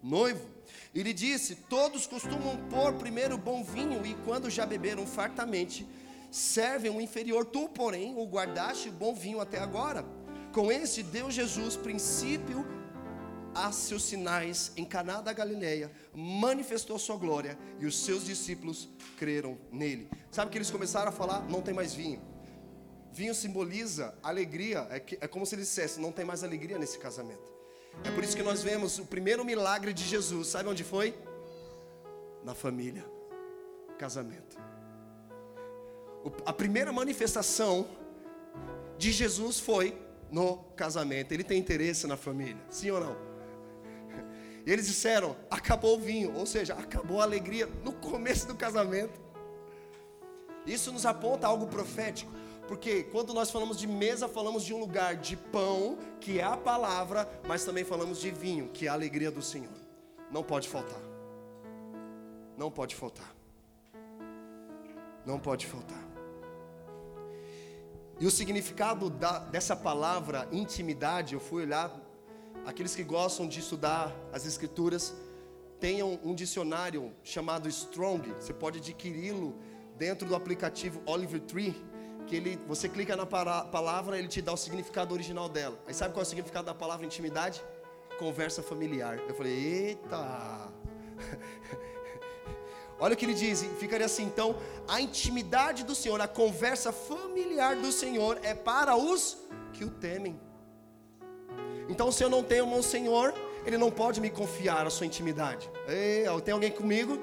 noivo. 0.03 0.47
E 0.95 1.03
lhe 1.03 1.13
disse: 1.13 1.55
Todos 1.55 2.07
costumam 2.07 2.57
pôr 2.71 2.95
primeiro 2.95 3.37
bom 3.37 3.63
vinho, 3.63 4.05
e 4.07 4.15
quando 4.25 4.49
já 4.49 4.65
beberam 4.65 5.07
fartamente, 5.07 5.87
servem 6.31 6.91
o 6.91 7.01
inferior. 7.01 7.45
Tu, 7.45 7.69
porém, 7.69 8.15
o 8.17 8.27
guardaste 8.27 8.91
bom 8.91 9.15
vinho 9.15 9.41
até 9.41 9.59
agora. 9.59 10.05
Com 10.53 10.73
esse 10.73 11.03
deu 11.03 11.31
Jesus 11.31 11.77
princípio 11.77 12.67
a 13.67 13.73
seus 13.73 14.05
sinais 14.05 14.73
em 14.77 14.85
Caná 14.85 15.21
da 15.21 15.33
Galileia, 15.33 15.91
manifestou 16.15 16.99
sua 16.99 17.17
glória 17.17 17.59
e 17.81 17.87
os 17.87 17.99
seus 17.99 18.25
discípulos 18.25 18.89
creram 19.17 19.59
nele. 19.73 20.09
Sabe 20.31 20.51
que 20.51 20.59
eles 20.59 20.71
começaram 20.71 21.09
a 21.09 21.13
falar? 21.13 21.41
Não 21.49 21.61
tem 21.61 21.75
mais 21.75 21.93
vinho. 21.93 22.23
Vinho 23.13 23.35
simboliza 23.35 24.15
alegria, 24.23 24.87
é, 24.91 25.01
que, 25.01 25.19
é 25.21 25.27
como 25.27 25.45
se 25.45 25.55
ele 25.55 25.63
dissesse: 25.63 25.99
não 25.99 26.13
tem 26.13 26.25
mais 26.25 26.45
alegria 26.45 26.79
nesse 26.79 26.99
casamento. 26.99 27.43
É 28.05 28.11
por 28.13 28.23
isso 28.23 28.37
que 28.37 28.43
nós 28.43 28.63
vemos 28.63 28.99
o 28.99 29.07
primeiro 29.07 29.45
milagre 29.45 29.93
de 29.93 30.05
Jesus, 30.05 30.49
sabe 30.49 30.69
onde 30.69 30.85
foi? 30.85 31.19
Na 32.45 32.55
família, 32.55 33.05
casamento. 33.99 34.57
O, 36.25 36.31
a 36.47 36.53
primeira 36.53 36.93
manifestação 36.93 37.89
de 38.97 39.11
Jesus 39.11 39.59
foi 39.59 40.01
no 40.31 40.59
casamento. 40.77 41.33
Ele 41.33 41.43
tem 41.43 41.59
interesse 41.59 42.07
na 42.07 42.17
família, 42.17 42.63
sim 42.71 42.91
ou 42.91 43.01
não? 43.01 43.28
E 44.69 44.71
eles 44.71 44.87
disseram: 44.87 45.35
acabou 45.51 45.97
o 45.97 45.99
vinho, 45.99 46.37
ou 46.37 46.45
seja, 46.45 46.75
acabou 46.75 47.23
a 47.23 47.25
alegria 47.25 47.67
no 47.83 47.91
começo 47.91 48.47
do 48.47 48.55
casamento. 48.55 49.19
Isso 50.67 50.93
nos 50.93 51.07
aponta 51.07 51.47
algo 51.47 51.69
profético, 51.69 52.31
porque 52.67 53.05
quando 53.05 53.33
nós 53.33 53.51
falamos 53.51 53.79
de 53.79 53.87
mesa, 53.87 54.29
falamos 54.29 54.63
de 54.63 54.75
um 54.75 54.79
lugar 54.79 55.17
de 55.17 55.39
pão, 55.39 55.97
que 56.21 56.39
é 56.39 56.45
a 56.45 56.55
palavra, 56.55 57.27
mas 57.47 57.65
também 57.65 57.83
falamos 57.83 58.21
de 58.21 58.31
vinho, 58.31 58.69
que 58.69 58.87
é 58.87 58.91
a 58.91 58.93
alegria 58.93 59.31
do 59.31 59.41
Senhor. 59.41 59.73
Não 60.31 60.43
pode 60.43 60.69
faltar. 60.69 61.01
Não 62.55 62.71
pode 62.71 62.95
faltar. 62.95 63.35
Não 65.25 65.41
pode 65.41 65.67
faltar. 65.67 66.07
E 68.21 68.27
o 68.27 68.31
significado 68.31 69.09
da, 69.09 69.39
dessa 69.39 69.75
palavra 69.75 70.47
intimidade, 70.53 71.33
eu 71.33 71.41
fui 71.41 71.63
olhar 71.63 72.08
aqueles 72.69 72.95
que 72.95 73.03
gostam 73.03 73.49
de 73.49 73.61
estudar 73.61 74.15
as 74.31 74.45
escrituras, 74.45 75.15
tenham 75.81 76.21
um 76.23 76.35
dicionário 76.35 77.15
chamado 77.25 77.67
Strong. 77.67 78.31
Você 78.39 78.53
pode 78.53 78.79
adquiri-lo 78.79 79.59
dentro 79.97 80.29
do 80.29 80.37
aplicativo 80.37 81.01
Oliver 81.07 81.41
Tree, 81.41 81.75
que 82.27 82.37
ele, 82.37 82.59
você 82.69 82.87
clica 82.87 83.17
na 83.17 83.25
palavra, 83.25 84.19
ele 84.19 84.29
te 84.29 84.43
dá 84.43 84.53
o 84.53 84.57
significado 84.57 85.15
original 85.15 85.49
dela. 85.49 85.79
Aí 85.87 85.95
sabe 85.95 86.13
qual 86.13 86.21
é 86.21 86.27
o 86.27 86.29
significado 86.29 86.67
da 86.67 86.75
palavra 86.75 87.07
intimidade? 87.07 87.65
Conversa 88.19 88.63
familiar. 88.63 89.19
Eu 89.27 89.35
falei, 89.35 89.53
eita! 89.53 90.71
Olha 93.01 93.15
o 93.15 93.17
que 93.17 93.25
ele 93.25 93.33
diz, 93.33 93.63
ficaria 93.79 94.05
assim, 94.05 94.25
então, 94.25 94.59
a 94.87 95.01
intimidade 95.01 95.85
do 95.85 95.95
Senhor, 95.95 96.21
a 96.21 96.29
conversa 96.29 96.93
familiar 96.93 97.77
do 97.77 97.91
Senhor 97.91 98.39
é 98.43 98.55
para 98.55 98.95
os 98.95 99.39
que 99.73 99.85
o 99.85 99.91
temem. 99.91 100.39
Então, 101.89 102.13
se 102.13 102.23
eu 102.23 102.31
não 102.31 102.43
tenho 102.43 102.67
um 102.67 102.83
Senhor, 102.83 103.35
Ele 103.65 103.79
não 103.79 103.91
pode 103.91 104.21
me 104.21 104.31
confiar 104.31 104.87
a 104.87 104.91
sua 104.91 105.07
intimidade. 105.07 105.71
Ei, 105.89 106.25
tem 106.43 106.53
alguém 106.53 106.71
comigo? 106.71 107.19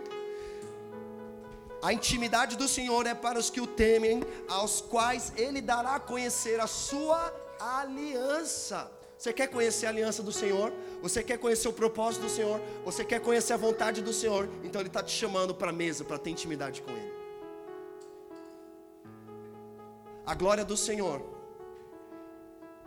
A 1.82 1.94
intimidade 1.94 2.58
do 2.58 2.68
Senhor 2.68 3.06
é 3.06 3.14
para 3.14 3.38
os 3.38 3.50
que 3.50 3.62
o 3.62 3.68
temem, 3.68 4.24
aos 4.48 4.82
quais 4.82 5.32
Ele 5.38 5.62
dará 5.62 5.96
a 5.96 6.00
conhecer 6.00 6.60
a 6.60 6.66
sua 6.66 7.32
aliança. 7.60 8.92
Você 9.18 9.32
quer 9.32 9.48
conhecer 9.48 9.86
a 9.86 9.90
aliança 9.90 10.24
do 10.24 10.32
Senhor? 10.32 10.74
Você 11.02 11.24
quer 11.24 11.38
conhecer 11.38 11.68
o 11.68 11.74
propósito 11.74 12.24
do 12.24 12.30
Senhor? 12.30 12.60
Você 12.84 13.06
quer 13.06 13.22
conhecer 13.22 13.54
a 13.54 13.58
vontade 13.58 14.02
do 14.02 14.12
Senhor? 14.12 14.50
Então 14.64 14.82
Ele 14.82 14.90
está 14.90 15.04
te 15.04 15.12
chamando 15.12 15.54
para 15.54 15.70
a 15.70 15.74
mesa, 15.74 16.04
para 16.04 16.18
ter 16.18 16.32
intimidade 16.32 16.82
com 16.82 16.92
Ele. 16.92 17.14
A 20.26 20.34
glória 20.34 20.66
do 20.66 20.76
Senhor 20.76 21.35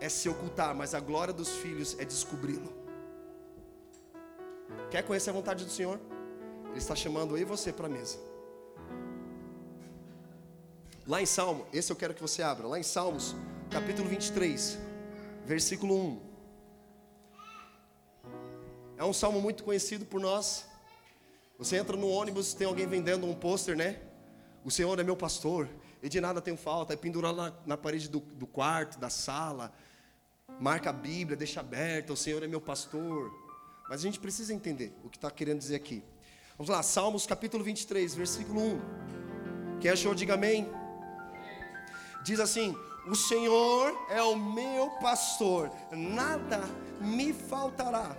é 0.00 0.08
se 0.08 0.28
ocultar, 0.28 0.74
mas 0.74 0.94
a 0.94 1.00
glória 1.00 1.32
dos 1.32 1.50
filhos 1.56 1.96
é 1.98 2.04
descobri-lo. 2.04 2.72
Quer 4.90 5.02
conhecer 5.02 5.30
a 5.30 5.32
vontade 5.32 5.64
do 5.64 5.70
Senhor? 5.70 6.00
Ele 6.70 6.78
está 6.78 6.94
chamando 6.94 7.36
e 7.36 7.44
você 7.44 7.72
para 7.72 7.86
a 7.86 7.90
mesa. 7.90 8.18
Lá 11.06 11.22
em 11.22 11.26
Salmo, 11.26 11.66
esse 11.72 11.90
eu 11.90 11.96
quero 11.96 12.14
que 12.14 12.20
você 12.20 12.42
abra. 12.42 12.66
Lá 12.66 12.78
em 12.78 12.82
Salmos, 12.82 13.34
capítulo 13.70 14.08
23, 14.08 14.78
versículo 15.44 15.94
1. 15.96 16.28
É 18.98 19.04
um 19.04 19.12
salmo 19.12 19.40
muito 19.40 19.64
conhecido 19.64 20.04
por 20.04 20.20
nós. 20.20 20.66
Você 21.58 21.76
entra 21.76 21.96
no 21.96 22.08
ônibus, 22.08 22.52
tem 22.52 22.66
alguém 22.66 22.86
vendendo 22.86 23.26
um 23.26 23.34
pôster, 23.34 23.76
né? 23.76 24.00
O 24.64 24.70
Senhor 24.70 24.98
é 24.98 25.02
meu 25.02 25.16
pastor, 25.16 25.68
e 26.02 26.08
de 26.08 26.20
nada 26.20 26.40
tenho 26.40 26.56
falta. 26.56 26.92
É 26.92 26.96
pendurado 26.96 27.36
na, 27.36 27.52
na 27.64 27.76
parede 27.76 28.08
do, 28.08 28.20
do 28.20 28.46
quarto, 28.46 28.98
da 28.98 29.08
sala, 29.08 29.72
marca 30.60 30.90
a 30.90 30.92
Bíblia, 30.92 31.36
deixa 31.36 31.60
aberta, 31.60 32.12
o 32.12 32.16
Senhor 32.16 32.42
é 32.42 32.46
meu 32.46 32.60
pastor. 32.60 33.32
Mas 33.88 34.00
a 34.00 34.02
gente 34.02 34.18
precisa 34.18 34.52
entender 34.52 34.92
o 35.04 35.08
que 35.08 35.16
está 35.16 35.30
querendo 35.30 35.58
dizer 35.58 35.76
aqui. 35.76 36.02
Vamos 36.56 36.70
lá, 36.70 36.82
Salmos 36.82 37.26
capítulo 37.26 37.62
23, 37.62 38.14
versículo 38.14 38.60
1. 38.60 38.80
Quem 39.80 39.90
achou, 39.90 40.14
diga 40.14 40.34
amém. 40.34 40.68
Diz 42.24 42.40
assim: 42.40 42.76
O 43.06 43.14
Senhor 43.14 43.96
é 44.10 44.22
o 44.22 44.36
meu 44.36 44.90
pastor, 45.00 45.70
nada 45.92 46.60
me 47.00 47.32
faltará. 47.32 48.16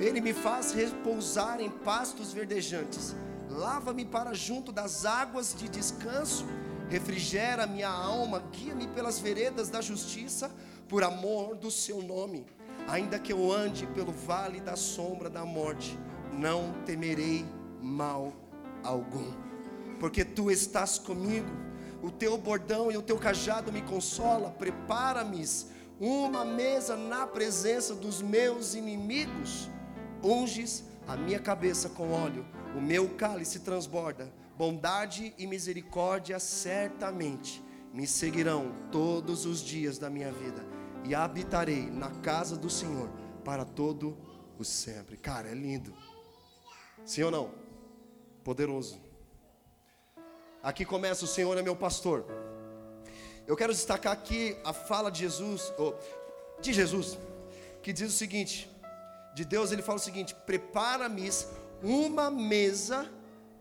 Ele 0.00 0.20
me 0.20 0.34
faz 0.34 0.72
repousar 0.72 1.60
em 1.60 1.70
pastos 1.70 2.32
verdejantes, 2.32 3.14
lava-me 3.48 4.04
para 4.04 4.34
junto 4.34 4.70
das 4.70 5.06
águas 5.06 5.54
de 5.54 5.68
descanso, 5.68 6.44
refrigera 6.90 7.66
minha 7.66 7.88
alma, 7.88 8.40
guia-me 8.52 8.86
pelas 8.88 9.18
veredas 9.18 9.70
da 9.70 9.80
justiça, 9.80 10.50
por 10.88 11.02
amor 11.02 11.56
do 11.56 11.70
seu 11.70 12.02
nome. 12.02 12.46
Ainda 12.88 13.18
que 13.18 13.32
eu 13.32 13.52
ande 13.52 13.86
pelo 13.88 14.12
vale 14.12 14.60
da 14.60 14.76
sombra 14.76 15.28
da 15.28 15.44
morte, 15.44 15.98
não 16.32 16.72
temerei 16.84 17.44
mal 17.82 18.32
algum, 18.84 19.32
porque 19.98 20.24
tu 20.24 20.50
estás 20.50 20.98
comigo. 20.98 21.48
O 22.02 22.10
teu 22.10 22.38
bordão 22.38 22.92
e 22.92 22.96
o 22.96 23.02
teu 23.02 23.18
cajado 23.18 23.72
me 23.72 23.82
consola. 23.82 24.50
Prepara-me 24.50 25.44
uma 25.98 26.44
mesa 26.44 26.94
na 26.94 27.26
presença 27.26 27.94
dos 27.94 28.22
meus 28.22 28.74
inimigos. 28.74 29.68
Unges 30.22 30.84
a 31.08 31.16
minha 31.16 31.38
cabeça 31.38 31.88
com 31.88 32.12
óleo, 32.12 32.44
o 32.76 32.80
meu 32.80 33.08
cálice 33.10 33.60
transborda. 33.60 34.32
Bondade 34.56 35.34
e 35.38 35.46
misericórdia 35.46 36.38
certamente 36.38 37.62
me 37.92 38.06
seguirão 38.06 38.72
todos 38.92 39.44
os 39.44 39.60
dias 39.60 39.98
da 39.98 40.08
minha 40.08 40.30
vida 40.30 40.75
e 41.06 41.14
habitarei 41.14 41.88
na 41.88 42.10
casa 42.20 42.56
do 42.56 42.68
Senhor 42.68 43.08
para 43.44 43.64
todo 43.64 44.18
o 44.58 44.64
sempre. 44.64 45.16
Cara, 45.16 45.48
é 45.48 45.54
lindo. 45.54 45.94
Sim 47.04 47.22
ou 47.22 47.30
não? 47.30 47.54
Poderoso. 48.42 49.00
Aqui 50.62 50.84
começa 50.84 51.24
o 51.24 51.28
Senhor 51.28 51.56
é 51.56 51.62
meu 51.62 51.76
pastor. 51.76 52.26
Eu 53.46 53.56
quero 53.56 53.72
destacar 53.72 54.12
aqui 54.12 54.56
a 54.64 54.72
fala 54.72 55.08
de 55.10 55.20
Jesus, 55.20 55.72
de 56.60 56.72
Jesus, 56.72 57.16
que 57.80 57.92
diz 57.92 58.12
o 58.12 58.16
seguinte: 58.16 58.68
de 59.32 59.44
Deus 59.44 59.70
ele 59.70 59.82
fala 59.82 59.98
o 59.98 60.02
seguinte: 60.02 60.34
prepara-me 60.34 61.30
uma 61.82 62.30
mesa 62.32 63.08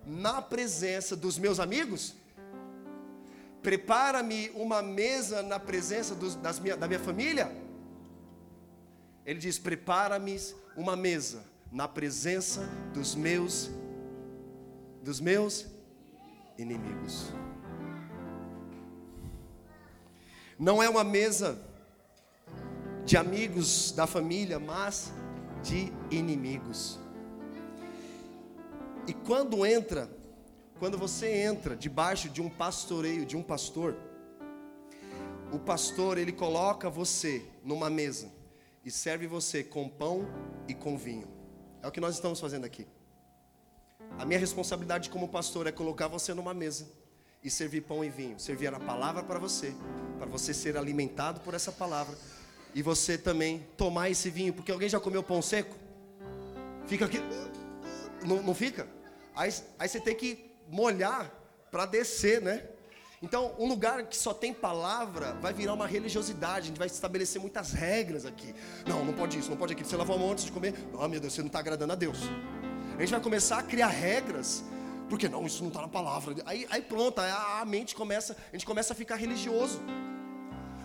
na 0.04 0.42
presença 0.42 1.16
dos 1.16 1.38
meus 1.38 1.60
amigos 1.60 2.16
Prepara-me 3.66 4.52
uma 4.54 4.80
mesa 4.84 5.42
na 5.42 5.60
presença 5.60 6.14
dos, 6.14 6.36
das 6.36 6.60
minha, 6.60 6.78
da 6.78 6.88
minha 6.88 7.00
família. 7.00 7.52
Ele 9.26 9.40
diz: 9.40 9.58
Prepara-me 9.58 10.40
uma 10.78 10.96
mesa 10.96 11.44
na 11.72 11.88
presença 11.88 12.62
dos 12.94 13.16
meus 13.16 13.72
dos 15.02 15.20
meus 15.20 15.66
inimigos. 16.60 17.34
Não 20.60 20.82
é 20.84 20.88
uma 20.88 21.04
mesa 21.04 21.60
de 23.04 23.18
amigos 23.18 23.92
da 23.94 24.06
família, 24.06 24.60
mas 24.60 25.12
de 25.64 25.92
inimigos. 26.12 27.00
E 29.08 29.14
quando 29.14 29.66
entra 29.66 30.08
quando 30.80 30.98
você 30.98 31.28
entra 31.44 31.76
debaixo 31.76 32.30
de 32.30 32.42
um 32.42 32.50
pastoreio, 32.50 33.26
de 33.26 33.38
um 33.38 33.42
pastor, 33.42 33.96
o 35.52 35.60
pastor 35.60 36.18
ele 36.18 36.32
coloca 36.32 36.90
você 36.90 37.46
numa 37.64 37.90
mesa 37.90 38.32
e 38.84 38.92
serve 38.92 39.26
você 39.26 39.64
com 39.64 39.88
pão 39.88 40.28
e 40.68 40.74
com 40.74 40.98
vinho. 40.98 41.28
É 41.82 41.88
o 41.88 41.92
que 41.92 42.02
nós 42.02 42.16
estamos 42.16 42.40
fazendo 42.40 42.66
aqui. 42.66 42.86
A 44.18 44.26
minha 44.26 44.40
responsabilidade 44.40 45.10
como 45.10 45.30
pastor 45.30 45.66
é 45.68 45.72
colocar 45.72 46.08
você 46.08 46.34
numa 46.34 46.54
mesa 46.54 46.88
e 47.44 47.50
servir 47.50 47.82
pão 47.82 48.04
e 48.04 48.10
vinho, 48.10 48.40
servir 48.40 48.74
a 48.74 48.80
palavra 48.80 49.24
para 49.24 49.40
você, 49.40 49.74
para 50.18 50.28
você 50.28 50.54
ser 50.54 50.78
alimentado 50.78 51.40
por 51.40 51.54
essa 51.54 51.72
palavra 51.72 52.18
e 52.74 52.82
você 52.82 53.18
também 53.18 53.66
tomar 53.78 54.10
esse 54.10 54.30
vinho, 54.30 54.54
porque 54.54 54.72
alguém 54.72 54.90
já 54.90 55.00
comeu 55.00 55.24
pão 55.24 55.42
seco? 55.42 55.76
Fica 56.86 57.06
aqui, 57.06 57.20
não, 58.26 58.44
não 58.44 58.54
fica? 58.54 58.88
Aí, 59.36 59.54
aí 59.80 59.88
você 59.88 60.00
tem 60.00 60.16
que 60.16 60.55
molhar 60.68 61.32
para 61.72 61.86
descer, 61.86 62.42
né? 62.42 62.64
Então, 63.22 63.56
um 63.58 63.68
lugar 63.68 64.04
que 64.04 64.16
só 64.16 64.34
tem 64.34 64.54
palavra 64.54 65.34
vai 65.42 65.54
virar 65.54 65.74
uma 65.74 65.88
religiosidade, 65.88 66.66
a 66.66 66.68
gente 66.68 66.78
vai 66.78 66.88
estabelecer 66.88 67.42
muitas 67.42 67.72
regras 67.72 68.26
aqui. 68.26 68.54
Não, 68.86 69.04
não 69.04 69.14
pode 69.14 69.40
isso, 69.40 69.50
não 69.50 69.58
pode 69.58 69.74
aquilo. 69.74 69.90
Você 69.90 69.96
lavou 69.96 70.16
a 70.16 70.20
mão 70.20 70.32
antes 70.32 70.46
de 70.46 70.52
comer? 70.52 70.74
Oh, 70.94 71.08
meu 71.08 71.20
Deus, 71.20 71.34
você 71.34 71.42
não 71.42 71.48
está 71.48 71.60
agradando 71.60 71.94
a 71.94 71.96
Deus. 71.96 72.20
A 72.96 73.00
gente 73.00 73.12
vai 73.12 73.20
começar 73.20 73.58
a 73.58 73.64
criar 73.64 73.88
regras, 73.88 74.64
porque 75.10 75.28
não, 75.28 75.46
isso 75.46 75.62
não 75.64 75.70
está 75.70 75.82
na 75.82 75.88
palavra. 75.88 76.36
Aí, 76.46 76.68
aí 76.70 76.82
pronto, 76.82 77.20
a, 77.20 77.62
a 77.62 77.66
mente 77.66 77.96
começa, 77.96 78.36
a 78.50 78.56
gente 78.56 78.66
começa 78.66 78.94
a 78.94 78.96
ficar 78.96 79.16
religioso. 79.16 79.82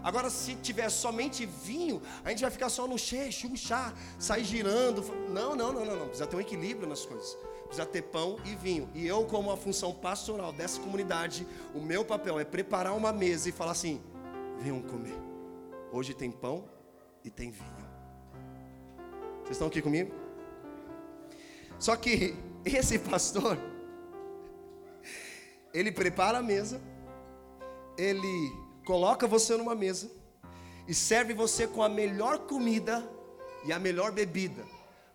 Agora, 0.03 0.31
se 0.31 0.55
tiver 0.55 0.89
somente 0.89 1.45
vinho, 1.45 2.01
a 2.25 2.31
gente 2.31 2.41
vai 2.41 2.51
ficar 2.51 2.71
só 2.71 2.87
no 2.87 2.99
cheio, 2.99 3.31
chá, 3.55 3.93
sair 4.19 4.45
girando. 4.45 5.03
Não, 5.29 5.55
não, 5.55 5.73
não, 5.73 5.85
não, 5.85 5.97
não. 5.97 6.07
Precisa 6.07 6.27
ter 6.27 6.37
um 6.37 6.41
equilíbrio 6.41 6.89
nas 6.89 7.05
coisas 7.05 7.37
precisa 7.71 7.87
ter 7.87 8.03
pão 8.03 8.37
e 8.45 8.57
vinho. 8.57 8.89
E 8.95 9.07
eu, 9.07 9.25
como 9.25 9.51
a 9.51 9.57
função 9.57 9.95
pastoral 9.95 10.53
dessa 10.53 10.81
comunidade, 10.81 11.47
o 11.73 11.81
meu 11.81 12.05
papel 12.05 12.41
é 12.41 12.45
preparar 12.45 12.97
uma 12.97 13.13
mesa 13.13 13.49
e 13.49 13.53
falar 13.53 13.71
assim: 13.71 14.03
venham 14.59 14.83
comer. 14.83 15.17
Hoje 15.93 16.13
tem 16.13 16.33
pão 16.33 16.69
e 17.25 17.31
tem 17.31 17.51
vinho. 17.51 17.71
Vocês 19.43 19.53
estão 19.53 19.69
aqui 19.69 19.81
comigo? 19.81 20.13
Só 21.79 21.95
que 21.95 22.35
esse 22.67 22.99
pastor, 22.99 23.57
ele 25.73 25.93
prepara 25.93 26.39
a 26.39 26.43
mesa, 26.43 26.81
ele 27.97 28.53
coloca 28.85 29.29
você 29.29 29.57
numa 29.57 29.77
mesa 29.77 30.11
e 30.89 30.95
serve 30.95 31.35
você 31.35 31.69
com 31.69 31.85
a 31.85 31.89
melhor 31.89 32.41
comida 32.41 33.09
e 33.65 33.73
a 33.73 33.79
melhor 33.79 34.11
bebida 34.11 34.65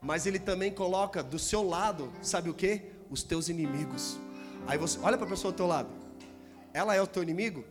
mas 0.05 0.27
ele 0.27 0.37
também 0.37 0.71
coloca 0.71 1.23
do 1.23 1.39
seu 1.39 1.67
lado, 1.67 2.13
sabe 2.21 2.47
o 2.47 2.53
que? 2.53 2.83
Os 3.09 3.23
teus 3.23 3.49
inimigos. 3.49 4.19
Aí 4.67 4.77
você 4.77 4.99
olha 4.99 5.17
para 5.17 5.25
a 5.25 5.29
pessoa 5.29 5.51
do 5.51 5.55
teu 5.55 5.65
lado. 5.65 5.89
Ela 6.71 6.93
é 6.93 7.01
o 7.01 7.07
teu 7.07 7.23
inimigo? 7.23 7.65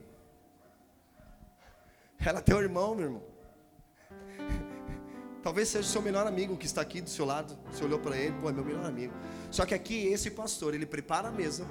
Ela 2.18 2.40
é 2.40 2.42
teu 2.42 2.60
irmão, 2.60 2.92
meu 2.96 3.04
irmão. 3.04 3.22
Talvez 5.44 5.68
seja 5.68 5.86
o 5.88 5.92
seu 5.92 6.02
melhor 6.02 6.26
amigo 6.26 6.56
que 6.56 6.66
está 6.66 6.80
aqui 6.80 7.00
do 7.00 7.08
seu 7.08 7.24
lado. 7.24 7.56
Você 7.70 7.84
olhou 7.84 8.00
para 8.00 8.16
ele, 8.16 8.34
pô, 8.40 8.50
é 8.50 8.52
meu 8.52 8.64
melhor 8.64 8.84
amigo. 8.84 9.14
Só 9.48 9.64
que 9.64 9.72
aqui 9.72 10.08
esse 10.08 10.32
pastor, 10.32 10.74
ele 10.74 10.86
prepara 10.86 11.28
a 11.28 11.32
mesa, 11.32 11.64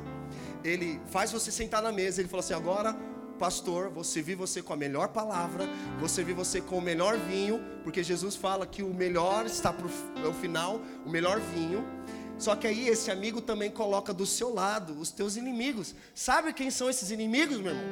ele 0.64 1.02
faz 1.08 1.30
você 1.30 1.52
sentar 1.52 1.84
na 1.84 1.92
mesa, 1.92 2.22
ele 2.22 2.30
fala 2.30 2.40
assim: 2.42 2.54
agora 2.54 2.96
pastor, 3.38 3.90
vou 3.90 4.04
servir 4.04 4.36
você 4.36 4.62
com 4.62 4.74
a 4.74 4.78
melhor 4.78 5.10
palavra, 5.10 5.68
vou 6.00 6.08
servir 6.08 6.34
você 6.34 6.62
com 6.62 6.78
o 6.78 6.82
melhor 6.82 7.18
vinho, 7.18 7.62
porque 7.84 8.04
Jesus 8.04 8.36
fala 8.36 8.66
que 8.66 8.84
o 8.84 8.94
melhor 8.94 9.46
está 9.46 9.72
para 9.74 9.86
o 9.86 10.30
é 10.30 10.34
final, 10.34 10.82
o 11.06 11.10
melhor 11.10 11.40
vinho. 11.40 11.86
Só 12.38 12.56
que 12.56 12.68
aí 12.68 12.88
esse 12.88 13.12
amigo 13.12 13.42
também 13.42 13.70
coloca 13.70 14.14
do 14.14 14.26
seu 14.26 14.54
lado 14.54 15.00
os 15.00 15.12
teus 15.12 15.36
inimigos. 15.36 15.96
Sabe 16.14 16.54
quem 16.54 16.70
são 16.70 16.90
esses 16.90 17.12
inimigos, 17.12 17.60
meu 17.60 17.74
irmão? 17.74 17.86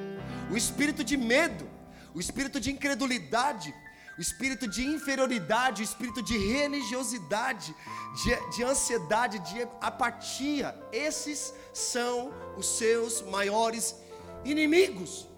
O 0.52 0.58
espírito 0.58 1.04
de 1.04 1.16
medo, 1.16 1.68
o 2.14 2.20
espírito 2.20 2.60
de 2.60 2.72
incredulidade, 2.72 3.74
o 4.18 4.22
espírito 4.22 4.68
de 4.68 4.86
inferioridade, 4.86 5.82
o 5.82 5.86
espírito 5.86 6.22
de 6.22 6.38
religiosidade, 6.38 7.74
de, 8.24 8.56
de 8.56 8.64
ansiedade, 8.64 9.40
de 9.40 9.62
apatia. 9.80 10.76
Esses 10.92 11.54
são 11.74 12.34
os 12.58 12.66
seus 12.66 13.22
maiores 13.22 13.96
inimigos. 14.44 15.31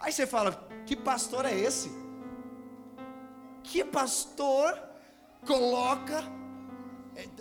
Aí 0.00 0.12
você 0.12 0.26
fala: 0.26 0.68
que 0.86 0.96
pastor 0.96 1.44
é 1.44 1.54
esse? 1.54 1.90
Que 3.62 3.84
pastor 3.84 4.80
coloca. 5.46 6.22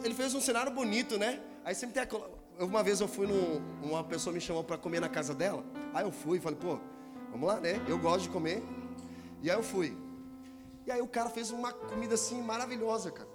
Ele 0.03 0.13
fez 0.13 0.33
um 0.33 0.41
cenário 0.41 0.71
bonito, 0.71 1.17
né? 1.17 1.41
Aí 1.63 1.75
sempre 1.75 2.05
tem. 2.05 2.19
Uma 2.59 2.81
vez 2.81 2.99
eu 2.99 3.07
fui 3.07 3.27
num. 3.27 3.61
Uma 3.83 4.03
pessoa 4.03 4.33
me 4.33 4.41
chamou 4.41 4.63
para 4.63 4.77
comer 4.77 4.99
na 4.99 5.09
casa 5.09 5.33
dela. 5.33 5.63
Aí 5.93 6.03
eu 6.03 6.11
fui, 6.11 6.39
falei, 6.39 6.57
pô, 6.59 6.79
vamos 7.31 7.47
lá, 7.47 7.59
né? 7.59 7.83
Eu 7.87 7.97
gosto 7.99 8.23
de 8.23 8.29
comer. 8.29 8.63
E 9.41 9.51
aí 9.51 9.57
eu 9.57 9.63
fui. 9.63 9.95
E 10.85 10.91
aí 10.91 11.01
o 11.01 11.07
cara 11.07 11.29
fez 11.29 11.51
uma 11.51 11.71
comida 11.71 12.15
assim 12.15 12.41
maravilhosa, 12.41 13.11
cara. 13.11 13.29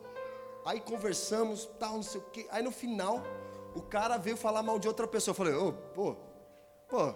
Aí 0.65 0.81
conversamos, 0.81 1.67
tal, 1.79 1.95
não 1.95 2.03
sei 2.03 2.21
o 2.21 2.25
quê. 2.25 2.47
Aí 2.51 2.63
no 2.63 2.71
final, 2.71 3.23
o 3.75 3.83
cara 3.83 4.17
veio 4.17 4.37
falar 4.37 4.63
mal 4.63 4.79
de 4.79 4.89
outra 4.89 5.07
pessoa. 5.07 5.33
Eu 5.33 5.37
falei, 5.37 5.55
ô, 5.55 5.69
oh, 5.69 5.73
pô, 5.73 6.17
pô, 6.89 7.15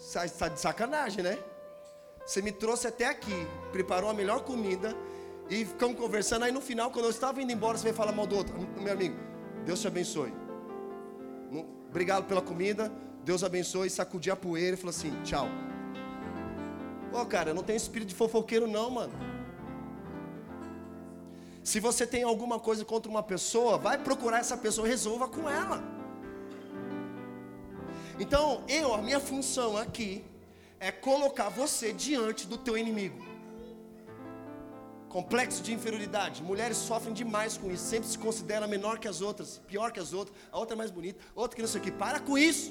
Está 0.00 0.48
de 0.48 0.58
sacanagem, 0.58 1.22
né? 1.22 1.38
Você 2.24 2.40
me 2.40 2.50
trouxe 2.50 2.86
até 2.86 3.06
aqui, 3.06 3.46
preparou 3.70 4.08
a 4.08 4.14
melhor 4.14 4.40
comida 4.42 4.96
e 5.48 5.64
ficamos 5.64 5.96
conversando. 5.98 6.44
Aí 6.44 6.52
no 6.52 6.60
final, 6.60 6.90
quando 6.90 7.04
eu 7.04 7.10
estava 7.10 7.42
indo 7.42 7.52
embora, 7.52 7.76
você 7.76 7.84
veio 7.84 7.94
falar 7.94 8.12
mal 8.12 8.26
do 8.26 8.36
outro. 8.36 8.54
Meu 8.80 8.92
amigo, 8.92 9.16
Deus 9.64 9.80
te 9.80 9.86
abençoe. 9.86 10.32
Obrigado 11.88 12.24
pela 12.26 12.40
comida. 12.40 12.90
Deus 13.24 13.44
abençoe. 13.44 13.90
Sacudi 13.90 14.30
a 14.30 14.36
poeira 14.36 14.74
e 14.74 14.76
falou 14.76 14.90
assim: 14.90 15.12
tchau. 15.22 15.46
Ô, 17.12 17.20
oh, 17.20 17.26
cara, 17.26 17.52
não 17.52 17.62
tenho 17.62 17.76
espírito 17.76 18.08
de 18.08 18.14
fofoqueiro, 18.14 18.66
não, 18.68 18.88
mano. 18.88 19.12
Se 21.62 21.80
você 21.80 22.06
tem 22.06 22.22
alguma 22.22 22.58
coisa 22.58 22.84
contra 22.84 23.10
uma 23.10 23.22
pessoa, 23.22 23.76
vai 23.76 23.98
procurar 23.98 24.38
essa 24.38 24.56
pessoa 24.56 24.86
e 24.86 24.90
resolva 24.90 25.28
com 25.28 25.50
ela. 25.50 25.82
Então, 28.20 28.62
eu, 28.68 28.92
a 28.94 28.98
minha 28.98 29.18
função 29.18 29.78
aqui 29.78 30.22
é 30.78 30.92
colocar 30.92 31.48
você 31.48 31.90
diante 31.90 32.46
do 32.46 32.58
teu 32.58 32.76
inimigo. 32.76 33.18
Complexo 35.08 35.62
de 35.62 35.72
inferioridade. 35.72 36.42
Mulheres 36.42 36.76
sofrem 36.76 37.14
demais 37.14 37.56
com 37.56 37.70
isso. 37.70 37.84
Sempre 37.84 38.08
se 38.08 38.18
considera 38.18 38.68
menor 38.68 38.98
que 38.98 39.08
as 39.08 39.22
outras, 39.22 39.58
pior 39.66 39.90
que 39.90 39.98
as 39.98 40.12
outras. 40.12 40.36
A 40.52 40.58
outra 40.58 40.76
é 40.76 40.78
mais 40.78 40.90
bonita, 40.90 41.18
outra 41.34 41.56
que 41.56 41.62
não 41.62 41.68
sei 41.68 41.80
o 41.80 41.84
que. 41.84 41.90
Para 41.90 42.20
com 42.20 42.36
isso. 42.36 42.70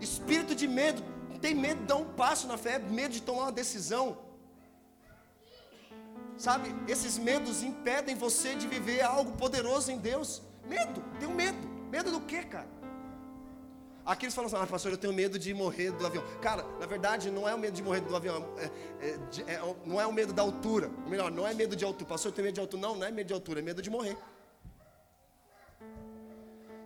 Espírito 0.00 0.52
de 0.52 0.66
medo. 0.66 1.00
Tem 1.40 1.54
medo 1.54 1.80
de 1.82 1.86
dar 1.86 1.96
um 1.96 2.04
passo 2.04 2.46
na 2.48 2.58
fé, 2.58 2.80
medo 2.80 3.14
de 3.14 3.22
tomar 3.22 3.42
uma 3.42 3.52
decisão. 3.52 4.18
Sabe, 6.36 6.74
esses 6.88 7.18
medos 7.18 7.62
impedem 7.62 8.16
você 8.16 8.56
de 8.56 8.66
viver 8.66 9.00
algo 9.02 9.32
poderoso 9.32 9.92
em 9.92 9.98
Deus. 9.98 10.42
Medo, 10.66 11.02
tenho 11.20 11.32
medo. 11.32 11.68
Medo 11.88 12.10
do 12.10 12.20
que, 12.20 12.42
cara? 12.44 12.81
Aqui 14.04 14.24
eles 14.24 14.34
falam 14.34 14.48
assim, 14.48 14.56
ah, 14.60 14.66
pastor, 14.66 14.90
eu 14.90 14.98
tenho 14.98 15.12
medo 15.12 15.38
de 15.38 15.54
morrer 15.54 15.92
do 15.92 16.04
avião. 16.04 16.24
Cara, 16.40 16.64
na 16.80 16.86
verdade, 16.86 17.30
não 17.30 17.48
é 17.48 17.54
o 17.54 17.58
medo 17.58 17.74
de 17.74 17.82
morrer 17.82 18.00
do 18.00 18.14
avião, 18.16 18.44
é, 18.58 18.70
é, 19.06 19.52
é, 19.54 19.76
não 19.86 20.00
é 20.00 20.06
o 20.06 20.12
medo 20.12 20.32
da 20.32 20.42
altura. 20.42 20.90
Ou 21.04 21.10
melhor, 21.10 21.30
não 21.30 21.46
é 21.46 21.54
medo 21.54 21.76
de 21.76 21.84
altura. 21.84 22.08
Pastor, 22.08 22.30
eu 22.30 22.34
tenho 22.34 22.46
medo 22.46 22.54
de 22.54 22.60
altura. 22.60 22.82
Não, 22.82 22.96
não 22.96 23.06
é 23.06 23.12
medo 23.12 23.28
de 23.28 23.32
altura, 23.32 23.60
é 23.60 23.62
medo 23.62 23.80
de 23.80 23.90
morrer. 23.90 24.16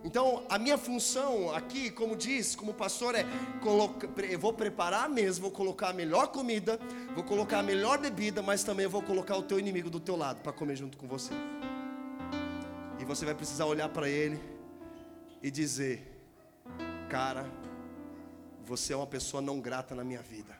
Então, 0.03 0.43
a 0.47 0.59
minha 0.59 0.77
função 0.77 1.53
aqui, 1.53 1.89
como 1.89 2.15
diz, 2.15 2.55
como 2.55 2.73
pastor, 2.73 3.15
é 3.15 3.25
eu 4.29 4.39
vou 4.39 4.53
preparar 4.53 5.05
a 5.05 5.09
mesa, 5.09 5.41
vou 5.41 5.51
colocar 5.51 5.89
a 5.89 5.93
melhor 5.93 6.27
comida, 6.27 6.79
vou 7.15 7.23
colocar 7.23 7.59
a 7.59 7.63
melhor 7.63 7.97
bebida, 7.97 8.41
mas 8.41 8.63
também 8.63 8.87
vou 8.87 9.01
colocar 9.01 9.35
o 9.35 9.43
teu 9.43 9.59
inimigo 9.59 9.89
do 9.89 9.99
teu 9.99 10.15
lado 10.15 10.39
para 10.41 10.53
comer 10.53 10.75
junto 10.75 10.97
com 10.97 11.07
você. 11.07 11.33
E 12.99 13.03
você 13.03 13.25
vai 13.25 13.33
precisar 13.33 13.65
olhar 13.65 13.89
para 13.89 14.07
ele 14.07 14.39
e 15.41 15.49
dizer: 15.49 16.16
Cara, 17.09 17.45
você 18.65 18.91
é 18.91 18.95
uma 18.97 19.07
pessoa 19.07 19.41
não 19.41 19.61
grata 19.61 19.95
na 19.95 20.03
minha 20.03 20.21
vida. 20.21 20.53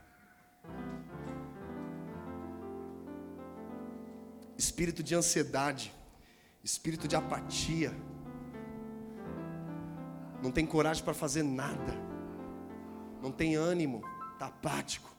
Espírito 4.57 5.03
de 5.03 5.13
ansiedade, 5.13 5.93
espírito 6.63 7.07
de 7.07 7.15
apatia, 7.15 7.93
não 10.41 10.51
tem 10.51 10.65
coragem 10.65 11.03
para 11.03 11.13
fazer 11.13 11.43
nada, 11.43 11.93
não 13.21 13.31
tem 13.31 13.55
ânimo, 13.55 14.01
está 14.33 14.47
apático. 14.47 15.13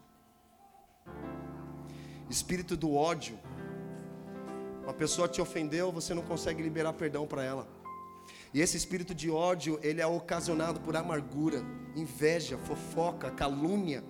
Espírito 2.31 2.77
do 2.77 2.95
ódio, 2.95 3.39
uma 4.83 4.95
pessoa 4.95 5.29
te 5.29 5.41
ofendeu, 5.41 5.93
você 5.93 6.15
não 6.15 6.23
consegue 6.23 6.63
liberar 6.63 6.95
perdão 6.95 7.27
para 7.27 7.45
ela. 7.45 7.78
E 8.53 8.61
esse 8.61 8.77
espírito 8.77 9.15
de 9.15 9.31
ódio, 9.31 9.79
ele 9.83 10.01
é 10.01 10.07
ocasionado 10.07 10.81
por 10.81 10.97
amargura, 10.97 11.63
inveja, 11.95 12.57
fofoca, 12.57 13.31
calúnia, 13.31 14.03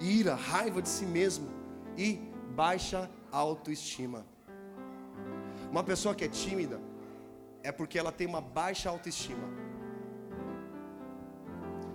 ira, 0.00 0.34
raiva 0.34 0.82
de 0.82 0.88
si 0.88 1.06
mesmo 1.06 1.48
e 1.96 2.20
baixa 2.54 3.10
autoestima. 3.32 4.26
Uma 5.70 5.82
pessoa 5.82 6.14
que 6.14 6.24
é 6.24 6.28
tímida 6.28 6.80
é 7.62 7.72
porque 7.72 7.98
ela 7.98 8.12
tem 8.12 8.26
uma 8.26 8.40
baixa 8.40 8.88
autoestima. 8.88 9.48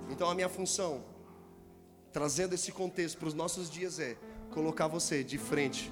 Então 0.10 0.30
a 0.30 0.36
minha 0.36 0.50
função, 0.50 1.04
trazendo 2.12 2.54
esse 2.54 2.72
contexto 2.72 3.18
para 3.18 3.28
os 3.28 3.34
nossos 3.34 3.70
dias, 3.70 4.00
é 4.00 4.18
colocar 4.52 4.88
você 4.88 5.24
de 5.24 5.38
frente 5.38 5.92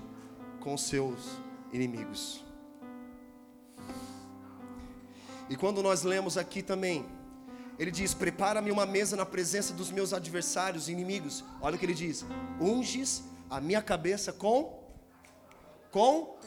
com 0.60 0.78
seus 0.78 1.38
inimigos. 1.72 2.51
E 5.52 5.58
quando 5.58 5.84
nós 5.84 6.04
lemos 6.04 6.38
aqui 6.38 6.62
também, 6.64 7.06
ele 7.78 7.92
diz: 7.92 8.14
Prepara-me 8.14 8.72
uma 8.72 8.86
mesa 8.86 9.18
na 9.18 9.26
presença 9.26 9.74
dos 9.74 9.92
meus 9.92 10.14
adversários, 10.14 10.88
inimigos. 10.88 11.44
Olha 11.60 11.76
o 11.76 11.78
que 11.78 11.86
ele 11.86 11.94
diz: 11.94 12.24
Unges 12.58 13.22
a 13.50 13.60
minha 13.60 13.82
cabeça 13.82 14.32
com. 14.32 14.82
Com. 15.92 16.38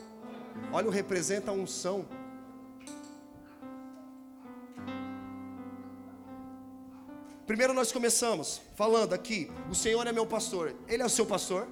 Olha, 0.73 0.88
o 0.88 0.90
representa 0.90 1.51
a 1.51 1.55
unção. 1.55 2.07
Primeiro 7.47 7.75
nós 7.75 7.93
começamos 7.93 8.62
falando 8.75 9.12
aqui: 9.12 9.53
O 9.71 9.75
Senhor 9.75 10.07
é 10.07 10.12
meu 10.12 10.27
pastor. 10.27 10.75
Ele 10.88 11.03
é 11.03 11.07
o 11.07 11.11
seu 11.11 11.27
pastor. 11.27 11.69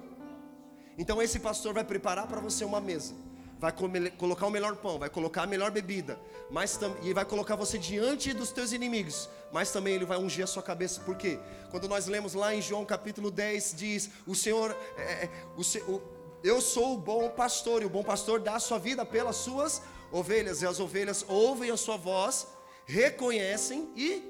Então 0.99 1.19
esse 1.19 1.39
pastor 1.39 1.73
vai 1.73 1.83
preparar 1.83 2.27
para 2.27 2.39
você 2.39 2.63
uma 2.63 2.79
mesa 2.79 3.15
vai 3.63 3.71
comer, 3.71 4.11
colocar 4.17 4.45
o 4.45 4.49
melhor 4.49 4.75
pão, 4.75 4.99
vai 4.99 5.09
colocar 5.09 5.43
a 5.43 5.47
melhor 5.47 5.71
bebida, 5.71 6.19
mas 6.51 6.77
e 7.01 7.13
vai 7.13 7.23
colocar 7.23 7.55
você 7.55 7.77
diante 7.77 8.33
dos 8.33 8.51
teus 8.51 8.73
inimigos, 8.73 9.29
mas 9.53 9.71
também 9.71 9.95
ele 9.95 10.03
vai 10.03 10.17
ungir 10.17 10.43
a 10.43 10.47
sua 10.47 10.61
cabeça, 10.61 10.99
por 10.99 11.15
quê? 11.15 11.39
Quando 11.71 11.87
nós 11.87 12.05
lemos 12.07 12.33
lá 12.33 12.53
em 12.53 12.61
João 12.61 12.83
capítulo 12.83 13.31
10, 13.31 13.75
diz: 13.77 14.09
O 14.27 14.35
Senhor, 14.35 14.75
é, 14.97 15.01
é 15.01 15.29
o, 15.55 15.61
o, 15.89 16.01
eu 16.43 16.59
sou 16.59 16.95
o 16.95 16.97
bom 16.97 17.29
pastor, 17.29 17.81
e 17.81 17.85
o 17.85 17.89
bom 17.89 18.03
pastor 18.03 18.41
dá 18.41 18.55
a 18.55 18.59
sua 18.59 18.77
vida 18.77 19.05
pelas 19.05 19.37
suas 19.37 19.81
ovelhas, 20.11 20.61
e 20.61 20.67
as 20.67 20.81
ovelhas 20.81 21.23
ouvem 21.29 21.71
a 21.71 21.77
sua 21.77 21.95
voz, 21.95 22.45
reconhecem 22.85 23.89
e, 23.95 24.29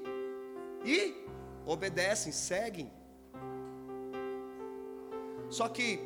e 0.84 1.26
obedecem, 1.66 2.30
seguem. 2.30 2.88
Só 5.50 5.66
que 5.66 5.98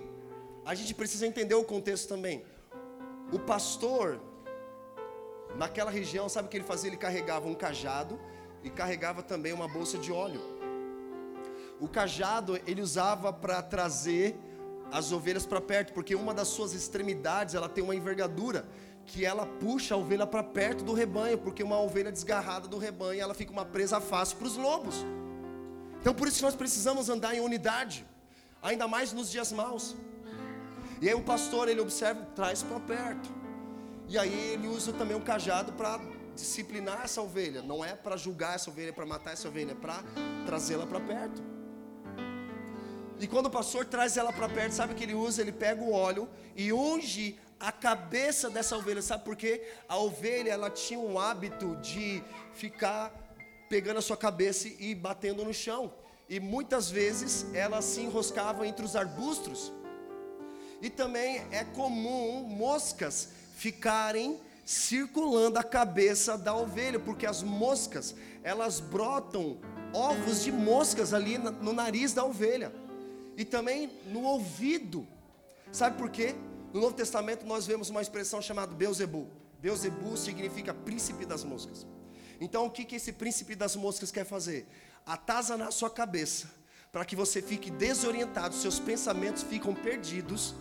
a 0.65 0.75
gente 0.75 0.95
precisa 0.95 1.27
entender 1.27 1.57
o 1.57 1.63
contexto 1.63 2.09
também. 2.09 2.43
O 3.33 3.39
pastor, 3.39 4.21
naquela 5.57 5.91
região, 5.91 6.29
sabe 6.29 6.49
o 6.49 6.51
que 6.51 6.57
ele 6.57 6.65
fazia? 6.65 6.89
Ele 6.89 6.97
carregava 6.97 7.47
um 7.47 7.55
cajado 7.55 8.19
e 8.63 8.71
carregava 8.71 9.23
também 9.23 9.53
uma 9.53 9.69
bolsa 9.69 9.99
de 9.99 10.11
óleo. 10.11 10.41
O 11.81 11.87
cajado 11.87 12.59
ele 12.67 12.81
usava 12.81 13.33
para 13.33 13.63
trazer 13.63 14.37
as 14.91 15.13
ovelhas 15.13 15.45
para 15.47 15.61
perto, 15.61 15.93
porque 15.93 16.15
uma 16.15 16.33
das 16.33 16.49
suas 16.49 16.73
extremidades 16.73 17.55
ela 17.55 17.69
tem 17.69 17.85
uma 17.85 17.95
envergadura 17.95 18.67
que 19.05 19.25
ela 19.25 19.47
puxa 19.47 19.95
a 19.95 19.99
ovelha 19.99 20.27
para 20.27 20.43
perto 20.43 20.85
do 20.85 20.93
rebanho, 20.93 21.39
porque 21.39 21.63
uma 21.63 21.79
ovelha 21.81 22.11
desgarrada 22.11 22.67
do 22.67 22.79
rebanho 22.79 23.21
ela 23.21 23.35
fica 23.35 23.53
uma 23.53 23.65
presa 23.65 24.01
fácil 24.01 24.37
para 24.39 24.47
os 24.47 24.57
lobos. 24.57 25.05
Então 26.01 26.15
por 26.15 26.29
isso 26.29 26.43
nós 26.43 26.55
precisamos 26.55 27.09
andar 27.09 27.35
em 27.35 27.41
unidade, 27.41 28.07
ainda 28.63 28.89
mais 28.89 29.13
nos 29.13 29.31
dias 29.31 29.53
maus. 29.53 29.97
E 31.01 31.09
aí 31.09 31.15
o 31.15 31.23
pastor 31.23 31.69
ele 31.69 31.81
observa, 31.81 32.23
traz 32.35 32.63
para 32.63 32.81
perto. 32.81 33.31
E 34.09 34.19
aí 34.19 34.53
ele 34.53 34.69
usa 34.69 34.93
também 34.93 35.17
um 35.17 35.21
cajado 35.21 35.73
para 35.73 36.01
disciplinar 36.35 37.03
essa 37.05 37.21
ovelha. 37.21 37.63
Não 37.63 37.85
é 37.85 37.95
para 37.95 38.17
julgar 38.17 38.55
essa 38.55 38.71
ovelha, 38.71 38.93
para 38.93 39.07
matar 39.07 39.33
essa 39.33 39.49
ovelha, 39.49 39.73
é 39.73 39.75
para 39.75 40.03
trazê-la 40.47 40.87
para 40.87 41.01
perto. 41.01 41.43
E 43.21 43.27
quando 43.27 43.47
o 43.47 43.51
pastor 43.51 43.85
traz 43.85 44.17
ela 44.17 44.33
para 44.33 44.49
perto, 44.49 44.73
sabe 44.73 44.93
o 44.93 44.97
que 44.97 45.05
ele 45.05 45.15
usa? 45.15 45.43
Ele 45.43 45.53
pega 45.53 45.83
o 45.83 45.93
óleo 45.93 46.29
e 46.57 46.73
unge 46.73 47.39
a 47.59 47.73
cabeça 47.73 48.49
dessa 48.49 48.77
ovelha. 48.77 49.03
Sabe 49.03 49.25
por 49.25 49.37
quê? 49.37 49.69
A 49.89 49.99
ovelha 49.99 50.51
ela 50.51 50.71
tinha 50.71 51.01
um 51.01 51.19
hábito 51.19 51.77
de 51.77 52.23
ficar 52.55 53.13
pegando 53.69 53.99
a 53.99 54.03
sua 54.03 54.17
cabeça 54.17 54.69
e 54.69 54.95
batendo 54.95 55.45
no 55.45 55.53
chão. 55.53 55.93
E 56.29 56.39
muitas 56.39 56.91
vezes 56.91 57.47
ela 57.55 57.83
se 57.83 58.01
enroscava 58.01 58.67
entre 58.67 58.85
os 58.85 58.95
arbustos. 58.95 59.73
E 60.81 60.89
também 60.89 61.43
é 61.51 61.65
comum 61.65 62.43
moscas 62.43 63.31
ficarem 63.57 64.41
circulando 64.65 65.59
a 65.59 65.65
cabeça 65.65 66.37
da 66.37 66.55
ovelha, 66.55 67.01
porque 67.01 67.27
as 67.27 67.43
moscas, 67.43 68.15
elas 68.43 68.81
brotam 68.81 69.59
ovos 69.93 70.45
de 70.45 70.53
moscas 70.53 71.15
ali 71.15 71.39
no 71.39 71.73
nariz 71.73 72.13
da 72.13 72.25
ovelha. 72.25 72.73
E 73.37 73.45
também 73.45 73.91
no 74.07 74.23
ouvido. 74.23 75.07
Sabe 75.73 75.97
por 75.97 76.11
quê? 76.11 76.35
No 76.73 76.81
Novo 76.81 76.95
Testamento 76.95 77.47
nós 77.47 77.67
vemos 77.67 77.89
uma 77.89 78.03
expressão 78.03 78.43
chamada 78.43 78.75
Beuzebu. 78.75 79.27
Beuzebu 79.59 80.17
significa 80.17 80.75
príncipe 80.75 81.25
das 81.25 81.43
moscas. 81.43 81.87
Então 82.41 82.67
o 82.67 82.71
que, 82.71 82.85
que 82.85 82.97
esse 82.97 83.13
príncipe 83.13 83.55
das 83.55 83.75
moscas 83.75 84.11
quer 84.11 84.25
fazer? 84.25 84.69
Atazanar 85.05 85.73
sua 85.73 85.91
cabeça, 85.91 86.49
para 86.93 87.05
que 87.05 87.17
você 87.17 87.41
fique 87.41 87.71
desorientado, 87.71 88.55
seus 88.55 88.79
pensamentos 88.79 89.43
ficam 89.43 89.75
perdidos 89.75 90.55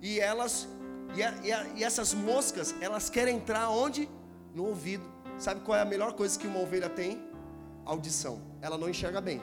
e 0.00 0.20
elas 0.20 0.68
e, 1.14 1.22
a, 1.22 1.34
e, 1.42 1.52
a, 1.52 1.66
e, 1.76 1.84
essas 1.84 2.12
moscas, 2.12 2.74
elas 2.80 3.08
querem 3.08 3.36
entrar 3.36 3.70
onde? 3.70 4.08
No 4.54 4.66
ouvido. 4.66 5.04
Sabe 5.38 5.60
qual 5.60 5.78
é 5.78 5.82
a 5.82 5.84
melhor 5.84 6.12
coisa 6.12 6.38
que 6.38 6.46
uma 6.46 6.60
ovelha 6.60 6.88
tem? 6.88 7.22
Audição. 7.84 8.40
Ela 8.60 8.76
não 8.76 8.88
enxerga 8.88 9.20
bem, 9.20 9.40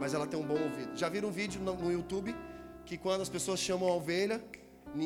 mas 0.00 0.14
ela 0.14 0.26
tem 0.26 0.38
um 0.38 0.46
bom 0.46 0.60
ouvido. 0.60 0.96
Já 0.96 1.08
viram 1.08 1.28
um 1.28 1.32
vídeo 1.32 1.60
no, 1.60 1.74
no 1.74 1.92
YouTube 1.92 2.34
que 2.84 2.96
quando 2.96 3.20
as 3.20 3.28
pessoas 3.28 3.60
chamam 3.60 3.88
a 3.88 3.92
ovelha, 3.92 4.42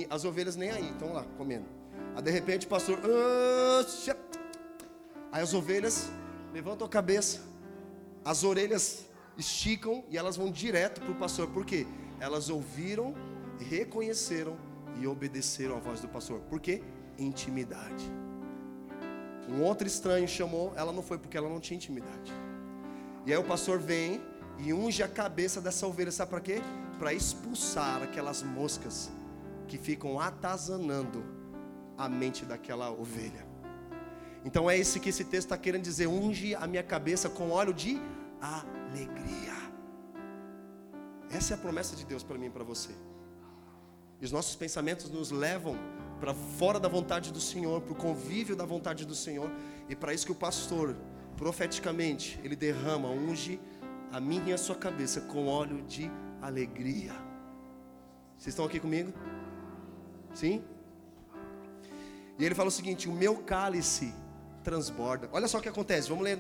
as 0.09 0.25
ovelhas 0.25 0.57
nem 0.57 0.71
aí, 0.71 0.91
estão 0.91 1.13
lá 1.13 1.25
comendo. 1.37 1.67
Aí 2.15 2.23
de 2.23 2.31
repente 2.31 2.67
o 2.67 2.69
pastor, 2.69 2.99
aí 5.33 5.43
as 5.43 5.53
ovelhas 5.53 6.09
levantam 6.53 6.87
a 6.87 6.91
cabeça, 6.91 7.41
as 8.25 8.45
orelhas 8.45 9.05
esticam 9.37 10.03
e 10.09 10.17
elas 10.17 10.37
vão 10.37 10.51
direto 10.51 11.01
para 11.01 11.11
o 11.11 11.15
pastor. 11.15 11.49
Por 11.49 11.65
quê? 11.67 11.87
elas 12.21 12.49
ouviram, 12.49 13.15
reconheceram 13.59 14.57
e 15.01 15.07
obedeceram 15.07 15.77
à 15.77 15.79
voz 15.79 16.01
do 16.01 16.09
pastor. 16.09 16.41
Por 16.41 16.61
quê? 16.61 16.83
Intimidade. 17.19 18.11
Um 19.49 19.63
outro 19.63 19.87
estranho 19.87 20.27
chamou, 20.27 20.73
ela 20.77 20.93
não 20.93 21.03
foi 21.03 21.19
porque 21.19 21.37
ela 21.37 21.49
não 21.49 21.61
tinha 21.61 21.77
intimidade. 21.77 22.33
E 23.25 23.33
aí 23.33 23.39
o 23.39 23.45
pastor 23.45 23.79
vem 23.79 24.21
e 24.59 24.73
unge 24.73 25.03
a 25.03 25.09
cabeça 25.09 25.61
dessa 25.61 25.87
ovelha, 25.87 26.11
sabe 26.11 26.31
para 26.31 26.41
quê? 26.41 26.63
Para 26.99 27.13
expulsar 27.13 28.03
aquelas 28.03 28.43
moscas 28.43 29.11
que 29.69 29.79
ficam 29.79 30.19
atazanando 30.19 31.25
a 31.97 32.09
mente 32.09 32.45
daquela 32.45 32.91
ovelha. 32.91 33.47
Então 34.45 34.71
é 34.71 34.79
esse 34.79 35.01
que 35.01 35.09
esse 35.09 35.25
texto 35.25 35.47
está 35.47 35.59
querendo 35.59 35.83
dizer: 35.83 36.07
unge 36.07 36.55
a 36.55 36.67
minha 36.67 36.83
cabeça 36.83 37.29
com 37.29 37.51
óleo 37.51 37.75
de 37.75 38.01
alegria. 38.41 39.55
Essa 41.31 41.55
é 41.55 41.57
a 41.57 41.59
promessa 41.59 41.97
de 41.97 42.05
Deus 42.05 42.23
para 42.23 42.39
mim 42.39 42.47
e 42.47 42.51
para 42.51 42.65
você. 42.65 42.95
E 44.21 44.25
os 44.25 44.33
nossos 44.33 44.57
pensamentos 44.57 45.11
nos 45.11 45.31
levam 45.31 45.77
para 46.21 46.33
fora 46.35 46.81
da 46.81 46.89
vontade 46.89 47.33
do 47.33 47.41
Senhor, 47.41 47.83
para 47.83 47.93
o 47.93 47.97
convívio 47.97 48.57
da 48.57 48.65
vontade 48.65 49.05
do 49.05 49.15
Senhor. 49.15 49.51
E 49.89 49.95
para 49.95 50.15
isso 50.15 50.27
que 50.27 50.33
o 50.33 50.37
pastor, 50.37 50.97
profeticamente, 51.37 52.41
ele 52.43 52.57
derrama, 52.57 53.09
unge 53.09 53.61
a 54.11 54.21
minha 54.21 54.51
e 54.51 54.53
a 54.53 54.59
sua 54.59 54.75
cabeça 54.75 55.21
com 55.21 55.47
óleo 55.47 55.83
de 55.83 56.11
alegria. 56.41 57.13
Vocês 58.39 58.49
estão 58.49 58.65
aqui 58.65 58.81
comigo? 58.81 59.13
Sim? 60.35 60.63
E 62.39 62.45
ele 62.45 62.55
fala 62.55 62.69
o 62.69 62.73
seguinte: 62.73 63.09
o 63.09 63.13
meu 63.13 63.37
cálice 63.39 64.15
transborda. 64.63 65.29
Olha 65.33 65.49
só 65.49 65.59
o 65.59 65.63
que 65.63 65.69
acontece, 65.69 66.09
vamos 66.09 66.25
ler 66.25 66.39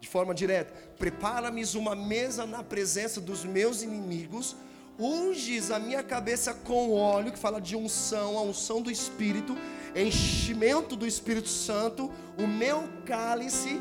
de 0.00 0.08
forma 0.08 0.34
direta. 0.34 0.72
Prepara-me 0.98 1.64
uma 1.76 1.94
mesa 1.94 2.44
na 2.44 2.62
presença 2.62 3.20
dos 3.20 3.44
meus 3.44 3.82
inimigos 3.82 4.56
unges 4.98 5.70
a 5.70 5.78
minha 5.78 6.02
cabeça 6.02 6.54
com 6.54 6.92
óleo, 6.92 7.32
que 7.32 7.38
fala 7.38 7.60
de 7.60 7.76
unção, 7.76 8.38
a 8.38 8.42
unção 8.42 8.80
do 8.80 8.90
Espírito, 8.90 9.56
enchimento 9.94 10.96
do 10.96 11.06
Espírito 11.06 11.48
Santo, 11.48 12.10
o 12.38 12.46
meu 12.46 12.88
cálice 13.04 13.80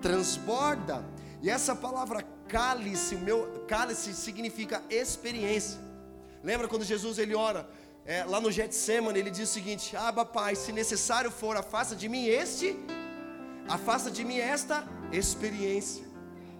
transborda. 0.00 1.04
E 1.42 1.48
essa 1.48 1.74
palavra 1.74 2.22
cálice, 2.48 3.14
o 3.14 3.20
meu 3.20 3.64
cálice 3.68 4.14
significa 4.14 4.82
experiência. 4.90 5.80
Lembra 6.42 6.68
quando 6.68 6.84
Jesus 6.84 7.18
ele 7.18 7.34
ora 7.34 7.68
é, 8.04 8.24
lá 8.24 8.40
no 8.40 8.50
Getsemane, 8.50 9.18
ele 9.18 9.30
diz 9.30 9.50
o 9.50 9.52
seguinte: 9.52 9.94
Aba 9.94 10.24
Pai, 10.24 10.54
se 10.56 10.72
necessário 10.72 11.30
for, 11.30 11.56
afasta 11.58 11.94
de 11.94 12.08
mim 12.08 12.24
este, 12.26 12.74
afasta 13.68 14.10
de 14.10 14.24
mim 14.24 14.38
esta 14.38 14.82
experiência. 15.12 16.08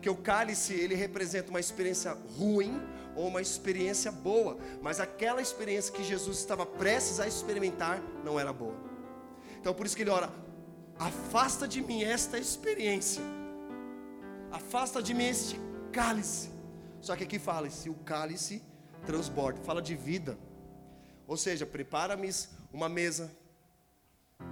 Que 0.02 0.11
o 0.11 0.14
cálice 0.14 0.74
ele 0.74 0.94
representa 0.94 1.48
uma 1.48 1.58
experiência 1.58 2.16
ruim, 2.37 2.78
ou 3.18 3.26
uma 3.26 3.42
experiência 3.42 4.12
boa, 4.12 4.57
mas 4.81 5.00
aquela 5.00 5.42
experiência 5.42 5.92
que 5.92 6.04
Jesus 6.04 6.38
estava 6.38 6.64
prestes 6.64 7.18
a 7.18 7.26
experimentar 7.26 8.00
não 8.24 8.38
era 8.38 8.52
boa. 8.52 8.76
Então 9.61 9.74
por 9.74 9.85
isso 9.85 9.96
que 9.96 10.02
ele 10.02 10.11
ora: 10.11 10.33
afasta 10.96 11.66
de 11.66 11.83
mim 11.83 12.04
esta 12.04 12.38
experiência, 12.38 13.22
afasta 14.52 15.02
de 15.02 15.12
mim 15.12 15.24
este 15.24 15.61
cálice. 15.90 16.50
Só 17.00 17.16
que 17.16 17.24
aqui 17.24 17.40
fala: 17.40 17.68
se 17.68 17.90
o 17.90 17.94
cálice 17.94 18.62
transborda, 19.04 19.61
fala 19.62 19.83
de 19.83 19.96
vida, 19.96 20.38
ou 21.26 21.37
seja, 21.37 21.66
prepara-me 21.66 22.31
uma 22.72 22.88
mesa 22.88 23.33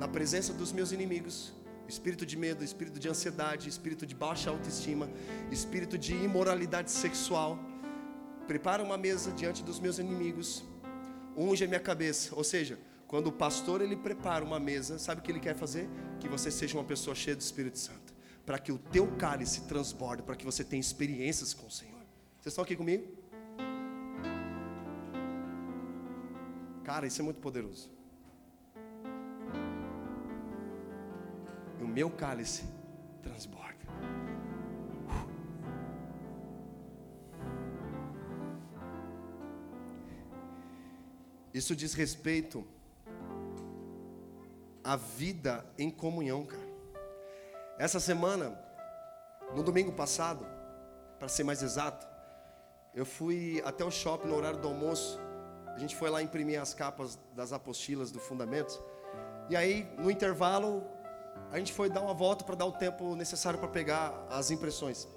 na 0.00 0.09
presença 0.09 0.52
dos 0.52 0.72
meus 0.72 0.90
inimigos. 0.90 1.55
Espírito 1.87 2.26
de 2.26 2.37
medo, 2.37 2.64
espírito 2.64 2.98
de 2.98 3.09
ansiedade, 3.09 3.68
espírito 3.68 4.05
de 4.05 4.12
baixa 4.12 4.50
autoestima, 4.50 5.09
espírito 5.52 5.96
de 5.96 6.16
imoralidade 6.16 6.90
sexual, 6.90 7.57
prepara 8.46 8.82
uma 8.82 8.96
mesa 8.96 9.32
diante 9.32 9.62
dos 9.62 9.78
meus 9.80 9.98
inimigos, 9.98 10.64
unge 11.37 11.64
a 11.64 11.68
minha 11.68 11.80
cabeça. 11.80 12.35
Ou 12.35 12.44
seja, 12.44 12.78
quando 13.06 13.28
o 13.28 13.32
pastor 13.32 13.80
ele 13.80 13.96
prepara 13.96 14.44
uma 14.44 14.59
mesa, 14.59 14.98
sabe 14.98 15.20
o 15.20 15.24
que 15.24 15.30
ele 15.30 15.40
quer 15.40 15.54
fazer? 15.54 15.88
Que 16.20 16.28
você 16.28 16.50
seja 16.50 16.76
uma 16.76 16.85
pessoa 16.85 17.14
cheia 17.14 17.37
do 17.37 17.40
Espírito 17.40 17.78
Santo, 17.78 18.14
para 18.44 18.59
que 18.59 18.72
o 18.72 18.78
teu 18.78 19.06
cálice 19.16 19.62
transborde, 19.62 20.22
para 20.22 20.37
que 20.37 20.44
você 20.44 20.64
tenha 20.64 20.80
experiências 20.80 21.52
com 21.52 21.66
o 21.66 21.70
Senhor. 21.70 22.00
Vocês 22.40 22.52
estão 22.52 22.64
aqui 22.64 22.76
comigo? 22.76 23.06
Cara, 26.85 27.06
isso 27.06 27.20
é 27.20 27.24
muito 27.24 27.40
poderoso. 27.40 27.90
E 31.80 31.82
o 31.82 31.88
meu 31.88 32.09
cálice 32.09 32.64
transborda. 33.22 33.65
Isso 41.56 41.74
diz 41.74 41.94
respeito 41.94 42.66
à 44.84 44.94
vida 44.94 45.64
em 45.78 45.90
comunhão, 45.90 46.44
cara. 46.44 46.68
Essa 47.78 47.98
semana, 47.98 48.60
no 49.54 49.62
domingo 49.62 49.90
passado, 49.90 50.46
para 51.18 51.28
ser 51.28 51.44
mais 51.44 51.62
exato, 51.62 52.06
eu 52.94 53.06
fui 53.06 53.62
até 53.64 53.82
o 53.82 53.90
shopping 53.90 54.28
no 54.28 54.36
horário 54.36 54.60
do 54.60 54.68
almoço. 54.68 55.18
A 55.74 55.78
gente 55.78 55.96
foi 55.96 56.10
lá 56.10 56.22
imprimir 56.22 56.60
as 56.60 56.74
capas 56.74 57.18
das 57.34 57.54
apostilas 57.54 58.10
do 58.10 58.20
Fundamentos. 58.20 58.78
E 59.48 59.56
aí, 59.56 59.90
no 59.96 60.10
intervalo, 60.10 60.84
a 61.50 61.56
gente 61.56 61.72
foi 61.72 61.88
dar 61.88 62.02
uma 62.02 62.12
volta 62.12 62.44
para 62.44 62.54
dar 62.54 62.66
o 62.66 62.72
tempo 62.72 63.16
necessário 63.16 63.58
para 63.58 63.68
pegar 63.68 64.26
as 64.28 64.50
impressões. 64.50 65.08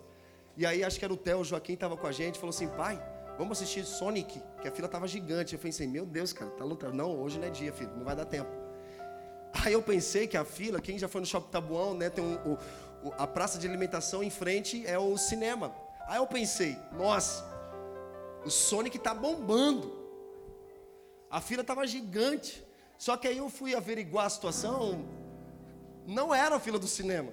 E 0.56 0.66
aí, 0.66 0.86
acho 0.86 0.98
que 0.98 1.04
era 1.04 1.14
o 1.14 1.18
Theo, 1.18 1.40
o 1.40 1.44
Joaquim 1.44 1.74
estava 1.74 1.98
com 1.98 2.08
a 2.08 2.14
gente, 2.14 2.40
falou 2.40 2.52
assim: 2.52 2.70
pai, 2.70 2.98
Vamos 3.40 3.58
assistir 3.58 3.86
Sonic, 3.86 4.44
que 4.62 4.68
a 4.68 4.72
fila 4.72 4.90
tava 4.90 5.08
gigante. 5.08 5.54
Eu 5.54 5.60
pensei, 5.60 5.88
meu 5.88 6.06
Deus, 6.06 6.34
cara, 6.34 6.52
tá 6.52 6.66
lutando. 6.66 6.92
Não, 6.92 7.18
hoje 7.18 7.40
não 7.40 7.48
é 7.48 7.50
dia, 7.50 7.72
filho, 7.72 7.90
não 7.96 8.04
vai 8.04 8.14
dar 8.14 8.26
tempo. 8.26 8.52
Aí 9.64 9.72
eu 9.72 9.82
pensei 9.82 10.28
que 10.28 10.36
a 10.36 10.44
fila, 10.44 10.82
quem 10.82 11.00
já 11.00 11.08
foi 11.08 11.22
no 11.22 11.26
Shopping 11.26 11.50
Tabuão, 11.50 11.94
né, 11.94 12.10
tem 12.10 12.22
um, 12.22 12.36
o, 13.02 13.14
a 13.18 13.26
praça 13.26 13.58
de 13.58 13.66
alimentação 13.66 14.22
em 14.22 14.30
frente 14.30 14.86
é 14.86 15.00
o 15.00 15.18
cinema. 15.18 15.74
Aí 16.06 16.18
eu 16.18 16.28
pensei, 16.28 16.78
nossa, 16.92 17.46
o 18.44 18.50
Sonic 18.50 19.00
tá 19.00 19.14
bombando. 19.14 19.90
A 21.32 21.40
fila 21.40 21.64
tava 21.64 21.88
gigante. 21.88 22.68
Só 22.98 23.16
que 23.16 23.26
aí 23.26 23.38
eu 23.38 23.50
fui 23.50 23.74
averiguar 23.74 24.26
a 24.26 24.30
situação, 24.30 25.06
não 26.06 26.36
era 26.36 26.58
a 26.58 26.60
fila 26.60 26.78
do 26.78 26.88
cinema. 26.88 27.32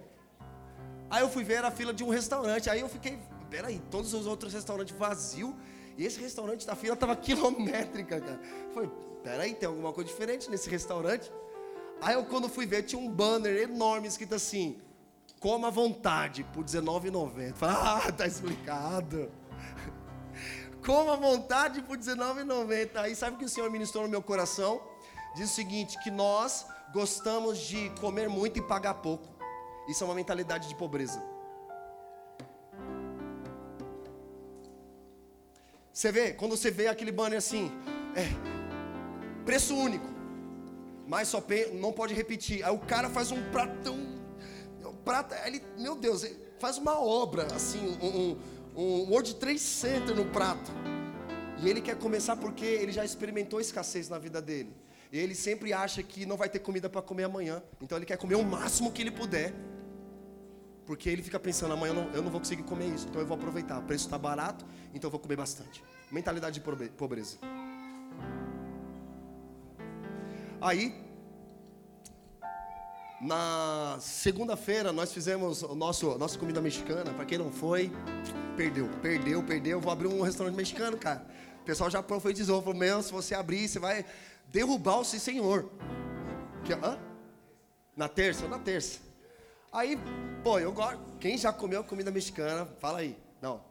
Aí 1.10 1.20
eu 1.20 1.28
fui 1.28 1.42
ver 1.42 1.64
a 1.64 1.70
fila 1.72 1.92
de 1.92 2.04
um 2.04 2.10
restaurante. 2.10 2.70
Aí 2.70 2.78
eu 2.78 2.88
fiquei, 2.88 3.18
peraí, 3.50 3.82
todos 3.90 4.14
os 4.14 4.24
outros 4.24 4.52
restaurantes 4.52 4.96
vazios 4.96 5.52
e 5.96 6.04
esse 6.04 6.20
restaurante 6.20 6.66
da 6.66 6.74
fila 6.74 6.94
estava 6.94 7.16
quilométrica, 7.16 8.20
cara. 8.20 8.40
Falei, 8.74 8.90
peraí, 9.22 9.54
tem 9.54 9.66
alguma 9.66 9.92
coisa 9.92 10.08
diferente 10.08 10.50
nesse 10.50 10.68
restaurante? 10.68 11.32
Aí 12.00 12.14
eu 12.14 12.24
quando 12.24 12.48
fui 12.48 12.66
ver, 12.66 12.82
tinha 12.82 13.00
um 13.00 13.10
banner 13.10 13.62
enorme 13.62 14.06
escrito 14.06 14.34
assim, 14.34 14.78
coma 15.40 15.68
à 15.68 15.70
vontade, 15.70 16.44
por 16.44 16.64
R$19,90. 16.64 17.54
Falei, 17.54 17.76
ah, 17.78 18.12
tá 18.12 18.26
explicado. 18.26 19.30
Coma 20.84 21.14
à 21.14 21.16
vontade 21.16 21.82
por 21.82 21.96
R$19,90. 21.96 22.96
Aí 22.96 23.16
sabe 23.16 23.36
o 23.36 23.38
que 23.38 23.44
o 23.44 23.48
Senhor 23.48 23.68
ministrou 23.70 24.04
no 24.04 24.10
meu 24.10 24.22
coração? 24.22 24.80
Diz 25.34 25.50
o 25.50 25.54
seguinte, 25.54 25.98
que 26.02 26.10
nós 26.10 26.66
gostamos 26.92 27.58
de 27.58 27.90
comer 28.00 28.28
muito 28.28 28.58
e 28.58 28.62
pagar 28.62 28.94
pouco. 28.94 29.26
Isso 29.88 30.04
é 30.04 30.06
uma 30.06 30.14
mentalidade 30.14 30.68
de 30.68 30.74
pobreza. 30.74 31.20
Você 35.96 36.12
vê, 36.12 36.34
quando 36.34 36.54
você 36.58 36.70
vê 36.70 36.88
aquele 36.88 37.10
banner 37.10 37.38
assim, 37.38 37.72
é, 38.14 38.28
preço 39.46 39.74
único, 39.74 40.04
mas 41.08 41.26
só 41.26 41.42
não 41.72 41.90
pode 41.90 42.12
repetir. 42.12 42.62
Aí 42.62 42.70
o 42.70 42.78
cara 42.78 43.08
faz 43.08 43.32
um 43.32 43.42
pratão, 43.50 43.96
um 44.84 44.94
prato, 44.96 45.34
ele, 45.46 45.62
meu 45.78 45.96
Deus, 45.96 46.22
faz 46.58 46.76
uma 46.76 47.00
obra, 47.00 47.46
assim, 47.54 47.96
um, 48.02 48.06
um, 48.06 48.38
um 48.76 49.10
World 49.10 49.36
Trade 49.36 49.58
Center 49.58 50.14
no 50.14 50.26
prato. 50.26 50.70
E 51.62 51.66
ele 51.66 51.80
quer 51.80 51.96
começar 51.96 52.36
porque 52.36 52.66
ele 52.66 52.92
já 52.92 53.02
experimentou 53.02 53.58
escassez 53.58 54.10
na 54.10 54.18
vida 54.18 54.42
dele. 54.42 54.76
E 55.10 55.18
ele 55.18 55.34
sempre 55.34 55.72
acha 55.72 56.02
que 56.02 56.26
não 56.26 56.36
vai 56.36 56.50
ter 56.50 56.58
comida 56.58 56.90
para 56.90 57.00
comer 57.00 57.24
amanhã. 57.24 57.62
Então 57.80 57.96
ele 57.96 58.04
quer 58.04 58.18
comer 58.18 58.34
o 58.34 58.44
máximo 58.44 58.92
que 58.92 59.00
ele 59.00 59.10
puder. 59.10 59.54
Porque 60.86 61.10
ele 61.10 61.22
fica 61.22 61.38
pensando, 61.38 61.74
amanhã 61.74 61.90
eu 61.90 61.94
não, 61.94 62.10
eu 62.12 62.22
não 62.22 62.30
vou 62.30 62.40
conseguir 62.40 62.62
comer 62.62 62.86
isso, 62.86 63.08
então 63.08 63.20
eu 63.20 63.26
vou 63.26 63.36
aproveitar. 63.36 63.80
O 63.80 63.82
preço 63.82 64.04
está 64.04 64.16
barato, 64.16 64.64
então 64.94 65.08
eu 65.08 65.10
vou 65.10 65.18
comer 65.18 65.36
bastante. 65.36 65.82
Mentalidade 66.10 66.60
de 66.60 66.88
pobreza. 66.90 67.38
Aí, 70.60 70.94
na 73.20 73.98
segunda-feira, 74.00 74.92
nós 74.92 75.12
fizemos 75.12 75.62
o 75.62 75.74
nosso 75.74 76.16
nossa 76.16 76.38
comida 76.38 76.60
mexicana. 76.60 77.12
Para 77.12 77.24
quem 77.24 77.38
não 77.38 77.50
foi, 77.50 77.90
perdeu, 78.56 78.88
perdeu, 79.02 79.42
perdeu. 79.42 79.80
Vou 79.80 79.92
abrir 79.92 80.06
um 80.06 80.22
restaurante 80.22 80.54
mexicano, 80.54 80.96
cara. 80.96 81.26
O 81.60 81.64
pessoal 81.64 81.90
já 81.90 82.02
profetizou, 82.02 82.62
falou: 82.62 82.78
Meu, 82.78 83.02
se 83.02 83.12
você 83.12 83.34
abrir, 83.34 83.68
você 83.68 83.80
vai 83.80 84.04
derrubar 84.48 85.00
o 85.00 85.04
Senhor. 85.04 85.68
Que, 86.64 86.72
hã? 86.72 86.98
Na 87.96 88.08
terça? 88.08 88.46
Na 88.46 88.58
terça. 88.58 89.05
Aí, 89.76 89.98
pô, 90.42 90.58
eu 90.58 90.72
gosto. 90.72 90.98
Quem 91.20 91.36
já 91.36 91.52
comeu 91.52 91.84
comida 91.84 92.10
mexicana, 92.10 92.64
fala 92.80 93.00
aí. 93.00 93.14
Não. 93.42 93.62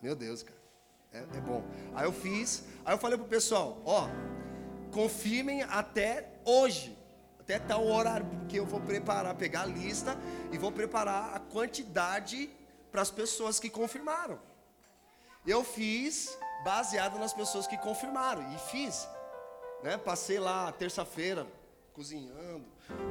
Meu 0.00 0.14
Deus, 0.14 0.44
cara. 0.44 0.56
É, 1.12 1.18
é 1.18 1.40
bom. 1.40 1.64
Aí 1.92 2.04
eu 2.06 2.12
fiz, 2.12 2.62
aí 2.84 2.94
eu 2.94 2.98
falei 2.98 3.18
pro 3.18 3.26
pessoal, 3.26 3.82
ó, 3.84 4.06
confirmem 4.92 5.64
até 5.64 6.32
hoje, 6.44 6.96
até 7.40 7.58
tal 7.58 7.84
horário, 7.84 8.24
porque 8.26 8.60
eu 8.60 8.64
vou 8.64 8.80
preparar, 8.80 9.34
pegar 9.34 9.62
a 9.62 9.66
lista 9.66 10.16
e 10.52 10.56
vou 10.58 10.70
preparar 10.70 11.34
a 11.34 11.40
quantidade 11.40 12.48
para 12.92 13.02
as 13.02 13.10
pessoas 13.10 13.58
que 13.58 13.68
confirmaram. 13.68 14.38
Eu 15.44 15.64
fiz 15.64 16.38
baseado 16.62 17.18
nas 17.18 17.32
pessoas 17.32 17.66
que 17.66 17.76
confirmaram 17.76 18.54
e 18.54 18.58
fiz. 18.70 19.08
Né? 19.82 19.98
Passei 19.98 20.38
lá 20.38 20.70
terça-feira 20.70 21.44
cozinhando, 21.94 22.64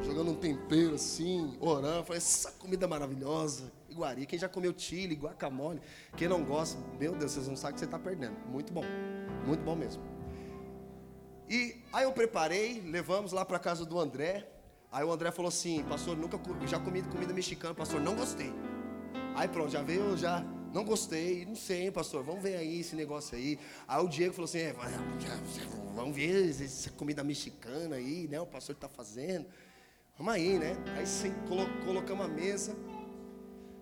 jogando 0.04 0.32
um 0.32 0.36
tempero 0.36 0.96
assim, 0.96 1.58
orando, 1.62 2.04
falei, 2.04 2.18
essa 2.18 2.52
comida 2.52 2.86
maravilhosa, 2.86 3.72
iguari, 3.90 4.26
quem 4.26 4.38
já 4.38 4.50
comeu 4.50 4.74
chile, 4.78 5.16
guacamole, 5.16 5.82
quem 6.18 6.28
não 6.28 6.44
gosta, 6.44 6.78
meu 7.00 7.16
Deus, 7.16 7.32
vocês 7.32 7.48
não 7.48 7.56
sabem 7.56 7.76
que 7.76 7.80
você 7.80 7.86
está 7.86 7.98
perdendo, 7.98 8.36
muito 8.50 8.74
bom, 8.74 8.84
muito 9.48 9.64
bom 9.64 9.74
mesmo. 9.74 10.04
E 11.50 11.82
aí 11.94 12.04
eu 12.04 12.12
preparei, 12.12 12.82
levamos 12.82 13.32
lá 13.32 13.46
para 13.46 13.58
casa 13.58 13.86
do 13.86 13.98
André, 13.98 14.50
aí 14.92 15.06
o 15.06 15.12
André 15.14 15.32
falou 15.32 15.48
assim, 15.48 15.82
pastor, 15.86 16.18
nunca 16.18 16.38
já 16.68 16.78
comi 16.78 17.02
comida 17.04 17.34
mexicana, 17.34 17.74
pastor, 17.74 18.02
não 18.02 18.16
gostei. 18.16 18.54
Aí 19.34 19.48
pronto, 19.48 19.72
já 19.72 19.82
veio, 19.82 20.18
já 20.18 20.46
não 20.74 20.84
gostei, 20.84 21.46
não 21.46 21.56
sei, 21.56 21.92
pastor, 21.92 22.24
vamos 22.24 22.42
ver 22.42 22.56
aí 22.56 22.80
esse 22.80 22.96
negócio 22.96 23.38
aí. 23.38 23.60
Aí 23.88 24.04
o 24.04 24.08
Diego 24.08 24.34
falou 24.34 24.46
assim: 24.46 24.58
é, 24.58 24.76
vamos 25.94 26.16
ver 26.16 26.50
essa 26.50 26.90
comida 26.90 27.24
mexicana 27.24 27.98
aí, 27.98 28.28
né? 28.28 28.42
O 28.42 28.48
pastor 28.48 28.74
está 28.74 28.90
fazendo. 28.90 29.46
Vamos 30.18 30.34
aí, 30.34 30.58
né? 30.58 30.76
Aí 30.98 31.06
sim, 31.06 31.32
colocamos 31.86 32.26
a 32.26 32.28
mesa. 32.28 32.76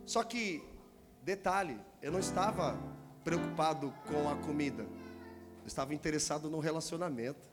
Só 0.06 0.22
que, 0.22 0.62
detalhe, 1.24 1.80
eu 2.02 2.12
não 2.12 2.20
estava 2.20 2.78
preocupado 3.24 3.94
com 4.08 4.28
a 4.28 4.36
comida, 4.36 4.84
eu 4.84 5.68
estava 5.68 5.94
interessado 5.94 6.50
no 6.50 6.60
relacionamento. 6.60 7.50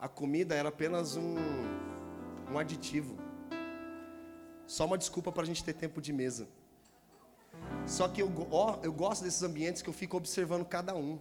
A 0.00 0.08
comida 0.08 0.54
era 0.54 0.70
apenas 0.70 1.16
um, 1.16 1.36
um 2.50 2.58
aditivo, 2.58 3.18
só 4.66 4.86
uma 4.86 4.96
desculpa 4.96 5.30
para 5.30 5.42
a 5.42 5.46
gente 5.46 5.62
ter 5.62 5.74
tempo 5.74 6.00
de 6.00 6.12
mesa. 6.12 6.48
Só 7.86 8.08
que 8.08 8.22
eu, 8.22 8.32
eu 8.82 8.92
gosto 8.92 9.24
desses 9.24 9.42
ambientes 9.42 9.82
que 9.82 9.88
eu 9.88 9.94
fico 9.94 10.16
observando 10.16 10.64
cada 10.64 10.94
um. 10.94 11.18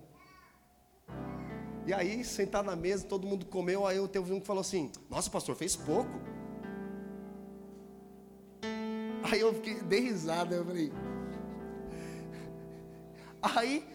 E 1.85 1.93
aí, 1.93 2.23
sentado 2.23 2.65
na 2.65 2.75
mesa, 2.75 3.05
todo 3.05 3.27
mundo 3.27 3.45
comeu, 3.45 3.85
aí 3.85 3.97
eu 3.97 4.07
teve 4.07 4.31
um 4.31 4.39
que 4.39 4.47
falou 4.47 4.61
assim: 4.61 4.91
Nossa, 5.09 5.29
pastor, 5.29 5.55
fez 5.55 5.75
pouco. 5.75 6.09
Aí 9.31 9.39
eu 9.39 9.53
fiquei, 9.53 9.81
dei 9.81 9.99
risada, 9.99 10.55
eu 10.55 10.65
falei. 10.65 10.91
Aí, 13.41 13.85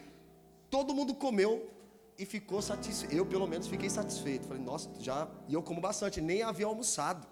todo 0.69 0.95
mundo 0.95 1.15
comeu 1.15 1.71
e 2.19 2.27
ficou 2.27 2.61
satisfeito. 2.61 3.15
Eu, 3.15 3.25
pelo 3.25 3.47
menos, 3.47 3.67
fiquei 3.67 3.89
satisfeito. 3.89 4.47
Falei, 4.47 4.63
nossa, 4.63 4.91
já. 4.99 5.29
E 5.47 5.55
eu 5.55 5.63
como 5.63 5.81
bastante, 5.81 6.21
nem 6.21 6.43
havia 6.43 6.67
almoçado. 6.67 7.27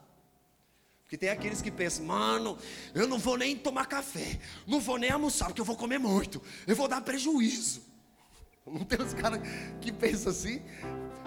Porque 1.07 1.17
tem 1.17 1.29
aqueles 1.29 1.63
que 1.63 1.71
pensam, 1.71 2.05
mano, 2.05 2.59
eu 2.93 3.07
não 3.07 3.17
vou 3.17 3.39
nem 3.39 3.57
tomar 3.57 3.87
café, 3.87 4.41
não 4.67 4.81
vou 4.81 4.99
nem 4.99 5.09
almoçar, 5.09 5.47
porque 5.47 5.61
eu 5.61 5.65
vou 5.65 5.77
comer 5.77 5.99
muito, 5.99 6.43
eu 6.67 6.75
vou 6.75 6.89
dar 6.89 7.01
prejuízo. 7.01 7.81
Não 8.67 8.85
tem 8.85 9.01
os 9.01 9.15
caras 9.15 9.41
que 9.81 9.93
pensam 9.93 10.33
assim? 10.33 10.61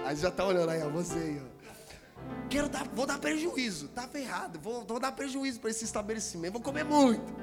Aí 0.06 0.14
já 0.18 0.28
está 0.28 0.46
olhando 0.46 0.72
aí, 0.72 0.84
ó, 0.84 0.90
você 0.90 1.18
aí, 1.18 1.42
ó. 1.42 2.50
Quero 2.50 2.68
dar, 2.68 2.86
vou 2.90 3.06
dar 3.06 3.18
prejuízo, 3.18 3.88
tá 3.88 4.06
ferrado, 4.06 4.60
vou, 4.60 4.84
vou 4.84 5.00
dar 5.00 5.14
prejuízo 5.14 5.62
para 5.62 5.70
esse 5.70 5.86
estabelecimento, 5.86 6.52
vou 6.52 6.62
comer 6.62 6.84
muito. 6.84 7.34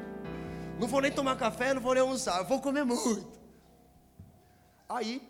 Não 0.78 0.86
vou 0.86 1.00
nem 1.00 1.10
tomar 1.10 1.36
café, 1.36 1.72
não 1.72 1.80
vou 1.80 1.94
nem 1.94 2.02
almoçar, 2.02 2.42
vou 2.42 2.60
comer 2.60 2.84
muito. 2.84 3.26
Aí, 4.86 5.26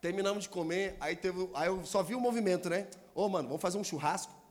terminamos 0.00 0.44
de 0.44 0.50
comer, 0.50 0.96
aí, 1.00 1.16
teve, 1.16 1.50
aí 1.54 1.66
eu 1.66 1.84
só 1.84 2.04
vi 2.04 2.14
o 2.14 2.20
movimento, 2.20 2.70
né? 2.70 2.86
Ô, 3.12 3.28
mano, 3.28 3.48
vamos 3.48 3.60
fazer 3.60 3.78
um 3.78 3.82
churrasco? 3.82 4.43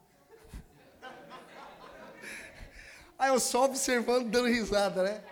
Aí 3.24 3.30
eu 3.30 3.40
só 3.40 3.64
observando, 3.64 4.30
dando 4.30 4.50
risada, 4.50 5.02
né? 5.02 5.24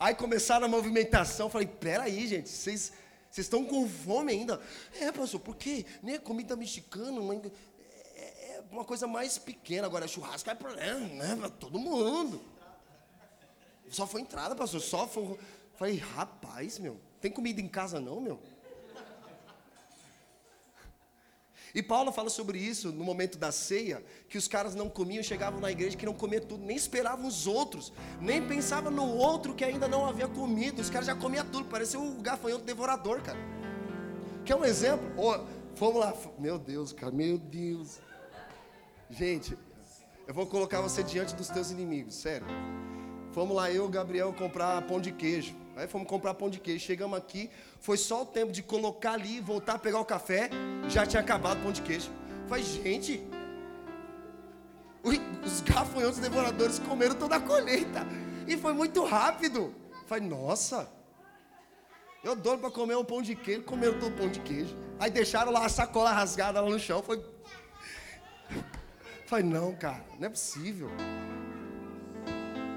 Aí 0.00 0.12
começaram 0.12 0.66
a 0.66 0.68
movimentação, 0.68 1.48
falei, 1.48 1.68
peraí, 1.68 2.26
gente, 2.26 2.48
vocês 2.48 2.92
estão 3.36 3.64
com 3.64 3.88
fome 3.88 4.32
ainda? 4.32 4.60
É, 5.00 5.12
pastor, 5.12 5.38
por 5.38 5.54
quê? 5.54 5.86
Nem 6.02 6.16
é 6.16 6.18
comida 6.18 6.56
mexicana, 6.56 7.20
é, 8.16 8.56
é 8.56 8.64
uma 8.72 8.84
coisa 8.84 9.06
mais 9.06 9.38
pequena, 9.38 9.86
agora 9.86 10.08
churrasco 10.08 10.50
é 10.50 10.54
problema, 10.56 10.98
né? 10.98 11.36
Pra 11.36 11.48
todo 11.48 11.78
mundo. 11.78 12.42
Só 13.88 14.04
foi 14.04 14.22
entrada, 14.22 14.56
pastor, 14.56 14.80
só 14.80 15.06
foi... 15.06 15.38
Falei, 15.74 15.98
rapaz, 15.98 16.80
meu, 16.80 17.00
tem 17.20 17.30
comida 17.30 17.60
em 17.60 17.68
casa 17.68 18.00
não, 18.00 18.20
meu? 18.20 18.40
E 21.74 21.82
Paulo 21.82 22.12
fala 22.12 22.28
sobre 22.28 22.58
isso 22.58 22.92
no 22.92 23.02
momento 23.02 23.38
da 23.38 23.50
ceia, 23.50 24.04
que 24.28 24.36
os 24.36 24.46
caras 24.46 24.74
não 24.74 24.90
comiam, 24.90 25.22
chegavam 25.22 25.60
na 25.60 25.70
igreja 25.70 25.96
que 25.96 26.04
não 26.04 26.12
comiam 26.12 26.42
tudo, 26.42 26.64
nem 26.64 26.76
esperavam 26.76 27.26
os 27.26 27.46
outros, 27.46 27.92
nem 28.20 28.46
pensavam 28.46 28.90
no 28.90 29.06
outro 29.06 29.54
que 29.54 29.64
ainda 29.64 29.88
não 29.88 30.04
havia 30.04 30.28
comido. 30.28 30.82
Os 30.82 30.90
caras 30.90 31.06
já 31.06 31.14
comiam 31.14 31.46
tudo, 31.46 31.64
parecia 31.64 31.98
um 31.98 32.20
gafanhoto 32.20 32.64
devorador, 32.64 33.22
cara. 33.22 33.38
Quer 34.44 34.56
um 34.56 34.64
exemplo? 34.64 35.06
Oh, 35.16 35.44
vamos 35.76 36.00
lá, 36.00 36.14
meu 36.38 36.58
Deus, 36.58 36.92
cara, 36.92 37.12
meu 37.12 37.38
Deus. 37.38 38.00
Gente, 39.08 39.56
eu 40.26 40.34
vou 40.34 40.46
colocar 40.46 40.80
você 40.80 41.02
diante 41.02 41.34
dos 41.34 41.48
teus 41.48 41.70
inimigos, 41.70 42.16
sério. 42.16 42.46
Fomos 43.32 43.56
lá, 43.56 43.70
eu 43.70 43.84
e 43.84 43.86
o 43.86 43.88
Gabriel, 43.88 44.32
comprar 44.34 44.82
pão 44.82 45.00
de 45.00 45.10
queijo. 45.10 45.61
Aí 45.76 45.86
fomos 45.86 46.06
comprar 46.06 46.34
pão 46.34 46.50
de 46.50 46.60
queijo. 46.60 46.84
Chegamos 46.84 47.16
aqui, 47.16 47.50
foi 47.80 47.96
só 47.96 48.22
o 48.22 48.26
tempo 48.26 48.52
de 48.52 48.62
colocar 48.62 49.12
ali, 49.12 49.40
voltar 49.40 49.74
a 49.74 49.78
pegar 49.78 50.00
o 50.00 50.04
café, 50.04 50.50
já 50.88 51.06
tinha 51.06 51.20
acabado 51.20 51.58
o 51.58 51.62
pão 51.62 51.72
de 51.72 51.82
queijo. 51.82 52.10
Falei, 52.46 52.64
gente, 52.64 53.26
os 55.02 55.60
gafanhotos 55.62 56.18
devoradores 56.18 56.78
comeram 56.78 57.14
toda 57.14 57.36
a 57.36 57.40
colheita. 57.40 58.06
E 58.46 58.56
foi 58.56 58.72
muito 58.72 59.04
rápido. 59.04 59.74
Falei, 60.06 60.28
nossa, 60.28 60.88
eu 62.22 62.36
dou 62.36 62.58
para 62.58 62.70
comer 62.70 62.96
um 62.96 63.04
pão 63.04 63.22
de 63.22 63.34
queijo, 63.34 63.62
comeram 63.62 63.98
todo 63.98 64.12
o 64.12 64.16
pão 64.16 64.28
de 64.28 64.40
queijo. 64.40 64.76
Aí 64.98 65.10
deixaram 65.10 65.50
lá 65.50 65.64
a 65.64 65.68
sacola 65.68 66.12
rasgada 66.12 66.60
lá 66.60 66.68
no 66.68 66.78
chão. 66.78 67.02
Foi. 67.02 67.24
Falei, 69.26 69.44
não, 69.44 69.74
cara, 69.74 70.04
não 70.18 70.26
é 70.26 70.30
possível 70.30 70.90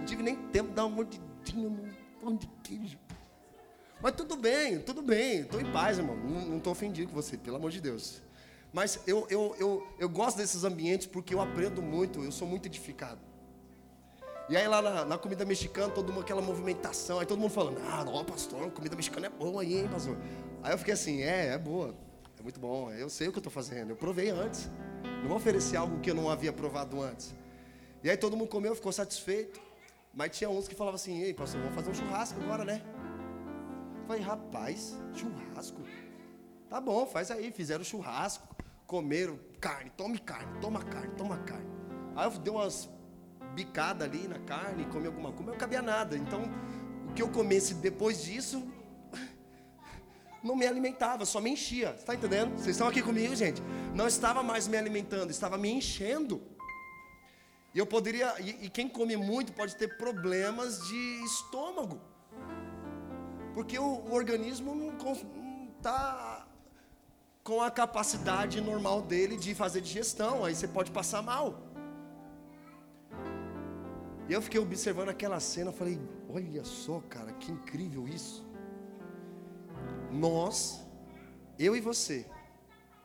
tive 0.05 0.23
nem 0.23 0.35
tempo 0.35 0.69
de 0.69 0.75
dar 0.75 0.85
uma 0.85 0.95
mordidinha 0.95 1.69
no 1.69 1.83
pão 2.25 2.35
de 2.35 2.47
queijo. 2.63 2.97
Mas 4.01 4.13
tudo 4.13 4.35
bem, 4.35 4.79
tudo 4.79 5.01
bem, 5.01 5.41
estou 5.41 5.61
em 5.61 5.71
paz, 5.71 5.99
irmão. 5.99 6.15
Não 6.15 6.57
estou 6.57 6.73
ofendido 6.73 7.09
com 7.09 7.15
você, 7.15 7.37
pelo 7.37 7.57
amor 7.57 7.69
de 7.71 7.79
Deus. 7.79 8.21
Mas 8.73 8.99
eu, 9.07 9.25
eu, 9.29 9.55
eu, 9.57 9.87
eu 9.99 10.09
gosto 10.09 10.37
desses 10.37 10.63
ambientes 10.63 11.07
porque 11.07 11.33
eu 11.33 11.39
aprendo 11.39 11.81
muito, 11.81 12.23
eu 12.23 12.31
sou 12.31 12.47
muito 12.47 12.65
edificado. 12.65 13.21
E 14.49 14.57
aí 14.57 14.67
lá 14.67 14.81
na, 14.81 15.05
na 15.05 15.17
comida 15.17 15.45
mexicana, 15.45 15.91
toda 15.93 16.11
uma, 16.11 16.21
aquela 16.21 16.41
movimentação, 16.41 17.19
aí 17.19 17.25
todo 17.25 17.39
mundo 17.39 17.51
falando, 17.51 17.79
ah, 17.87 18.03
não, 18.03 18.25
pastor, 18.25 18.69
comida 18.71 18.95
mexicana 18.95 19.27
é 19.27 19.29
boa 19.29 19.61
aí, 19.61 19.77
hein, 19.77 19.87
pastor. 19.87 20.17
Aí 20.61 20.73
eu 20.73 20.77
fiquei 20.77 20.93
assim, 20.93 21.21
é, 21.21 21.53
é 21.53 21.57
boa, 21.57 21.95
é 22.37 22.43
muito 22.43 22.59
bom, 22.59 22.91
eu 22.91 23.09
sei 23.09 23.27
o 23.27 23.31
que 23.31 23.37
eu 23.37 23.41
estou 23.41 23.51
fazendo, 23.51 23.91
eu 23.91 23.95
provei 23.95 24.29
antes. 24.29 24.69
Não 25.21 25.29
vou 25.29 25.37
oferecer 25.37 25.77
algo 25.77 25.99
que 25.99 26.11
eu 26.11 26.15
não 26.15 26.29
havia 26.29 26.51
provado 26.51 27.01
antes. 27.01 27.33
E 28.03 28.09
aí 28.09 28.17
todo 28.17 28.35
mundo 28.37 28.49
comeu, 28.49 28.75
ficou 28.75 28.91
satisfeito. 28.91 29.59
Mas 30.15 30.37
tinha 30.37 30.49
uns 30.49 30.65
que 30.65 30.73
falavam 30.73 30.95
assim, 30.95 31.21
ei, 31.21 31.33
pastor, 31.33 31.59
vamos 31.59 31.75
fazer 31.75 31.91
um 31.91 31.93
churrasco 31.93 32.39
agora, 32.41 32.63
né? 32.63 32.81
Eu 33.99 34.07
falei, 34.07 34.21
rapaz, 34.21 34.97
churrasco? 35.13 35.81
Tá 36.69 36.79
bom, 36.79 37.05
faz 37.05 37.29
aí. 37.29 37.51
Fizeram 37.51 37.83
churrasco, 37.83 38.47
comeram 38.87 39.37
carne, 39.59 39.91
tome 39.97 40.17
carne, 40.17 40.59
toma 40.61 40.81
carne, 40.81 41.13
toma 41.17 41.37
carne. 41.39 41.69
Aí 42.15 42.25
eu 42.27 42.31
dei 42.39 42.53
umas 42.53 42.89
bicadas 43.53 44.07
ali 44.07 44.25
na 44.25 44.39
carne, 44.39 44.85
comi 44.85 45.07
alguma 45.07 45.33
coisa, 45.33 45.51
não 45.51 45.57
cabia 45.57 45.81
nada. 45.81 46.17
Então, 46.17 46.43
o 47.09 47.13
que 47.13 47.21
eu 47.21 47.27
comesse 47.27 47.73
depois 47.73 48.23
disso, 48.23 48.65
não 50.41 50.55
me 50.55 50.65
alimentava, 50.65 51.25
só 51.25 51.41
me 51.41 51.49
enchia. 51.49 51.93
Está 51.97 52.15
entendendo? 52.15 52.53
Vocês 52.53 52.69
estão 52.75 52.87
aqui 52.87 53.01
comigo, 53.01 53.35
gente? 53.35 53.61
Não 53.93 54.07
estava 54.07 54.41
mais 54.41 54.65
me 54.65 54.77
alimentando, 54.77 55.29
estava 55.29 55.57
me 55.57 55.69
enchendo. 55.69 56.54
E 57.75 57.77
eu 57.77 57.85
poderia, 57.85 58.33
e, 58.39 58.65
e 58.65 58.69
quem 58.69 58.87
come 58.87 59.17
muito 59.17 59.51
pode 59.51 59.75
ter 59.75 59.97
problemas 59.97 60.79
de 60.87 61.25
estômago. 61.25 61.99
Porque 63.53 63.77
o, 63.77 63.83
o 63.83 64.13
organismo 64.13 64.73
não 64.73 64.95
está 65.75 66.47
com 67.43 67.61
a 67.61 67.69
capacidade 67.69 68.61
normal 68.61 69.01
dele 69.01 69.35
de 69.35 69.53
fazer 69.53 69.81
digestão, 69.81 70.45
aí 70.45 70.55
você 70.55 70.69
pode 70.69 70.89
passar 70.89 71.21
mal. 71.21 71.63
E 74.29 74.31
eu 74.31 74.41
fiquei 74.41 74.59
observando 74.59 75.09
aquela 75.09 75.41
cena, 75.41 75.73
falei, 75.73 75.99
olha 76.29 76.63
só, 76.63 77.01
cara, 77.09 77.33
que 77.33 77.51
incrível 77.51 78.07
isso. 78.07 78.47
Nós, 80.09 80.81
eu 81.59 81.75
e 81.75 81.81
você, 81.81 82.25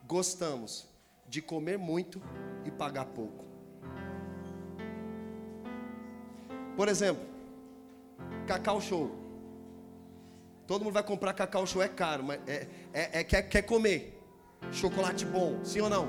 gostamos 0.06 0.88
de 1.28 1.42
comer 1.42 1.76
muito 1.76 2.22
e 2.64 2.70
pagar 2.70 3.06
pouco. 3.06 3.49
Por 6.80 6.88
exemplo, 6.88 7.22
Cacau 8.46 8.80
Show. 8.80 9.10
Todo 10.66 10.82
mundo 10.82 10.94
vai 10.94 11.02
comprar 11.02 11.34
cacau 11.34 11.66
show, 11.66 11.82
é 11.82 11.88
caro, 11.88 12.24
mas 12.24 12.40
é, 12.48 12.66
é, 12.94 13.20
é 13.20 13.24
quer, 13.24 13.42
quer 13.42 13.60
comer 13.60 14.18
chocolate 14.72 15.26
bom, 15.26 15.62
sim 15.62 15.82
ou 15.82 15.90
não? 15.90 16.08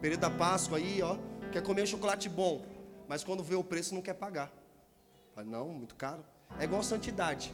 Período 0.00 0.20
da 0.20 0.30
Páscoa 0.30 0.78
aí, 0.78 1.02
ó, 1.02 1.18
quer 1.52 1.62
comer 1.62 1.86
chocolate 1.86 2.30
bom, 2.30 2.64
mas 3.06 3.22
quando 3.22 3.44
vê 3.44 3.56
o 3.56 3.62
preço 3.62 3.94
não 3.94 4.00
quer 4.00 4.14
pagar. 4.14 4.50
Fala, 5.34 5.46
não, 5.46 5.68
muito 5.68 5.94
caro. 5.94 6.24
É 6.58 6.64
igual 6.64 6.82
santidade. 6.82 7.52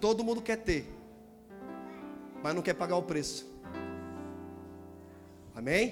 Todo 0.00 0.24
mundo 0.24 0.40
quer 0.40 0.56
ter, 0.56 0.90
mas 2.42 2.54
não 2.54 2.62
quer 2.62 2.72
pagar 2.72 2.96
o 2.96 3.02
preço. 3.02 3.46
Amém? 5.54 5.90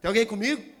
Tem 0.00 0.08
alguém 0.08 0.26
comigo? 0.26 0.71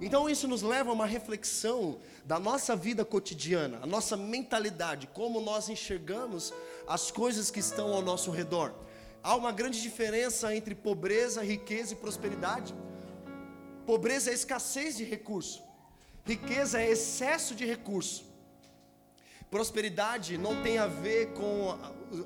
Então 0.00 0.30
isso 0.30 0.48
nos 0.48 0.62
leva 0.62 0.90
a 0.90 0.92
uma 0.94 1.04
reflexão 1.06 1.98
da 2.24 2.38
nossa 2.38 2.74
vida 2.74 3.04
cotidiana, 3.04 3.80
a 3.82 3.86
nossa 3.86 4.16
mentalidade, 4.16 5.06
como 5.08 5.40
nós 5.40 5.68
enxergamos 5.68 6.54
as 6.86 7.10
coisas 7.10 7.50
que 7.50 7.60
estão 7.60 7.92
ao 7.92 8.00
nosso 8.00 8.30
redor. 8.30 8.72
Há 9.22 9.36
uma 9.36 9.52
grande 9.52 9.82
diferença 9.82 10.54
entre 10.54 10.74
pobreza, 10.74 11.44
riqueza 11.44 11.92
e 11.92 11.96
prosperidade. 11.96 12.74
Pobreza 13.84 14.30
é 14.30 14.34
escassez 14.34 14.96
de 14.96 15.04
recurso, 15.04 15.62
riqueza 16.24 16.80
é 16.80 16.90
excesso 16.90 17.54
de 17.54 17.66
recurso. 17.66 18.24
Prosperidade 19.50 20.38
não 20.38 20.62
tem 20.62 20.78
a 20.78 20.86
ver 20.86 21.32
com 21.34 21.76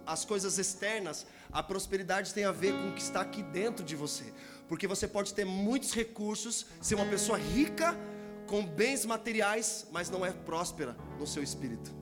as 0.06 0.24
coisas 0.24 0.58
externas, 0.58 1.26
a 1.50 1.62
prosperidade 1.62 2.34
tem 2.34 2.44
a 2.44 2.52
ver 2.52 2.72
com 2.72 2.90
o 2.90 2.92
que 2.92 3.00
está 3.00 3.22
aqui 3.22 3.42
dentro 3.42 3.84
de 3.84 3.96
você. 3.96 4.32
Porque 4.68 4.86
você 4.86 5.06
pode 5.06 5.34
ter 5.34 5.44
muitos 5.44 5.92
recursos, 5.92 6.66
ser 6.80 6.94
uma 6.94 7.06
pessoa 7.06 7.38
rica, 7.38 7.96
com 8.46 8.64
bens 8.64 9.04
materiais, 9.04 9.86
mas 9.90 10.10
não 10.10 10.24
é 10.24 10.30
próspera 10.30 10.96
no 11.18 11.26
seu 11.26 11.42
espírito. 11.42 11.94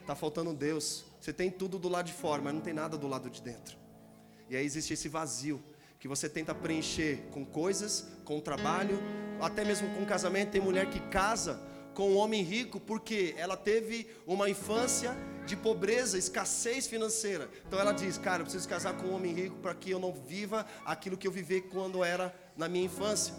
Está 0.00 0.14
faltando 0.14 0.54
Deus. 0.54 1.04
Você 1.20 1.32
tem 1.32 1.50
tudo 1.50 1.78
do 1.78 1.88
lado 1.88 2.06
de 2.06 2.12
fora, 2.12 2.40
mas 2.40 2.54
não 2.54 2.60
tem 2.60 2.72
nada 2.72 2.96
do 2.96 3.08
lado 3.08 3.28
de 3.28 3.42
dentro. 3.42 3.76
E 4.48 4.56
aí 4.56 4.64
existe 4.64 4.92
esse 4.92 5.08
vazio 5.08 5.62
que 5.98 6.06
você 6.06 6.28
tenta 6.28 6.54
preencher 6.54 7.26
com 7.32 7.44
coisas, 7.44 8.06
com 8.24 8.40
trabalho, 8.40 9.00
até 9.40 9.64
mesmo 9.64 9.92
com 9.94 10.04
casamento. 10.04 10.50
Tem 10.52 10.60
mulher 10.60 10.88
que 10.88 11.00
casa 11.08 11.60
com 11.96 12.10
um 12.10 12.16
homem 12.18 12.42
rico 12.42 12.78
porque 12.78 13.34
ela 13.38 13.56
teve 13.56 14.06
uma 14.26 14.50
infância 14.50 15.16
de 15.46 15.56
pobreza, 15.56 16.18
escassez 16.18 16.86
financeira. 16.86 17.48
Então 17.66 17.80
ela 17.80 17.92
diz: 17.92 18.18
Cara, 18.18 18.42
eu 18.42 18.44
preciso 18.44 18.68
casar 18.68 18.94
com 18.98 19.06
um 19.06 19.14
homem 19.14 19.32
rico 19.32 19.56
para 19.56 19.74
que 19.74 19.90
eu 19.90 19.98
não 19.98 20.12
viva 20.12 20.66
aquilo 20.84 21.16
que 21.16 21.26
eu 21.26 21.32
vivi 21.32 21.62
quando 21.62 22.04
era 22.04 22.34
na 22.54 22.68
minha 22.68 22.84
infância. 22.84 23.34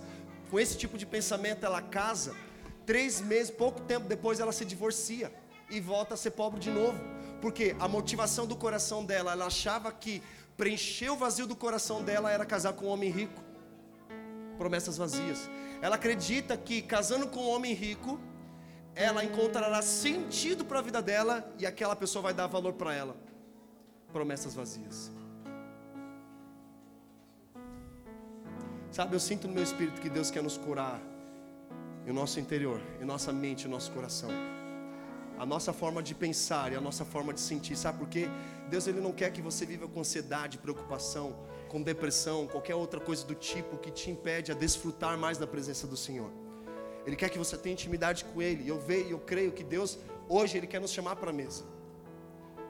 Com 0.50 0.60
esse 0.60 0.76
tipo 0.76 0.98
de 0.98 1.06
pensamento, 1.06 1.66
ela 1.66 1.82
casa. 1.84 2.36
Três 2.84 3.22
meses, 3.22 3.52
pouco 3.52 3.82
tempo 3.82 4.08
depois, 4.08 4.40
ela 4.40 4.52
se 4.52 4.66
divorcia 4.66 5.32
e 5.70 5.80
volta 5.80 6.16
a 6.16 6.18
ser 6.18 6.32
pobre 6.32 6.60
de 6.60 6.72
novo. 6.72 7.00
Porque 7.40 7.76
a 7.80 7.88
motivação 7.88 8.48
do 8.48 8.56
coração 8.56 9.06
dela, 9.06 9.34
ela 9.34 9.46
achava 9.46 9.92
que 9.92 10.24
preencher 10.56 11.12
o 11.12 11.16
vazio 11.16 11.46
do 11.46 11.56
coração 11.56 12.02
dela 12.02 12.32
era 12.32 12.44
casar 12.44 12.74
com 12.74 12.88
um 12.88 12.90
homem 12.90 13.12
rico. 13.12 13.44
Promessas 14.58 14.98
vazias. 14.98 15.48
Ela 15.80 15.96
acredita 15.96 16.58
que 16.58 16.82
casando 16.82 17.28
com 17.28 17.42
um 17.42 17.50
homem 17.50 17.74
rico, 17.74 18.20
ela 18.98 19.24
encontrará 19.24 19.80
sentido 19.84 20.66
para 20.66 20.80
a 20.80 20.82
vida 20.82 21.02
dela 21.04 21.48
e 21.60 21.68
aquela 21.68 21.96
pessoa 21.96 22.24
vai 22.24 22.34
dar 22.34 22.48
valor 22.48 22.74
para 22.74 22.96
ela. 22.96 23.16
Promessas 24.12 24.56
vazias. 24.56 25.12
Sabe, 28.92 29.16
eu 29.16 29.20
sinto 29.20 29.48
no 29.48 29.54
meu 29.54 29.62
espírito 29.62 30.02
que 30.02 30.10
Deus 30.10 30.32
quer 30.32 30.42
nos 30.42 30.58
curar 30.58 31.00
em 32.08 32.12
nosso 32.12 32.40
interior, 32.40 32.82
em 33.00 33.06
nossa 33.06 33.32
mente, 33.32 33.68
em 33.68 33.70
nosso 33.70 33.92
coração. 33.92 34.32
A 35.38 35.46
nossa 35.46 35.72
forma 35.72 36.02
de 36.02 36.16
pensar 36.16 36.72
e 36.72 36.76
a 36.76 36.82
nossa 36.82 37.06
forma 37.06 37.32
de 37.32 37.40
sentir, 37.40 37.76
sabe 37.76 38.00
por 38.00 38.10
quê? 38.10 38.28
Deus 38.68 38.88
ele 38.88 39.00
não 39.00 39.12
quer 39.12 39.32
que 39.32 39.44
você 39.44 39.64
viva 39.64 39.88
com 39.88 40.00
ansiedade, 40.00 40.58
preocupação, 40.58 41.36
com 41.70 41.84
depressão, 41.84 42.48
qualquer 42.48 42.74
outra 42.74 43.00
coisa 43.00 43.24
do 43.24 43.36
tipo 43.36 43.78
que 43.78 43.92
te 43.92 44.10
impede 44.10 44.52
a 44.52 44.56
desfrutar 44.56 45.16
mais 45.16 45.38
da 45.38 45.46
presença 45.46 45.86
do 45.86 45.96
Senhor. 45.96 46.47
Ele 47.08 47.16
quer 47.16 47.30
que 47.30 47.40
você 47.40 47.58
tenha 47.58 47.72
intimidade 47.72 48.26
com 48.26 48.42
Ele. 48.42 48.66
E 48.66 48.68
eu 48.68 48.78
vejo, 48.78 49.10
eu 49.12 49.20
creio 49.20 49.54
que 49.54 49.64
Deus 49.64 49.98
hoje 50.28 50.58
Ele 50.58 50.68
quer 50.68 50.82
nos 50.82 50.92
chamar 50.92 51.16
para 51.16 51.30
a 51.30 51.34
mesa. 51.34 51.64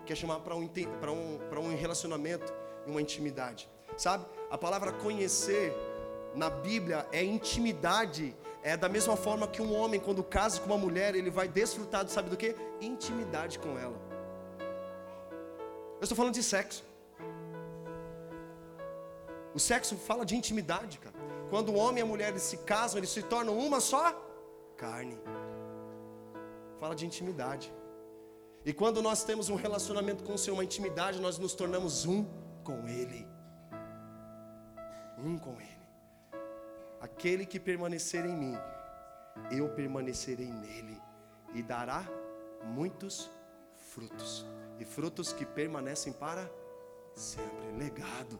Quer 0.06 0.16
chamar 0.16 0.42
para 0.42 0.56
um, 0.56 0.70
um, 0.70 1.60
um 1.60 1.76
relacionamento 1.76 2.54
e 2.86 2.92
uma 2.92 3.02
intimidade. 3.02 3.68
Sabe? 3.98 4.28
A 4.52 4.58
palavra 4.58 4.92
conhecer 4.92 5.74
na 6.36 6.52
Bíblia 6.52 7.08
é 7.12 7.24
intimidade. 7.24 8.36
É 8.62 8.78
da 8.78 8.88
mesma 8.88 9.18
forma 9.18 9.48
que 9.48 9.60
um 9.60 9.74
homem, 9.74 10.00
quando 10.00 10.24
casa 10.24 10.60
com 10.62 10.68
uma 10.68 10.78
mulher, 10.78 11.16
ele 11.16 11.32
vai 11.32 11.48
desfrutar, 11.48 12.08
sabe 12.08 12.30
do 12.30 12.38
que? 12.38 12.56
Intimidade 12.80 13.58
com 13.58 13.76
ela. 13.76 14.00
Eu 16.00 16.04
estou 16.04 16.16
falando 16.16 16.36
de 16.36 16.44
sexo. 16.44 16.84
O 19.56 19.60
sexo 19.60 19.96
fala 19.96 20.24
de 20.24 20.36
intimidade, 20.36 21.00
cara. 21.00 21.16
Quando 21.50 21.70
o 21.70 21.76
homem 21.76 22.00
e 22.00 22.04
a 22.04 22.06
mulher 22.06 22.38
se 22.38 22.58
casam, 22.58 23.00
eles 23.00 23.10
se 23.10 23.24
tornam 23.24 23.58
uma 23.58 23.80
só 23.80 24.27
carne. 24.78 25.18
Fala 26.80 26.96
de 26.96 27.06
intimidade. 27.06 27.74
E 28.64 28.74
quando 28.74 29.02
nós 29.02 29.24
temos 29.24 29.50
um 29.50 29.56
relacionamento 29.56 30.24
com 30.24 30.34
o 30.34 30.38
Senhor, 30.38 30.56
uma 30.56 30.64
intimidade, 30.64 31.20
nós 31.20 31.38
nos 31.38 31.54
tornamos 31.54 32.06
um 32.06 32.26
com 32.64 32.88
Ele. 32.88 33.28
Um 35.18 35.38
com 35.38 35.60
Ele. 35.60 35.78
Aquele 37.00 37.46
que 37.46 37.60
permanecer 37.60 38.26
em 38.26 38.36
mim, 38.36 38.56
eu 39.52 39.70
permanecerei 39.70 40.52
nele 40.52 41.00
e 41.54 41.64
dará 41.64 42.06
muitos 42.64 43.30
frutos. 43.90 44.46
E 44.80 44.86
frutos 44.86 45.32
que 45.32 45.46
permanecem 45.46 46.14
para 46.14 46.50
sempre. 47.16 47.72
Legado. 47.78 48.40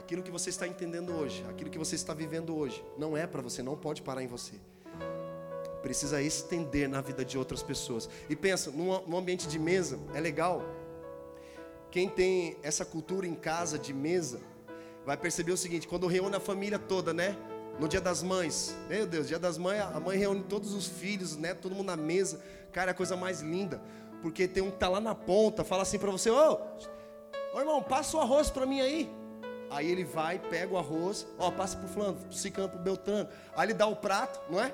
Aquilo 0.00 0.22
que 0.22 0.30
você 0.30 0.48
está 0.48 0.66
entendendo 0.66 1.12
hoje, 1.12 1.44
aquilo 1.46 1.68
que 1.68 1.76
você 1.76 1.94
está 1.94 2.14
vivendo 2.14 2.56
hoje, 2.56 2.82
não 2.96 3.14
é 3.14 3.26
para 3.26 3.42
você, 3.42 3.62
não 3.62 3.76
pode 3.76 4.00
parar 4.00 4.22
em 4.22 4.26
você. 4.26 4.54
Precisa 5.82 6.22
estender 6.22 6.88
na 6.88 7.02
vida 7.02 7.22
de 7.22 7.36
outras 7.36 7.62
pessoas. 7.62 8.08
E 8.26 8.34
pensa, 8.34 8.70
num 8.70 9.16
ambiente 9.16 9.46
de 9.46 9.58
mesa, 9.58 9.98
é 10.14 10.18
legal. 10.20 10.64
Quem 11.90 12.08
tem 12.08 12.56
essa 12.62 12.82
cultura 12.82 13.26
em 13.26 13.34
casa 13.34 13.78
de 13.78 13.92
mesa, 13.92 14.40
vai 15.04 15.18
perceber 15.18 15.52
o 15.52 15.56
seguinte: 15.56 15.86
quando 15.86 16.06
reúne 16.06 16.34
a 16.34 16.40
família 16.40 16.78
toda, 16.78 17.12
né? 17.12 17.36
No 17.78 17.86
dia 17.86 18.00
das 18.00 18.22
mães, 18.22 18.74
meu 18.88 19.06
Deus, 19.06 19.28
dia 19.28 19.38
das 19.38 19.58
mães, 19.58 19.82
a 19.82 20.00
mãe 20.00 20.16
reúne 20.16 20.42
todos 20.44 20.72
os 20.72 20.88
filhos, 20.88 21.36
né? 21.36 21.52
Todo 21.52 21.74
mundo 21.74 21.88
na 21.88 21.96
mesa, 21.96 22.40
cara, 22.72 22.90
é 22.90 22.92
a 22.92 22.94
coisa 22.94 23.16
mais 23.16 23.42
linda, 23.42 23.82
porque 24.22 24.48
tem 24.48 24.62
um 24.62 24.70
que 24.70 24.78
tá 24.78 24.88
lá 24.88 24.98
na 24.98 25.14
ponta, 25.14 25.62
fala 25.62 25.82
assim 25.82 25.98
para 25.98 26.10
você: 26.10 26.30
ô, 26.30 26.58
ô 27.52 27.58
irmão, 27.58 27.82
passa 27.82 28.16
o 28.16 28.20
arroz 28.20 28.48
para 28.48 28.64
mim 28.64 28.80
aí. 28.80 29.19
Aí 29.70 29.90
ele 29.90 30.04
vai, 30.04 30.38
pega 30.38 30.74
o 30.74 30.78
arroz, 30.78 31.26
ó, 31.38 31.50
passa 31.50 31.76
pro 31.76 31.88
fulano, 31.88 32.16
pro 32.16 32.32
ciclano, 32.32 32.68
pro 32.68 32.78
beltrano. 32.80 33.28
Aí 33.56 33.66
ele 33.66 33.74
dá 33.74 33.86
o 33.86 33.96
prato, 33.96 34.40
não 34.50 34.60
é? 34.60 34.72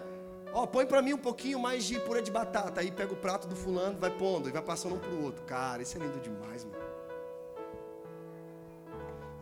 Ó, 0.53 0.67
põe 0.67 0.87
para 0.87 1.03
mim 1.03 1.13
um 1.13 1.19
pouquinho 1.19 1.59
mais 1.59 1.85
de 1.85 2.01
purê 2.01 2.23
de 2.23 2.31
batata. 2.31 2.81
Aí 2.81 2.91
pega 2.91 3.13
o 3.13 3.17
prato 3.17 3.47
do 3.47 3.55
fulano, 3.55 3.99
vai 3.99 4.11
pondo 4.11 4.49
e 4.49 4.53
vai 4.53 4.63
passando 4.63 4.95
um 4.95 4.99
pro 4.99 5.23
outro. 5.23 5.45
Cara, 5.45 5.83
isso 5.83 5.97
é 5.99 6.01
lindo 6.01 6.19
demais, 6.21 6.65
mano 6.65 6.87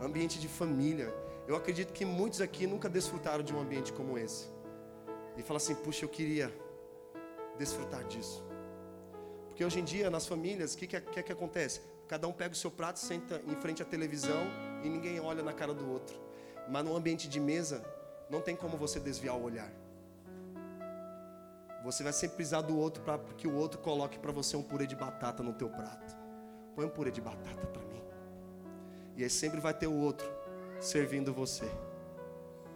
ambiente 0.05 0.39
de 0.39 0.47
família. 0.47 1.13
Eu 1.47 1.55
acredito 1.55 1.91
que 1.93 2.05
muitos 2.05 2.41
aqui 2.41 2.65
nunca 2.65 2.89
desfrutaram 2.89 3.43
de 3.43 3.53
um 3.53 3.59
ambiente 3.59 3.91
como 3.93 4.17
esse. 4.17 4.47
E 5.37 5.43
fala 5.43 5.57
assim: 5.57 5.75
puxa, 5.75 6.05
eu 6.05 6.09
queria 6.09 6.53
desfrutar 7.57 8.03
disso. 8.05 8.43
Porque 9.47 9.63
hoje 9.63 9.79
em 9.79 9.83
dia, 9.83 10.09
nas 10.09 10.27
famílias, 10.27 10.73
o 10.73 10.77
que, 10.77 10.87
que, 10.87 10.99
que, 10.99 11.23
que 11.23 11.31
acontece? 11.31 11.81
Cada 12.07 12.27
um 12.27 12.33
pega 12.33 12.53
o 12.53 12.57
seu 12.57 12.69
prato, 12.69 12.99
senta 12.99 13.41
em 13.47 13.55
frente 13.55 13.81
à 13.81 13.85
televisão 13.85 14.43
e 14.85 14.89
ninguém 14.89 15.19
olha 15.19 15.41
na 15.41 15.51
cara 15.51 15.73
do 15.73 15.89
outro. 15.89 16.15
Mas 16.69 16.85
no 16.85 16.95
ambiente 16.95 17.27
de 17.27 17.39
mesa, 17.39 17.83
não 18.29 18.41
tem 18.41 18.55
como 18.55 18.77
você 18.77 18.99
desviar 18.99 19.35
o 19.35 19.43
olhar. 19.43 19.71
Você 21.83 22.03
vai 22.03 22.13
sempre 22.13 22.37
precisar 22.37 22.61
do 22.61 22.77
outro 22.77 23.03
para 23.03 23.19
que 23.37 23.47
o 23.47 23.55
outro 23.55 23.79
coloque 23.79 24.17
para 24.17 24.31
você 24.31 24.55
um 24.55 24.63
purê 24.63 24.87
de 24.87 24.95
batata 24.95 25.43
no 25.43 25.53
teu 25.53 25.69
prato. 25.69 26.15
Põe 26.75 26.85
um 26.85 26.89
purê 26.89 27.11
de 27.11 27.21
batata 27.21 27.67
para 27.67 27.81
mim. 27.83 28.01
E 29.15 29.23
aí 29.23 29.29
sempre 29.29 29.59
vai 29.59 29.73
ter 29.73 29.87
o 29.87 29.93
outro 29.93 30.27
servindo 30.79 31.33
você. 31.33 31.65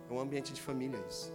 É 0.10 0.14
um 0.14 0.20
ambiente 0.20 0.54
de 0.54 0.62
família 0.62 1.00
isso. 1.08 1.34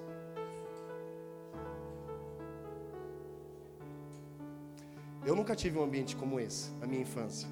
Eu 5.25 5.35
nunca 5.35 5.57
tive 5.57 5.79
um 5.79 5.83
ambiente 5.83 6.15
como 6.17 6.39
esse 6.39 6.71
na 6.73 6.87
minha 6.87 7.03
infância. 7.03 7.49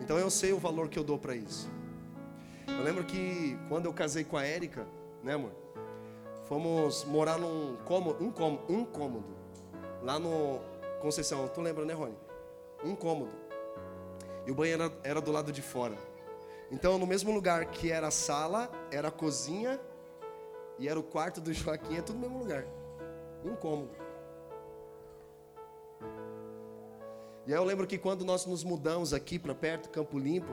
Então 0.00 0.18
eu 0.18 0.28
sei 0.28 0.52
o 0.52 0.58
valor 0.58 0.88
que 0.88 0.98
eu 0.98 1.04
dou 1.04 1.18
para 1.18 1.34
isso. 1.34 1.70
Eu 2.66 2.82
lembro 2.82 3.04
que 3.04 3.58
quando 3.68 3.86
eu 3.86 3.92
casei 3.92 4.24
com 4.24 4.36
a 4.36 4.44
Érica, 4.44 4.86
né, 5.22 5.34
amor? 5.34 5.52
Fomos 6.48 7.04
morar 7.04 7.38
num 7.38 7.76
cômodo, 7.84 8.22
um 8.22 8.30
cômodo, 8.30 8.64
um 8.68 8.84
cômodo 8.84 9.24
lá 10.02 10.18
no 10.18 10.60
Conceição. 11.00 11.48
Tu 11.48 11.60
lembra, 11.60 11.84
né, 11.84 11.94
Rony? 11.94 12.16
Um 12.84 12.94
cômodo. 12.94 13.32
E 14.46 14.50
o 14.50 14.54
banheiro 14.54 14.84
era, 14.84 14.92
era 15.04 15.20
do 15.20 15.30
lado 15.30 15.52
de 15.52 15.62
fora. 15.62 15.96
Então, 16.70 16.98
no 16.98 17.06
mesmo 17.06 17.32
lugar 17.32 17.66
que 17.66 17.90
era 17.90 18.08
a 18.08 18.10
sala, 18.10 18.70
era 18.90 19.08
a 19.08 19.10
cozinha 19.10 19.80
e 20.78 20.88
era 20.88 20.98
o 20.98 21.02
quarto 21.02 21.40
do 21.40 21.52
Joaquim, 21.52 21.96
é 21.96 22.02
tudo 22.02 22.16
no 22.16 22.22
mesmo 22.22 22.38
lugar. 22.38 22.64
Um 23.44 23.54
cômodo. 23.54 23.90
E 27.46 27.52
aí 27.52 27.58
eu 27.58 27.64
lembro 27.64 27.86
que 27.86 27.98
quando 27.98 28.24
nós 28.24 28.46
nos 28.46 28.62
mudamos 28.62 29.12
aqui 29.12 29.38
para 29.38 29.54
perto, 29.54 29.90
Campo 29.90 30.18
Limpo, 30.18 30.52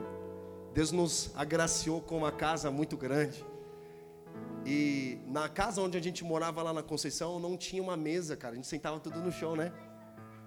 Deus 0.72 0.92
nos 0.92 1.30
agraciou 1.34 2.00
com 2.00 2.18
uma 2.18 2.30
casa 2.30 2.70
muito 2.70 2.96
grande. 2.96 3.44
E 4.64 5.18
na 5.26 5.48
casa 5.48 5.80
onde 5.80 5.96
a 5.96 6.00
gente 6.00 6.22
morava 6.22 6.62
lá 6.62 6.72
na 6.72 6.82
Conceição, 6.82 7.40
não 7.40 7.56
tinha 7.56 7.82
uma 7.82 7.96
mesa, 7.96 8.36
cara. 8.36 8.52
A 8.52 8.56
gente 8.56 8.68
sentava 8.68 9.00
tudo 9.00 9.20
no 9.20 9.32
chão, 9.32 9.56
né? 9.56 9.72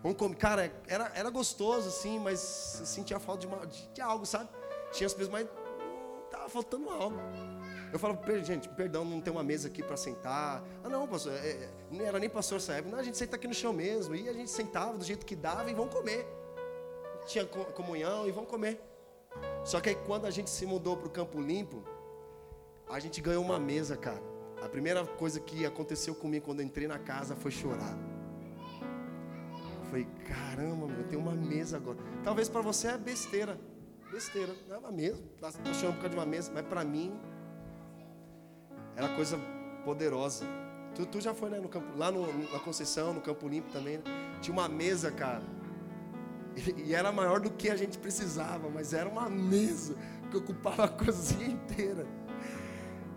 Vamos 0.01 0.17
comer. 0.17 0.35
Cara, 0.35 0.71
era, 0.87 1.11
era 1.15 1.29
gostoso, 1.29 1.89
assim, 1.89 2.19
mas 2.19 2.39
sentia 2.39 3.19
falta 3.19 3.41
de, 3.41 3.47
uma, 3.47 3.65
de, 3.65 3.87
de 3.87 4.01
algo, 4.01 4.25
sabe? 4.25 4.49
Tinha 4.91 5.07
as 5.07 5.13
pessoas, 5.13 5.29
mas 5.31 5.47
tava 6.29 6.47
faltando 6.49 6.89
algo. 6.89 7.17
Eu 7.91 7.99
falo, 7.99 8.17
gente, 8.43 8.69
perdão, 8.69 9.05
não 9.05 9.21
tem 9.21 9.31
uma 9.31 9.43
mesa 9.43 9.67
aqui 9.67 9.83
para 9.83 9.97
sentar. 9.97 10.63
Ah, 10.83 10.89
não, 10.89 11.07
pastor, 11.07 11.33
é, 11.33 11.49
é, 11.49 11.69
não 11.91 12.05
era 12.05 12.19
nem 12.19 12.29
pastor 12.29 12.57
essa 12.57 12.73
época. 12.73 12.91
Não, 12.91 12.99
a 12.99 13.03
gente 13.03 13.17
senta 13.17 13.35
aqui 13.35 13.47
no 13.47 13.53
chão 13.53 13.73
mesmo. 13.73 14.15
E 14.15 14.29
a 14.29 14.33
gente 14.33 14.49
sentava 14.49 14.97
do 14.97 15.03
jeito 15.03 15.25
que 15.25 15.35
dava 15.35 15.69
e 15.69 15.73
vão 15.73 15.87
comer. 15.87 16.27
Tinha 17.25 17.45
comunhão 17.45 18.27
e 18.27 18.31
vão 18.31 18.45
comer. 18.45 18.81
Só 19.63 19.79
que 19.79 19.89
aí 19.89 19.95
quando 19.95 20.25
a 20.25 20.31
gente 20.31 20.49
se 20.49 20.65
mudou 20.65 20.97
para 20.97 21.07
o 21.07 21.09
Campo 21.09 21.39
Limpo, 21.41 21.83
a 22.89 22.99
gente 22.99 23.21
ganhou 23.21 23.43
uma 23.43 23.59
mesa, 23.59 23.95
cara. 23.95 24.21
A 24.61 24.69
primeira 24.69 25.05
coisa 25.05 25.39
que 25.39 25.65
aconteceu 25.65 26.15
comigo 26.15 26.45
quando 26.45 26.61
entrei 26.61 26.87
na 26.87 26.99
casa 26.99 27.35
foi 27.35 27.51
chorar. 27.51 27.97
Eu 29.79 29.85
falei, 29.85 30.07
caramba, 30.27 30.87
meu, 30.87 30.97
eu 30.97 31.07
tenho 31.07 31.21
uma 31.21 31.33
mesa 31.33 31.77
agora. 31.77 31.97
Talvez 32.23 32.47
para 32.49 32.61
você 32.61 32.87
é 32.87 32.97
besteira. 32.97 33.59
Besteira, 34.11 34.53
não 34.67 34.75
é 34.75 34.79
uma 34.79 34.91
mesa. 34.91 35.23
Tá, 35.39 35.51
tá 35.51 35.73
chorando 35.73 35.95
por 35.95 36.01
causa 36.01 36.09
de 36.09 36.15
uma 36.15 36.25
mesa, 36.25 36.51
mas 36.53 36.65
para 36.65 36.83
mim 36.83 37.13
era 38.95 39.09
coisa 39.15 39.37
poderosa. 39.83 40.45
Tu, 40.95 41.05
tu 41.07 41.19
já 41.19 41.33
foi 41.33 41.49
né, 41.49 41.59
no 41.59 41.67
campo, 41.67 41.97
lá 41.97 42.11
no, 42.11 42.25
na 42.51 42.59
Conceição, 42.59 43.13
no 43.13 43.21
Campo 43.21 43.47
Limpo 43.47 43.71
também. 43.71 43.97
Né? 43.97 44.03
Tinha 44.41 44.53
uma 44.53 44.69
mesa, 44.69 45.11
cara. 45.11 45.41
E, 46.55 46.93
era 46.93 47.11
maior 47.11 47.39
do 47.39 47.49
que 47.49 47.69
a 47.69 47.75
gente 47.75 47.97
precisava, 47.97 48.69
mas 48.69 48.93
era 48.93 49.09
uma 49.09 49.29
mesa 49.29 49.95
que 50.29 50.37
ocupava 50.37 50.85
a 50.85 50.87
cozinha 50.89 51.47
inteira. 51.47 52.05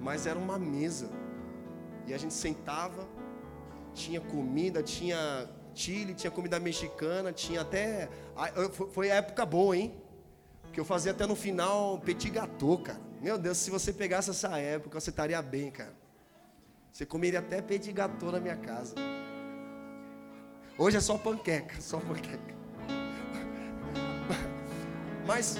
Mas 0.00 0.26
era 0.26 0.38
uma 0.38 0.58
mesa. 0.58 1.10
E 2.06 2.14
a 2.14 2.18
gente 2.18 2.34
sentava, 2.34 3.06
tinha 3.92 4.20
comida, 4.20 4.82
tinha 4.82 5.48
chile, 5.74 6.14
tinha 6.14 6.30
comida 6.30 6.58
mexicana, 6.58 7.32
tinha 7.32 7.60
até. 7.60 8.08
Foi 8.92 9.10
a 9.10 9.16
época 9.16 9.44
boa, 9.44 9.76
hein? 9.76 9.94
Que 10.72 10.80
eu 10.80 10.84
fazia 10.84 11.12
até 11.12 11.26
no 11.26 11.36
final 11.36 11.98
petit 12.00 12.30
gâteau, 12.30 12.78
cara. 12.78 13.00
Meu 13.20 13.38
Deus, 13.38 13.58
se 13.58 13.70
você 13.70 13.92
pegasse 13.92 14.30
essa 14.30 14.58
época, 14.58 15.00
você 15.00 15.10
estaria 15.10 15.40
bem, 15.42 15.70
cara. 15.70 15.94
Você 16.92 17.04
comeria 17.04 17.40
até 17.40 17.60
petit 17.60 17.92
gâteau 17.92 18.30
na 18.30 18.40
minha 18.40 18.56
casa. 18.56 18.94
Hoje 20.78 20.96
é 20.96 21.00
só 21.00 21.18
panqueca, 21.18 21.74
só 21.80 21.98
panqueca. 21.98 22.55
Mas 25.26 25.56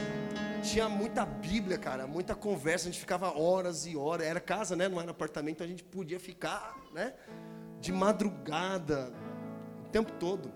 tinha 0.63 0.89
muita 0.89 1.27
Bíblia, 1.27 1.77
cara, 1.77 2.07
muita 2.07 2.37
conversa, 2.37 2.89
a 2.89 2.91
gente 2.93 3.01
ficava 3.01 3.37
horas 3.37 3.85
e 3.85 3.97
horas. 3.97 4.27
Era 4.27 4.39
casa, 4.39 4.77
né? 4.77 4.89
Não 4.89 5.01
era 5.01 5.11
apartamento, 5.11 5.63
a 5.63 5.67
gente 5.67 5.83
podia 5.83 6.21
ficar, 6.21 6.77
né? 6.93 7.15
De 7.81 7.93
madrugada, 7.93 9.13
o 9.85 9.89
tempo 9.89 10.13
todo. 10.13 10.53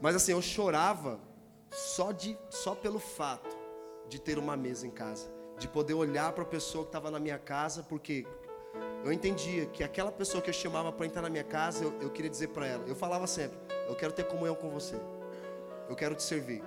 Mas 0.00 0.16
assim, 0.16 0.32
eu 0.32 0.42
chorava 0.42 1.20
só 1.70 2.10
de 2.10 2.36
só 2.48 2.74
pelo 2.74 2.98
fato 2.98 3.56
de 4.08 4.20
ter 4.20 4.36
uma 4.36 4.56
mesa 4.56 4.84
em 4.84 4.90
casa, 4.90 5.30
de 5.56 5.68
poder 5.68 5.94
olhar 5.94 6.32
para 6.32 6.42
a 6.42 6.46
pessoa 6.46 6.84
que 6.84 6.88
estava 6.88 7.08
na 7.08 7.20
minha 7.20 7.38
casa, 7.38 7.84
porque 7.84 8.26
eu 9.04 9.12
entendia 9.12 9.66
que 9.66 9.84
aquela 9.84 10.10
pessoa 10.10 10.42
que 10.42 10.50
eu 10.50 10.54
chamava 10.54 10.90
para 10.90 11.06
entrar 11.06 11.22
na 11.22 11.30
minha 11.30 11.44
casa, 11.44 11.84
eu, 11.84 11.96
eu 12.00 12.10
queria 12.10 12.30
dizer 12.30 12.48
para 12.48 12.66
ela, 12.66 12.84
eu 12.88 12.96
falava 12.96 13.28
sempre, 13.28 13.56
eu 13.88 13.94
quero 13.94 14.12
ter 14.12 14.24
comunhão 14.24 14.56
com 14.56 14.70
você, 14.70 14.96
eu 15.88 15.94
quero 15.94 16.16
te 16.16 16.24
servir. 16.24 16.62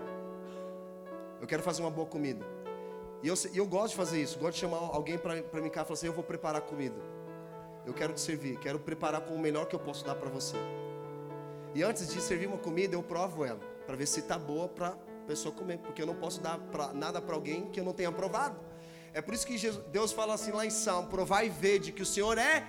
Eu 1.44 1.48
quero 1.48 1.62
fazer 1.62 1.82
uma 1.82 1.92
boa 1.92 2.08
comida. 2.08 2.46
E 3.22 3.28
eu, 3.28 3.36
eu 3.54 3.66
gosto 3.66 3.90
de 3.90 3.96
fazer 3.98 4.22
isso. 4.22 4.40
Gosto 4.40 4.54
de 4.54 4.62
chamar 4.62 4.78
alguém 4.78 5.18
para 5.18 5.36
mim 5.36 5.70
cá 5.70 5.82
e 5.82 5.84
falar 5.84 5.94
assim: 5.96 6.08
Eu 6.08 6.14
vou 6.14 6.24
preparar 6.24 6.62
comida. 6.62 6.96
Eu 7.86 7.94
quero 7.94 8.14
te 8.14 8.22
servir. 8.22 8.58
Quero 8.60 8.80
preparar 8.80 9.20
com 9.20 9.36
o 9.36 9.40
melhor 9.40 9.66
que 9.66 9.76
eu 9.76 9.80
posso 9.80 10.06
dar 10.06 10.16
para 10.16 10.30
você. 10.30 10.56
E 11.76 11.84
antes 11.84 12.08
de 12.08 12.22
servir 12.22 12.48
uma 12.48 12.58
comida, 12.58 12.96
eu 12.96 13.04
provo 13.04 13.44
ela. 13.44 13.60
Para 13.86 13.98
ver 13.98 14.06
se 14.06 14.22
está 14.22 14.40
boa 14.40 14.70
para 14.70 14.88
a 14.92 15.28
pessoa 15.28 15.54
comer. 15.54 15.80
Porque 15.80 16.02
eu 16.02 16.06
não 16.06 16.16
posso 16.16 16.40
dar 16.40 16.58
pra, 16.58 16.94
nada 16.94 17.22
para 17.22 17.36
alguém 17.36 17.66
que 17.66 17.78
eu 17.78 17.84
não 17.84 17.92
tenha 17.92 18.10
provado. 18.10 18.58
É 19.14 19.22
por 19.22 19.34
isso 19.34 19.46
que 19.46 19.58
Jesus, 19.58 19.84
Deus 19.88 20.14
fala 20.14 20.36
assim 20.36 20.54
lá 20.54 20.66
em 20.66 20.70
Salmo: 20.70 21.10
Provai 21.10 21.48
e 21.48 21.50
vede 21.50 21.92
que 21.92 22.04
o 22.04 22.06
Senhor 22.06 22.38
é 22.38 22.66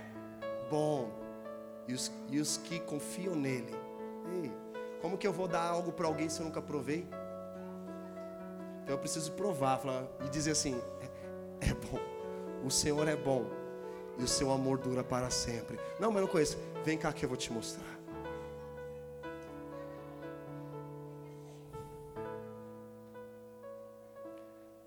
bom. 0.68 1.12
E 1.86 1.94
os, 1.94 2.10
e 2.28 2.40
os 2.40 2.56
que 2.56 2.80
confiam 2.80 3.36
nele. 3.36 3.72
Ei, 4.42 4.50
como 5.00 5.16
que 5.16 5.28
eu 5.28 5.32
vou 5.32 5.46
dar 5.46 5.62
algo 5.62 5.92
para 5.92 6.08
alguém 6.08 6.28
se 6.28 6.40
eu 6.40 6.46
nunca 6.46 6.60
provei? 6.60 7.06
Então 8.84 8.94
eu 8.94 8.98
preciso 8.98 9.32
provar 9.32 9.78
falar, 9.78 10.06
e 10.26 10.28
dizer 10.28 10.50
assim: 10.50 10.78
é, 11.00 11.70
é, 11.70 11.74
bom, 11.74 11.98
o 12.62 12.70
Senhor 12.70 13.08
é 13.08 13.16
bom 13.16 13.46
e 14.18 14.22
o 14.22 14.28
seu 14.28 14.52
amor 14.52 14.78
dura 14.78 15.02
para 15.02 15.30
sempre. 15.30 15.80
Não, 15.98 16.10
mas 16.10 16.16
eu 16.16 16.26
não 16.26 16.28
conheço. 16.28 16.58
Vem 16.84 16.98
cá 16.98 17.10
que 17.10 17.24
eu 17.24 17.28
vou 17.28 17.38
te 17.38 17.50
mostrar. 17.50 17.82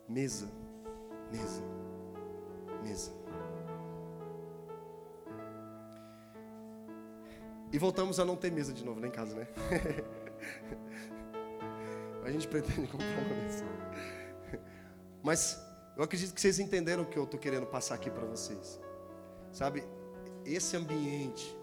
Mesa, 0.08 0.48
mesa, 1.32 1.64
mesa. 2.84 3.12
E 7.74 7.80
voltamos 7.80 8.20
a 8.20 8.26
não 8.26 8.36
ter 8.36 8.52
mesa 8.52 8.72
de 8.72 8.86
novo 8.86 9.02
lá 9.02 9.08
em 9.08 9.12
casa, 9.12 9.36
né? 9.36 9.48
A 12.28 12.32
gente 12.32 12.46
pretende 12.50 12.88
comprar 12.88 13.08
uma 13.08 13.36
mesa. 13.42 13.64
Mas 15.24 15.58
eu 15.96 16.04
acredito 16.04 16.34
que 16.34 16.42
vocês 16.42 16.60
entenderam 16.60 17.04
o 17.04 17.06
que 17.06 17.18
eu 17.18 17.24
estou 17.24 17.40
querendo 17.40 17.66
passar 17.66 17.96
aqui 17.96 18.10
para 18.10 18.26
vocês. 18.26 18.80
Sabe, 19.52 19.84
esse 20.46 20.76
ambiente. 20.76 21.56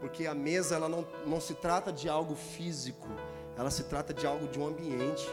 Porque 0.00 0.26
a 0.26 0.34
mesa 0.34 0.74
ela 0.74 0.88
não, 0.88 1.06
não 1.24 1.40
se 1.40 1.54
trata 1.54 1.92
de 1.92 2.08
algo 2.08 2.34
físico, 2.34 3.08
ela 3.56 3.70
se 3.70 3.84
trata 3.84 4.12
de 4.12 4.26
algo 4.26 4.48
de 4.48 4.58
um 4.58 4.66
ambiente. 4.66 5.26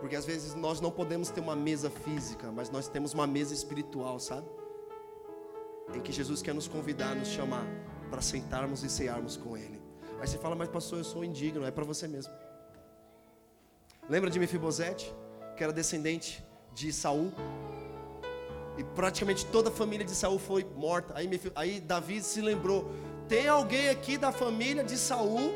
Porque 0.00 0.16
às 0.16 0.26
vezes 0.26 0.54
nós 0.54 0.80
não 0.80 0.90
podemos 0.90 1.30
ter 1.30 1.40
uma 1.40 1.56
mesa 1.56 1.88
física, 1.88 2.50
mas 2.52 2.70
nós 2.70 2.88
temos 2.88 3.14
uma 3.14 3.26
mesa 3.26 3.54
espiritual, 3.54 4.18
sabe? 4.18 4.46
Em 5.94 6.00
que 6.00 6.12
Jesus 6.12 6.42
quer 6.42 6.54
nos 6.54 6.66
convidar, 6.66 7.14
nos 7.14 7.28
chamar 7.28 7.64
para 8.10 8.20
sentarmos 8.20 8.82
e 8.82 8.90
cearmos 8.90 9.36
com 9.36 9.56
Ele. 9.56 9.80
Aí 10.20 10.26
você 10.26 10.38
fala, 10.38 10.56
mas 10.56 10.68
pastor, 10.68 10.98
eu 10.98 11.04
sou 11.04 11.24
indigno, 11.24 11.64
é 11.64 11.70
para 11.70 11.84
você 11.84 12.08
mesmo. 12.08 12.32
Lembra 14.08 14.30
de 14.30 14.38
Mefibosete, 14.38 15.12
que 15.56 15.64
era 15.64 15.72
descendente 15.72 16.44
de 16.72 16.92
Saul? 16.92 17.32
E 18.78 18.84
praticamente 18.84 19.44
toda 19.46 19.68
a 19.68 19.72
família 19.72 20.06
de 20.06 20.14
Saul 20.14 20.38
foi 20.38 20.64
morta. 20.76 21.12
Aí, 21.16 21.28
aí 21.56 21.80
Davi 21.80 22.22
se 22.22 22.40
lembrou: 22.40 22.88
tem 23.28 23.48
alguém 23.48 23.88
aqui 23.88 24.16
da 24.16 24.30
família 24.30 24.84
de 24.84 24.96
Saul? 24.96 25.52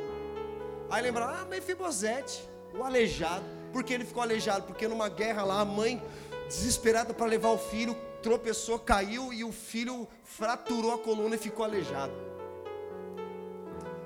Aí 0.90 1.00
lembraram: 1.00 1.34
ah, 1.34 1.44
Mefibosete, 1.44 2.42
o 2.76 2.82
aleijado. 2.82 3.44
Por 3.72 3.84
que 3.84 3.94
ele 3.94 4.04
ficou 4.04 4.22
aleijado? 4.22 4.64
Porque 4.64 4.88
numa 4.88 5.08
guerra 5.08 5.44
lá, 5.44 5.60
a 5.60 5.64
mãe, 5.64 6.02
desesperada 6.48 7.14
para 7.14 7.26
levar 7.26 7.50
o 7.50 7.58
filho, 7.58 7.96
tropeçou, 8.20 8.80
caiu 8.80 9.32
e 9.32 9.44
o 9.44 9.52
filho 9.52 10.08
fraturou 10.24 10.92
a 10.92 10.98
coluna 10.98 11.36
e 11.36 11.38
ficou 11.38 11.64
aleijado. 11.64 12.12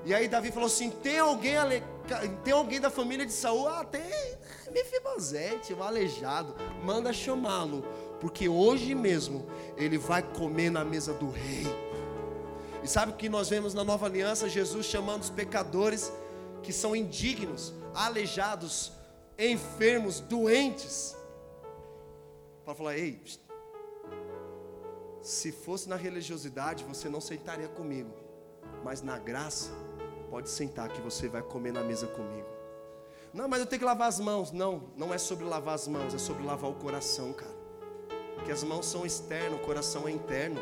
E 0.03 0.13
aí 0.13 0.27
Davi 0.27 0.51
falou 0.51 0.67
assim: 0.67 0.91
tem 0.91 1.17
alguém 1.17 1.57
ale... 1.57 1.83
tem 2.43 2.53
alguém 2.53 2.79
da 2.79 2.89
família 2.89 3.25
de 3.25 3.33
Saul? 3.33 3.67
Ah, 3.67 3.83
tem 3.83 4.01
Mefibosete, 4.71 5.73
o 5.73 5.83
aleijado. 5.83 6.55
Manda 6.83 7.13
chamá-lo, 7.13 7.83
porque 8.19 8.49
hoje 8.49 8.93
mesmo 8.93 9.45
ele 9.77 9.97
vai 9.97 10.21
comer 10.21 10.69
na 10.69 10.83
mesa 10.83 11.13
do 11.13 11.29
rei. 11.29 11.65
E 12.83 12.87
sabe 12.87 13.13
o 13.13 13.15
que 13.15 13.29
nós 13.29 13.49
vemos 13.49 13.73
na 13.73 13.83
nova 13.83 14.05
aliança? 14.05 14.47
Jesus 14.47 14.85
chamando 14.85 15.23
os 15.23 15.29
pecadores 15.29 16.11
que 16.61 16.73
são 16.73 16.95
indignos, 16.95 17.73
aleijados, 17.93 18.91
enfermos, 19.37 20.19
doentes, 20.19 21.15
para 22.63 22.75
falar: 22.75 22.97
ei, 22.97 23.21
se 25.21 25.51
fosse 25.51 25.89
na 25.89 25.95
religiosidade, 25.95 26.83
você 26.83 27.09
não 27.09 27.21
sentaria 27.21 27.67
comigo, 27.67 28.13
mas 28.83 29.01
na 29.01 29.17
graça, 29.17 29.71
Pode 30.35 30.49
sentar 30.49 30.89
que 30.89 30.99
você 30.99 31.29
vai 31.29 31.41
comer 31.41 31.71
na 31.71 31.81
mesa 31.81 32.07
comigo. 32.07 32.49
Não, 33.33 33.47
mas 33.47 33.61
eu 33.61 33.65
tenho 33.65 33.79
que 33.79 33.85
lavar 33.85 34.09
as 34.09 34.19
mãos. 34.19 34.51
Não, 34.51 34.83
não 34.97 35.13
é 35.13 35.17
sobre 35.17 35.45
lavar 35.45 35.75
as 35.75 35.87
mãos, 35.87 36.13
é 36.13 36.17
sobre 36.17 36.43
lavar 36.43 36.69
o 36.69 36.73
coração, 36.73 37.31
cara. 37.31 37.55
Porque 38.35 38.51
as 38.51 38.61
mãos 38.61 38.85
são 38.85 39.05
externas, 39.05 39.57
o 39.57 39.63
coração 39.63 40.09
é 40.09 40.11
interno. 40.11 40.59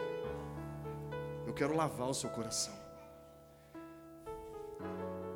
Eu 1.47 1.55
quero 1.55 1.75
lavar 1.75 2.07
o 2.07 2.13
seu 2.13 2.29
coração. 2.29 2.75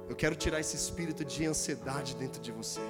Eu 0.08 0.16
quero 0.16 0.36
tirar 0.36 0.60
esse 0.60 0.76
espírito 0.76 1.26
de 1.26 1.44
ansiedade 1.48 2.16
dentro 2.16 2.40
de 2.40 2.52
você. 2.52 2.88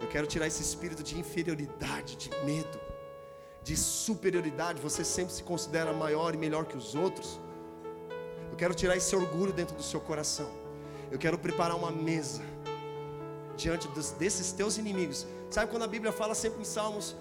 Eu 0.00 0.08
quero 0.08 0.26
tirar 0.26 0.48
esse 0.48 0.62
espírito 0.62 1.04
de 1.04 1.16
inferioridade, 1.16 2.16
de 2.16 2.28
medo, 2.44 2.80
de 3.62 3.76
superioridade. 3.76 4.82
Você 4.82 5.04
sempre 5.04 5.32
se 5.32 5.44
considera 5.44 5.92
maior 5.92 6.34
e 6.34 6.36
melhor 6.36 6.64
que 6.64 6.76
os 6.76 6.96
outros 6.96 7.38
quero 8.60 8.74
tirar 8.74 8.94
esse 8.94 9.16
orgulho 9.16 9.54
dentro 9.54 9.74
do 9.74 9.82
seu 9.82 9.98
coração. 9.98 10.50
Eu 11.10 11.18
quero 11.18 11.38
preparar 11.38 11.74
uma 11.74 11.90
mesa 11.90 12.42
diante 13.56 13.88
dos, 13.88 14.10
desses 14.10 14.52
teus 14.52 14.76
inimigos. 14.76 15.26
Sabe 15.48 15.70
quando 15.70 15.84
a 15.84 15.86
Bíblia 15.86 16.12
fala 16.12 16.34
sempre 16.34 16.60
em 16.60 16.64
Salmos 16.64 17.16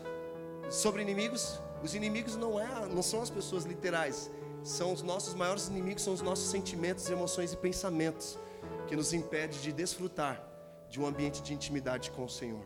sobre 0.69 1.01
inimigos? 1.01 1.57
Os 1.81 1.95
inimigos 1.95 2.35
não, 2.35 2.59
é, 2.59 2.67
não 2.87 3.01
são 3.01 3.21
as 3.21 3.29
pessoas 3.29 3.63
literais, 3.63 4.29
são 4.61 4.91
os 4.91 5.01
nossos 5.01 5.33
maiores 5.33 5.69
inimigos, 5.69 6.03
são 6.03 6.13
os 6.13 6.21
nossos 6.21 6.49
sentimentos, 6.49 7.09
emoções 7.09 7.53
e 7.53 7.57
pensamentos 7.57 8.37
que 8.85 8.97
nos 8.97 9.13
impede 9.13 9.61
de 9.61 9.71
desfrutar 9.71 10.45
de 10.89 10.99
um 10.99 11.05
ambiente 11.05 11.41
de 11.41 11.53
intimidade 11.53 12.11
com 12.11 12.25
o 12.25 12.29
Senhor. 12.29 12.65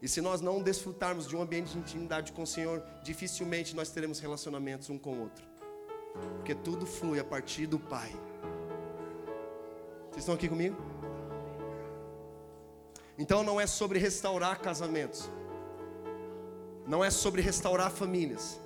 E 0.00 0.08
se 0.08 0.22
nós 0.22 0.40
não 0.40 0.62
desfrutarmos 0.62 1.28
de 1.28 1.36
um 1.36 1.42
ambiente 1.42 1.72
de 1.72 1.78
intimidade 1.78 2.32
com 2.32 2.44
o 2.44 2.46
Senhor, 2.46 2.82
dificilmente 3.02 3.76
nós 3.76 3.90
teremos 3.90 4.20
relacionamentos 4.20 4.88
um 4.88 4.98
com 4.98 5.12
o 5.12 5.20
outro. 5.20 5.55
Porque 6.36 6.54
tudo 6.54 6.86
flui 6.86 7.18
a 7.18 7.24
partir 7.24 7.66
do 7.66 7.78
Pai. 7.78 8.10
Vocês 10.10 10.18
estão 10.18 10.34
aqui 10.34 10.48
comigo? 10.48 10.76
Então 13.18 13.42
não 13.42 13.60
é 13.60 13.66
sobre 13.66 13.98
restaurar 13.98 14.60
casamentos. 14.60 15.30
Não 16.86 17.04
é 17.04 17.10
sobre 17.10 17.42
restaurar 17.42 17.90
famílias. 17.90 18.60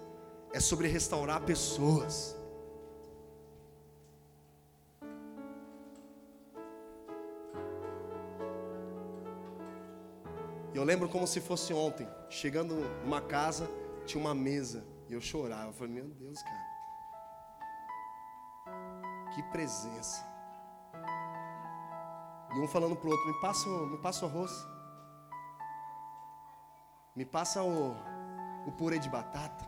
É 0.53 0.61
sobre 0.61 0.89
restaurar 0.89 1.41
pessoas. 1.43 2.37
Eu 10.73 10.85
lembro 10.85 11.09
como 11.09 11.27
se 11.27 11.41
fosse 11.41 11.75
ontem, 11.75 12.09
chegando 12.29 12.75
numa 13.05 13.21
casa, 13.21 13.69
tinha 14.07 14.21
uma 14.21 14.35
mesa, 14.35 14.85
e 15.09 15.13
eu 15.13 15.21
chorava. 15.21 15.71
Eu 15.71 15.73
falei, 15.73 15.93
meu 15.93 16.07
Deus, 16.07 16.41
cara. 16.43 16.70
Que 19.41 19.43
presença. 19.45 20.27
E 22.55 22.61
um 22.61 22.69
falando 22.69 22.95
pro 22.95 23.09
outro, 23.11 23.27
me 23.27 23.41
passa, 23.41 23.69
me 23.69 23.97
passa 23.97 24.27
o 24.27 24.29
arroz. 24.29 24.51
Me 27.17 27.25
passa 27.25 27.63
o, 27.63 27.97
o 28.67 28.73
purê 28.73 28.99
de 28.99 29.09
batata. 29.09 29.67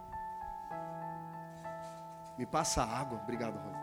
Me 2.36 2.44
passa 2.44 2.82
a 2.82 2.98
água. 2.98 3.18
Obrigado, 3.22 3.56
Rony. 3.56 3.78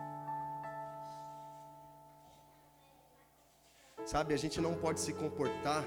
Sabe, 4.06 4.36
a 4.36 4.38
gente 4.38 4.62
não 4.62 4.76
pode 4.76 5.00
se 5.00 5.12
comportar. 5.14 5.84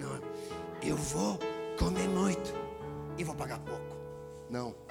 Não, 0.00 0.20
eu 0.80 0.96
vou 0.96 1.38
comer 1.76 2.08
muito 2.08 2.52
e 3.18 3.24
vou 3.24 3.34
pagar 3.34 3.58
pouco. 3.58 3.96
Não. 4.48 4.89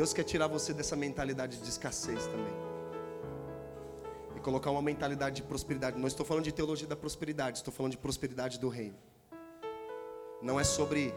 Deus 0.00 0.14
quer 0.14 0.24
tirar 0.24 0.46
você 0.46 0.72
dessa 0.72 0.96
mentalidade 0.96 1.58
de 1.58 1.68
escassez 1.68 2.24
também. 2.24 2.54
E 4.34 4.40
colocar 4.40 4.70
uma 4.70 4.80
mentalidade 4.80 5.36
de 5.36 5.42
prosperidade. 5.42 5.98
Não 5.98 6.08
estou 6.08 6.24
falando 6.24 6.44
de 6.44 6.52
teologia 6.52 6.88
da 6.88 6.96
prosperidade, 6.96 7.58
estou 7.58 7.70
falando 7.70 7.92
de 7.92 7.98
prosperidade 7.98 8.58
do 8.58 8.70
reino. 8.70 8.96
Não 10.40 10.58
é 10.58 10.64
sobre 10.64 11.12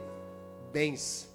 bens. 0.74 1.30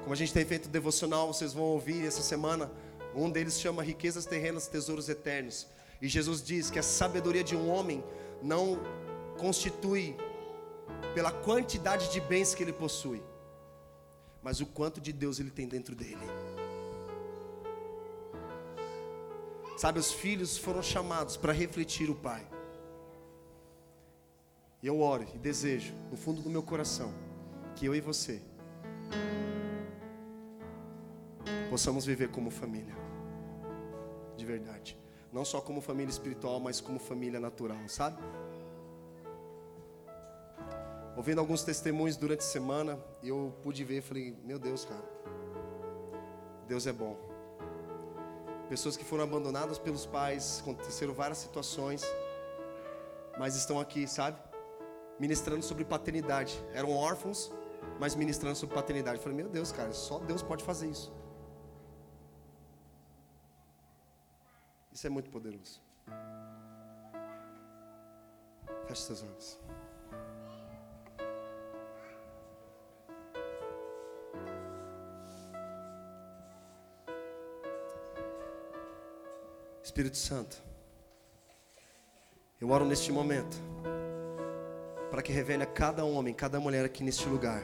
Como 0.00 0.14
a 0.14 0.16
gente 0.16 0.32
tem 0.32 0.42
feito 0.42 0.70
devocional, 0.70 1.26
vocês 1.30 1.52
vão 1.52 1.64
ouvir 1.64 2.06
essa 2.06 2.22
semana, 2.22 2.72
um 3.14 3.28
deles 3.28 3.60
chama 3.60 3.82
riquezas 3.82 4.24
terrenas, 4.24 4.66
tesouros 4.66 5.10
eternos. 5.10 5.66
E 6.00 6.08
Jesus 6.08 6.42
diz 6.42 6.70
que 6.70 6.78
a 6.78 6.82
sabedoria 6.82 7.44
de 7.44 7.54
um 7.54 7.68
homem 7.68 8.02
não 8.42 8.80
constitui 9.36 10.16
pela 11.12 11.30
quantidade 11.30 12.10
de 12.10 12.22
bens 12.22 12.54
que 12.54 12.62
ele 12.62 12.72
possui, 12.72 13.22
mas 14.42 14.62
o 14.62 14.66
quanto 14.66 14.98
de 14.98 15.12
Deus 15.12 15.38
ele 15.38 15.50
tem 15.50 15.68
dentro 15.68 15.94
dele. 15.94 16.39
Sabe, 19.80 19.98
os 19.98 20.12
filhos 20.12 20.58
foram 20.58 20.82
chamados 20.82 21.38
para 21.38 21.54
refletir 21.54 22.10
o 22.10 22.14
Pai. 22.14 22.46
E 24.82 24.86
eu 24.86 25.00
oro 25.00 25.24
e 25.34 25.38
desejo, 25.38 25.94
no 26.10 26.18
fundo 26.18 26.42
do 26.42 26.50
meu 26.50 26.62
coração, 26.62 27.14
que 27.74 27.86
eu 27.86 27.94
e 27.94 28.00
você 28.02 28.42
possamos 31.70 32.04
viver 32.04 32.28
como 32.30 32.50
família, 32.50 32.94
de 34.36 34.44
verdade. 34.44 34.98
Não 35.32 35.46
só 35.46 35.62
como 35.62 35.80
família 35.80 36.10
espiritual, 36.10 36.60
mas 36.60 36.78
como 36.78 36.98
família 36.98 37.40
natural, 37.40 37.88
sabe? 37.88 38.22
Ouvindo 41.16 41.38
alguns 41.38 41.64
testemunhos 41.64 42.18
durante 42.18 42.40
a 42.40 42.42
semana, 42.42 42.98
eu 43.22 43.56
pude 43.62 43.82
ver 43.82 44.00
e 44.00 44.02
falei: 44.02 44.36
Meu 44.44 44.58
Deus, 44.58 44.84
cara, 44.84 45.10
Deus 46.68 46.86
é 46.86 46.92
bom 46.92 47.29
pessoas 48.70 48.96
que 48.96 49.04
foram 49.04 49.24
abandonadas 49.24 49.80
pelos 49.80 50.06
pais, 50.06 50.60
aconteceram 50.60 51.12
várias 51.12 51.38
situações, 51.38 52.04
mas 53.36 53.56
estão 53.56 53.80
aqui, 53.80 54.06
sabe? 54.06 54.38
Ministrando 55.18 55.64
sobre 55.64 55.84
paternidade. 55.84 56.56
Eram 56.72 56.92
órfãos, 56.92 57.52
mas 57.98 58.14
ministrando 58.14 58.54
sobre 58.54 58.76
paternidade. 58.76 59.16
Eu 59.16 59.22
falei, 59.24 59.36
meu 59.36 59.48
Deus, 59.48 59.72
cara, 59.72 59.92
só 59.92 60.20
Deus 60.20 60.40
pode 60.40 60.62
fazer 60.62 60.86
isso. 60.86 61.12
Isso 64.92 65.04
é 65.04 65.10
muito 65.10 65.30
poderoso. 65.30 65.82
Feche 68.86 69.02
seus 69.02 69.22
olhos. 69.24 69.58
Espírito 79.90 80.18
Santo, 80.18 80.56
eu 82.60 82.70
oro 82.70 82.84
neste 82.84 83.10
momento 83.10 83.56
para 85.10 85.20
que 85.20 85.32
revele 85.32 85.64
a 85.64 85.66
cada 85.66 86.04
homem, 86.04 86.32
cada 86.32 86.60
mulher 86.60 86.84
aqui 86.84 87.02
neste 87.02 87.28
lugar 87.28 87.60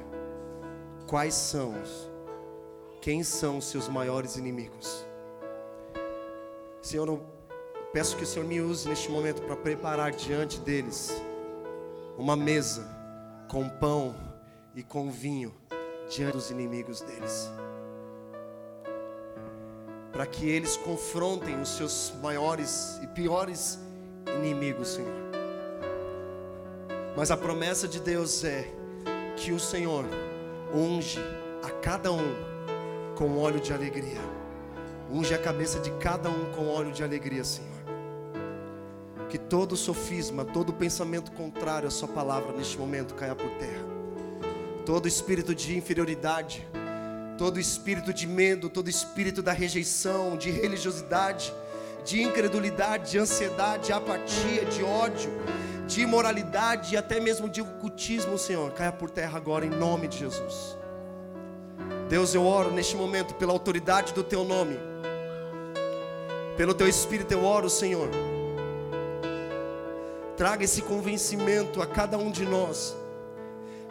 quais 1.06 1.34
são, 1.34 1.72
quem 3.00 3.22
são 3.22 3.58
os 3.58 3.66
seus 3.66 3.88
maiores 3.88 4.34
inimigos. 4.34 5.06
Senhor, 6.82 7.06
eu 7.06 7.24
peço 7.92 8.16
que 8.16 8.24
o 8.24 8.26
Senhor 8.26 8.44
me 8.44 8.60
use 8.60 8.88
neste 8.88 9.08
momento 9.08 9.40
para 9.42 9.54
preparar 9.54 10.10
diante 10.10 10.58
deles 10.58 11.12
uma 12.18 12.34
mesa 12.34 12.88
com 13.48 13.68
pão 13.68 14.16
e 14.74 14.82
com 14.82 15.12
vinho 15.12 15.54
diante 16.10 16.32
dos 16.32 16.50
inimigos 16.50 17.00
deles 17.02 17.48
para 20.16 20.24
que 20.24 20.48
eles 20.48 20.78
confrontem 20.78 21.60
os 21.60 21.76
seus 21.76 22.10
maiores 22.22 22.98
e 23.02 23.06
piores 23.06 23.78
inimigos, 24.38 24.88
Senhor. 24.88 25.12
Mas 27.14 27.30
a 27.30 27.36
promessa 27.36 27.86
de 27.86 28.00
Deus 28.00 28.42
é 28.42 28.66
que 29.36 29.52
o 29.52 29.60
Senhor 29.60 30.06
unge 30.74 31.20
a 31.62 31.68
cada 31.68 32.10
um 32.10 32.34
com 33.14 33.36
óleo 33.36 33.60
de 33.60 33.74
alegria. 33.74 34.18
Unge 35.12 35.34
a 35.34 35.38
cabeça 35.38 35.80
de 35.80 35.90
cada 35.98 36.30
um 36.30 36.50
com 36.52 36.66
óleo 36.66 36.92
de 36.92 37.04
alegria, 37.04 37.44
Senhor. 37.44 37.68
Que 39.28 39.36
todo 39.36 39.76
sofisma, 39.76 40.46
todo 40.46 40.72
pensamento 40.72 41.30
contrário 41.32 41.88
à 41.88 41.90
Sua 41.90 42.08
palavra 42.08 42.52
neste 42.56 42.78
momento 42.78 43.14
caia 43.14 43.34
por 43.34 43.50
terra. 43.58 43.84
Todo 44.86 45.06
espírito 45.06 45.54
de 45.54 45.76
inferioridade, 45.76 46.66
todo 47.36 47.60
espírito 47.60 48.12
de 48.12 48.26
medo, 48.26 48.68
todo 48.68 48.88
espírito 48.88 49.42
da 49.42 49.52
rejeição, 49.52 50.36
de 50.36 50.50
religiosidade, 50.50 51.52
de 52.04 52.22
incredulidade, 52.22 53.12
de 53.12 53.18
ansiedade, 53.18 53.86
de 53.86 53.92
apatia, 53.92 54.64
de 54.64 54.82
ódio, 54.82 55.30
de 55.86 56.00
imoralidade 56.02 56.94
e 56.94 56.96
até 56.96 57.20
mesmo 57.20 57.48
de 57.48 57.60
ocultismo, 57.60 58.38
Senhor, 58.38 58.72
caia 58.72 58.92
por 58.92 59.10
terra 59.10 59.36
agora 59.36 59.66
em 59.66 59.70
nome 59.70 60.08
de 60.08 60.18
Jesus. 60.18 60.76
Deus, 62.08 62.34
eu 62.34 62.44
oro 62.44 62.70
neste 62.70 62.96
momento 62.96 63.34
pela 63.34 63.52
autoridade 63.52 64.12
do 64.12 64.22
Teu 64.22 64.44
nome, 64.44 64.78
pelo 66.56 66.74
Teu 66.74 66.88
Espírito, 66.88 67.32
eu 67.32 67.44
oro, 67.44 67.68
Senhor. 67.68 68.08
Traga 70.36 70.64
esse 70.64 70.82
convencimento 70.82 71.82
a 71.82 71.86
cada 71.86 72.16
um 72.16 72.30
de 72.30 72.44
nós 72.44 72.94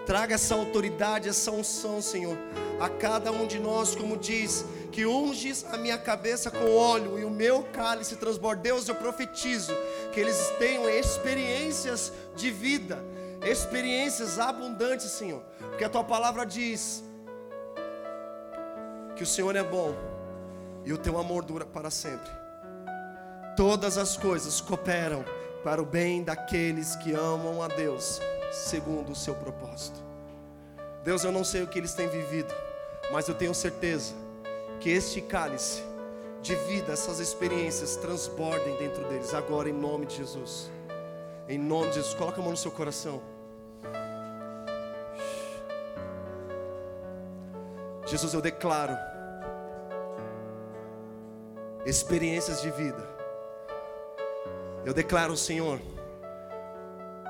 Traga 0.06 0.36
essa 0.36 0.54
autoridade, 0.54 1.28
essa 1.28 1.52
unção, 1.52 2.02
Senhor, 2.02 2.38
a 2.80 2.88
cada 2.88 3.32
um 3.32 3.48
de 3.48 3.60
nós, 3.60 3.96
como 3.96 4.16
diz, 4.16 4.64
que 4.92 5.06
unges 5.06 5.66
a 5.72 5.78
minha 5.78 5.98
cabeça 5.98 6.52
com 6.52 6.76
óleo 6.76 7.18
e 7.18 7.26
o 7.26 7.30
meu 7.30 7.64
cálice 7.74 8.16
transborda. 8.16 8.62
Deus, 8.62 8.88
eu 8.88 8.96
profetizo 8.96 9.74
que 10.14 10.20
eles 10.20 10.54
tenham 10.60 10.88
experiências 10.88 12.14
de 12.36 12.52
vida, 12.52 13.04
experiências 13.44 14.38
abundantes, 14.38 15.10
Senhor, 15.12 15.42
porque 15.70 15.84
a 15.84 15.90
tua 15.90 16.04
palavra 16.04 16.46
diz 16.46 17.04
que 19.16 19.24
o 19.24 19.28
Senhor 19.28 19.56
é 19.56 19.64
bom 19.64 19.96
e 20.84 20.94
o 20.94 20.98
teu 20.98 21.18
amor 21.18 21.44
dura 21.44 21.66
para 21.66 21.90
sempre. 21.90 22.32
Todas 23.58 23.98
as 23.98 24.18
coisas 24.18 24.62
cooperam 24.62 25.26
para 25.64 25.82
o 25.82 25.86
bem 25.86 26.24
daqueles 26.24 26.96
que 26.98 27.14
amam 27.14 27.64
a 27.64 27.68
Deus 27.68 28.22
segundo 28.56 29.12
o 29.12 29.16
seu 29.16 29.36
propósito. 29.36 30.00
Deus, 31.04 31.24
eu 31.24 31.32
não 31.32 31.44
sei 31.44 31.62
o 31.62 31.68
que 31.68 31.78
eles 31.78 31.94
têm 31.94 32.08
vivido, 32.08 32.54
mas 33.12 33.28
eu 33.28 33.36
tenho 33.36 33.54
certeza 33.54 34.14
que 34.80 34.90
este 34.90 35.22
cálice 35.22 35.84
de 36.42 36.56
vida, 36.56 36.94
essas 36.94 37.20
experiências 37.20 37.96
transbordem 37.96 38.76
dentro 38.78 39.04
deles 39.08 39.34
agora 39.34 39.70
em 39.70 39.74
nome 39.74 40.06
de 40.06 40.18
Jesus. 40.18 40.72
Em 41.48 41.58
nome 41.58 41.90
de 41.90 41.96
Jesus, 41.96 42.14
coloca 42.14 42.40
a 42.40 42.42
mão 42.42 42.52
no 42.52 42.58
seu 42.58 42.72
coração. 42.72 43.22
Jesus, 48.06 48.34
eu 48.34 48.42
declaro 48.42 48.96
experiências 51.86 52.62
de 52.62 52.72
vida. 52.72 53.08
Eu 54.84 54.94
declaro, 54.94 55.36
Senhor, 55.36 55.80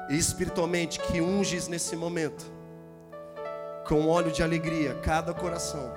espiritualmente 0.10 1.00
que 1.00 1.22
unges 1.22 1.68
nesse 1.68 1.96
momento 1.96 2.46
com 3.88 4.08
óleo 4.08 4.32
de 4.32 4.42
alegria 4.44 4.96
cada 5.04 5.34
coração. 5.34 5.92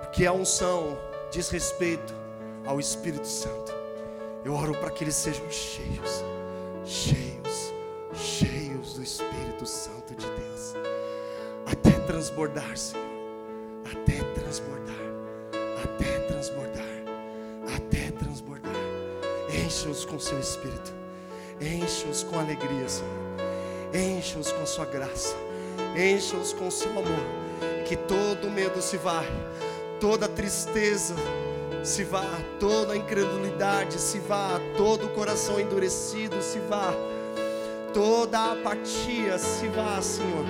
Porque 0.00 0.26
a 0.26 0.32
unção 0.32 0.98
diz 1.30 1.48
respeito 1.48 2.14
ao 2.66 2.78
Espírito 2.78 3.26
Santo. 3.26 3.72
Eu 4.44 4.54
oro 4.54 4.74
para 4.74 4.90
que 4.90 5.04
eles 5.04 5.14
sejam 5.14 5.48
cheios, 5.50 6.24
cheios, 6.84 7.72
cheios 8.12 8.94
do 8.94 9.02
Espírito 9.02 9.64
Santo 9.64 10.14
de 10.14 10.26
Deus, 10.26 10.74
até 11.64 11.92
transbordar, 12.00 12.76
Senhor, 12.76 13.06
até 13.84 14.20
transbordar, 14.34 14.96
até 15.84 16.18
transbordar, 16.26 17.04
até 17.76 18.10
transbordar. 18.10 18.72
Enche-os 19.64 20.04
com 20.04 20.18
seu 20.18 20.40
Espírito, 20.40 20.92
enche-os 21.62 22.22
com 22.22 22.38
alegria, 22.38 22.88
Senhor, 22.88 23.10
enche-os 23.94 24.50
com 24.50 24.66
sua 24.66 24.84
graça, 24.84 25.36
enche-os 25.96 26.52
com 26.52 26.70
seu 26.70 26.90
amor, 26.90 27.24
que 27.86 27.96
todo 27.96 28.50
medo 28.50 28.82
se 28.82 28.96
vá, 28.96 29.24
toda 30.00 30.28
tristeza 30.28 31.14
se 31.84 32.04
vá, 32.04 32.26
toda 32.58 32.96
incredulidade 32.96 33.98
se 33.98 34.18
vá, 34.18 34.60
todo 34.76 35.08
coração 35.10 35.60
endurecido 35.60 36.42
se 36.42 36.58
vá, 36.60 36.94
toda 37.92 38.52
apatia 38.52 39.38
se 39.38 39.68
vá, 39.68 40.00
Senhor. 40.00 40.44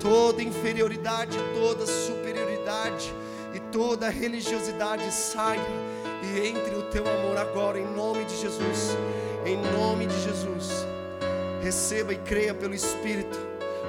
Toda 0.00 0.42
inferioridade, 0.42 1.36
toda 1.54 1.84
superioridade 1.84 3.12
e 3.52 3.58
toda 3.58 4.08
religiosidade 4.08 5.12
saia 5.12 5.60
e 6.22 6.48
entre 6.48 6.76
o 6.76 6.82
teu 6.84 7.04
amor 7.06 7.36
agora, 7.36 7.78
em 7.78 7.86
nome 7.86 8.24
de 8.24 8.36
Jesus. 8.36 8.96
Em 9.44 9.56
nome 9.56 10.06
de 10.06 10.20
Jesus. 10.22 10.86
Receba 11.62 12.12
e 12.12 12.16
creia 12.16 12.54
pelo 12.54 12.74
Espírito 12.74 13.38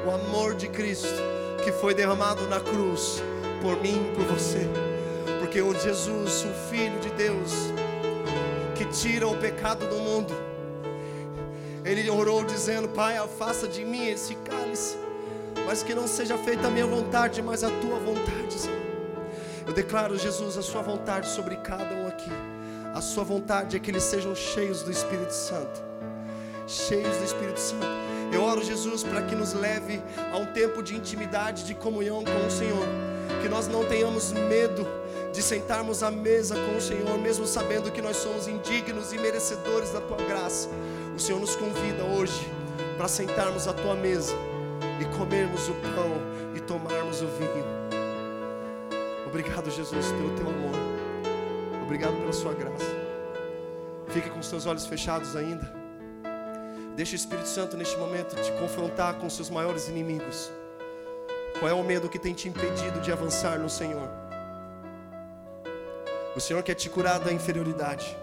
o 0.06 0.12
amor 0.12 0.56
de 0.56 0.68
Cristo 0.68 1.08
que 1.64 1.72
foi 1.72 1.94
derramado 1.94 2.48
na 2.48 2.60
cruz 2.60 3.22
por 3.62 3.80
mim 3.82 4.12
e 4.12 4.16
por 4.16 4.26
você. 4.26 4.68
Porque 5.40 5.62
o 5.62 5.74
Jesus, 5.74 6.46
o 6.46 6.70
Filho 6.70 7.00
de 7.00 7.10
Deus, 7.12 7.52
que 8.76 8.86
tira 8.86 9.28
o 9.28 9.38
pecado 9.38 9.88
do 9.88 9.96
mundo, 9.96 10.34
ele 11.84 12.10
orou 12.10 12.44
dizendo: 12.44 12.88
Pai, 12.90 13.18
afasta 13.18 13.68
de 13.68 13.84
mim 13.84 14.08
esse 14.08 14.36
cálice, 14.36 14.98
mas 15.66 15.84
que 15.84 15.94
não 15.94 16.08
seja 16.08 16.38
feita 16.38 16.68
a 16.68 16.72
minha 16.72 16.86
vontade, 16.86 17.42
mas 17.42 17.64
a 17.64 17.70
tua 17.70 18.00
vontade, 18.00 18.54
Senhor. 18.54 18.78
Eu 19.68 19.74
declaro, 19.74 20.18
Jesus, 20.18 20.58
a 20.58 20.62
sua 20.62 20.82
vontade 20.82 21.28
sobre 21.28 21.56
cada 21.58 21.94
um 21.96 22.08
aqui. 22.08 22.32
A 22.94 23.02
sua 23.02 23.24
vontade 23.24 23.78
é 23.78 23.80
que 23.80 23.92
eles 23.92 24.04
sejam 24.04 24.36
cheios 24.36 24.82
do 24.82 24.92
Espírito 24.92 25.32
Santo. 25.32 25.82
Cheios 26.68 27.16
do 27.18 27.24
Espírito 27.24 27.60
Santo. 27.60 27.86
Eu 28.32 28.44
oro, 28.44 28.64
Jesus, 28.64 29.04
para 29.04 29.22
que 29.22 29.36
nos 29.36 29.54
leve 29.54 30.02
a 30.32 30.38
um 30.38 30.48
tempo 30.48 30.82
de 30.82 30.96
intimidade, 30.96 31.64
de 31.64 31.76
comunhão 31.76 32.24
com 32.24 32.48
o 32.48 32.52
Senhor. 32.52 32.88
Que 33.42 33.48
nós 33.48 33.68
não 33.68 33.86
tenhamos 33.86 34.32
medo 34.32 34.88
de 35.32 35.42
sentarmos 35.42 36.02
à 36.02 36.10
mesa 36.10 36.56
com 36.56 36.78
o 36.78 36.82
Senhor, 36.82 37.18
mesmo 37.20 37.46
sabendo 37.46 37.92
que 37.92 38.02
nós 38.02 38.18
somos 38.18 38.48
indignos 38.48 39.14
e 39.14 39.18
merecedores 39.18 39.92
da 39.92 40.02
tua 40.02 40.18
graça. 40.18 40.70
O 41.16 41.20
Senhor 41.20 41.40
nos 41.40 41.56
convida 41.56 42.04
hoje 42.04 42.52
para 42.98 43.08
sentarmos 43.08 43.68
à 43.68 43.74
tua 43.74 43.96
mesa 43.96 44.34
e 45.00 45.06
comermos 45.18 45.70
o 45.70 45.74
pão 45.74 46.12
e 46.56 46.60
tomarmos 46.60 47.22
o 47.22 47.28
vinho. 47.28 47.66
Obrigado, 49.28 49.70
Jesus, 49.70 50.08
pelo 50.08 50.32
teu 50.36 50.48
amor. 50.48 50.99
Obrigado 51.90 52.18
pela 52.18 52.32
sua 52.32 52.54
graça. 52.54 52.86
Fique 54.10 54.30
com 54.30 54.38
os 54.38 54.48
teus 54.48 54.68
olhos 54.68 54.86
fechados 54.86 55.36
ainda. 55.36 55.74
Deixa 56.96 57.14
o 57.14 57.16
Espírito 57.16 57.48
Santo 57.48 57.76
neste 57.76 57.98
momento 57.98 58.36
te 58.36 58.52
confrontar 58.60 59.16
com 59.16 59.28
seus 59.28 59.50
maiores 59.50 59.88
inimigos. 59.90 60.52
Qual 61.58 61.68
é 61.68 61.74
o 61.74 61.84
medo 61.84 62.08
que 62.08 62.20
tem 62.20 62.36
te 62.36 62.48
impedido 62.48 63.02
de 63.02 63.12
avançar 63.12 63.58
no 63.58 63.68
Senhor? 63.68 64.08
O 66.36 66.40
Senhor 66.40 66.62
quer 66.62 66.76
te 66.76 66.92
curar 66.92 67.20
da 67.20 67.34
inferioridade. 67.34 68.16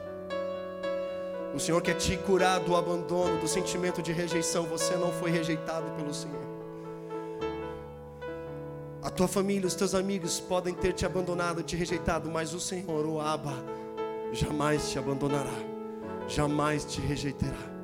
O 1.52 1.58
Senhor 1.58 1.82
quer 1.82 1.94
te 1.94 2.16
curar 2.18 2.60
do 2.60 2.76
abandono, 2.76 3.40
do 3.40 3.48
sentimento 3.48 4.00
de 4.00 4.12
rejeição. 4.12 4.64
Você 4.66 4.94
não 4.94 5.10
foi 5.10 5.32
rejeitado 5.32 5.90
pelo 5.96 6.14
Senhor. 6.14 6.45
A 9.07 9.11
tua 9.11 9.28
família, 9.28 9.68
os 9.68 9.76
teus 9.76 9.94
amigos 9.94 10.40
podem 10.40 10.74
ter 10.74 10.92
te 10.92 11.07
abandonado, 11.07 11.62
te 11.62 11.76
rejeitado, 11.76 12.28
mas 12.28 12.52
o 12.52 12.59
Senhor, 12.59 13.07
o 13.07 13.20
Abba, 13.20 13.54
jamais 14.32 14.90
te 14.90 14.98
abandonará, 14.98 15.54
jamais 16.26 16.84
te 16.84 17.00
rejeitará. 17.00 17.76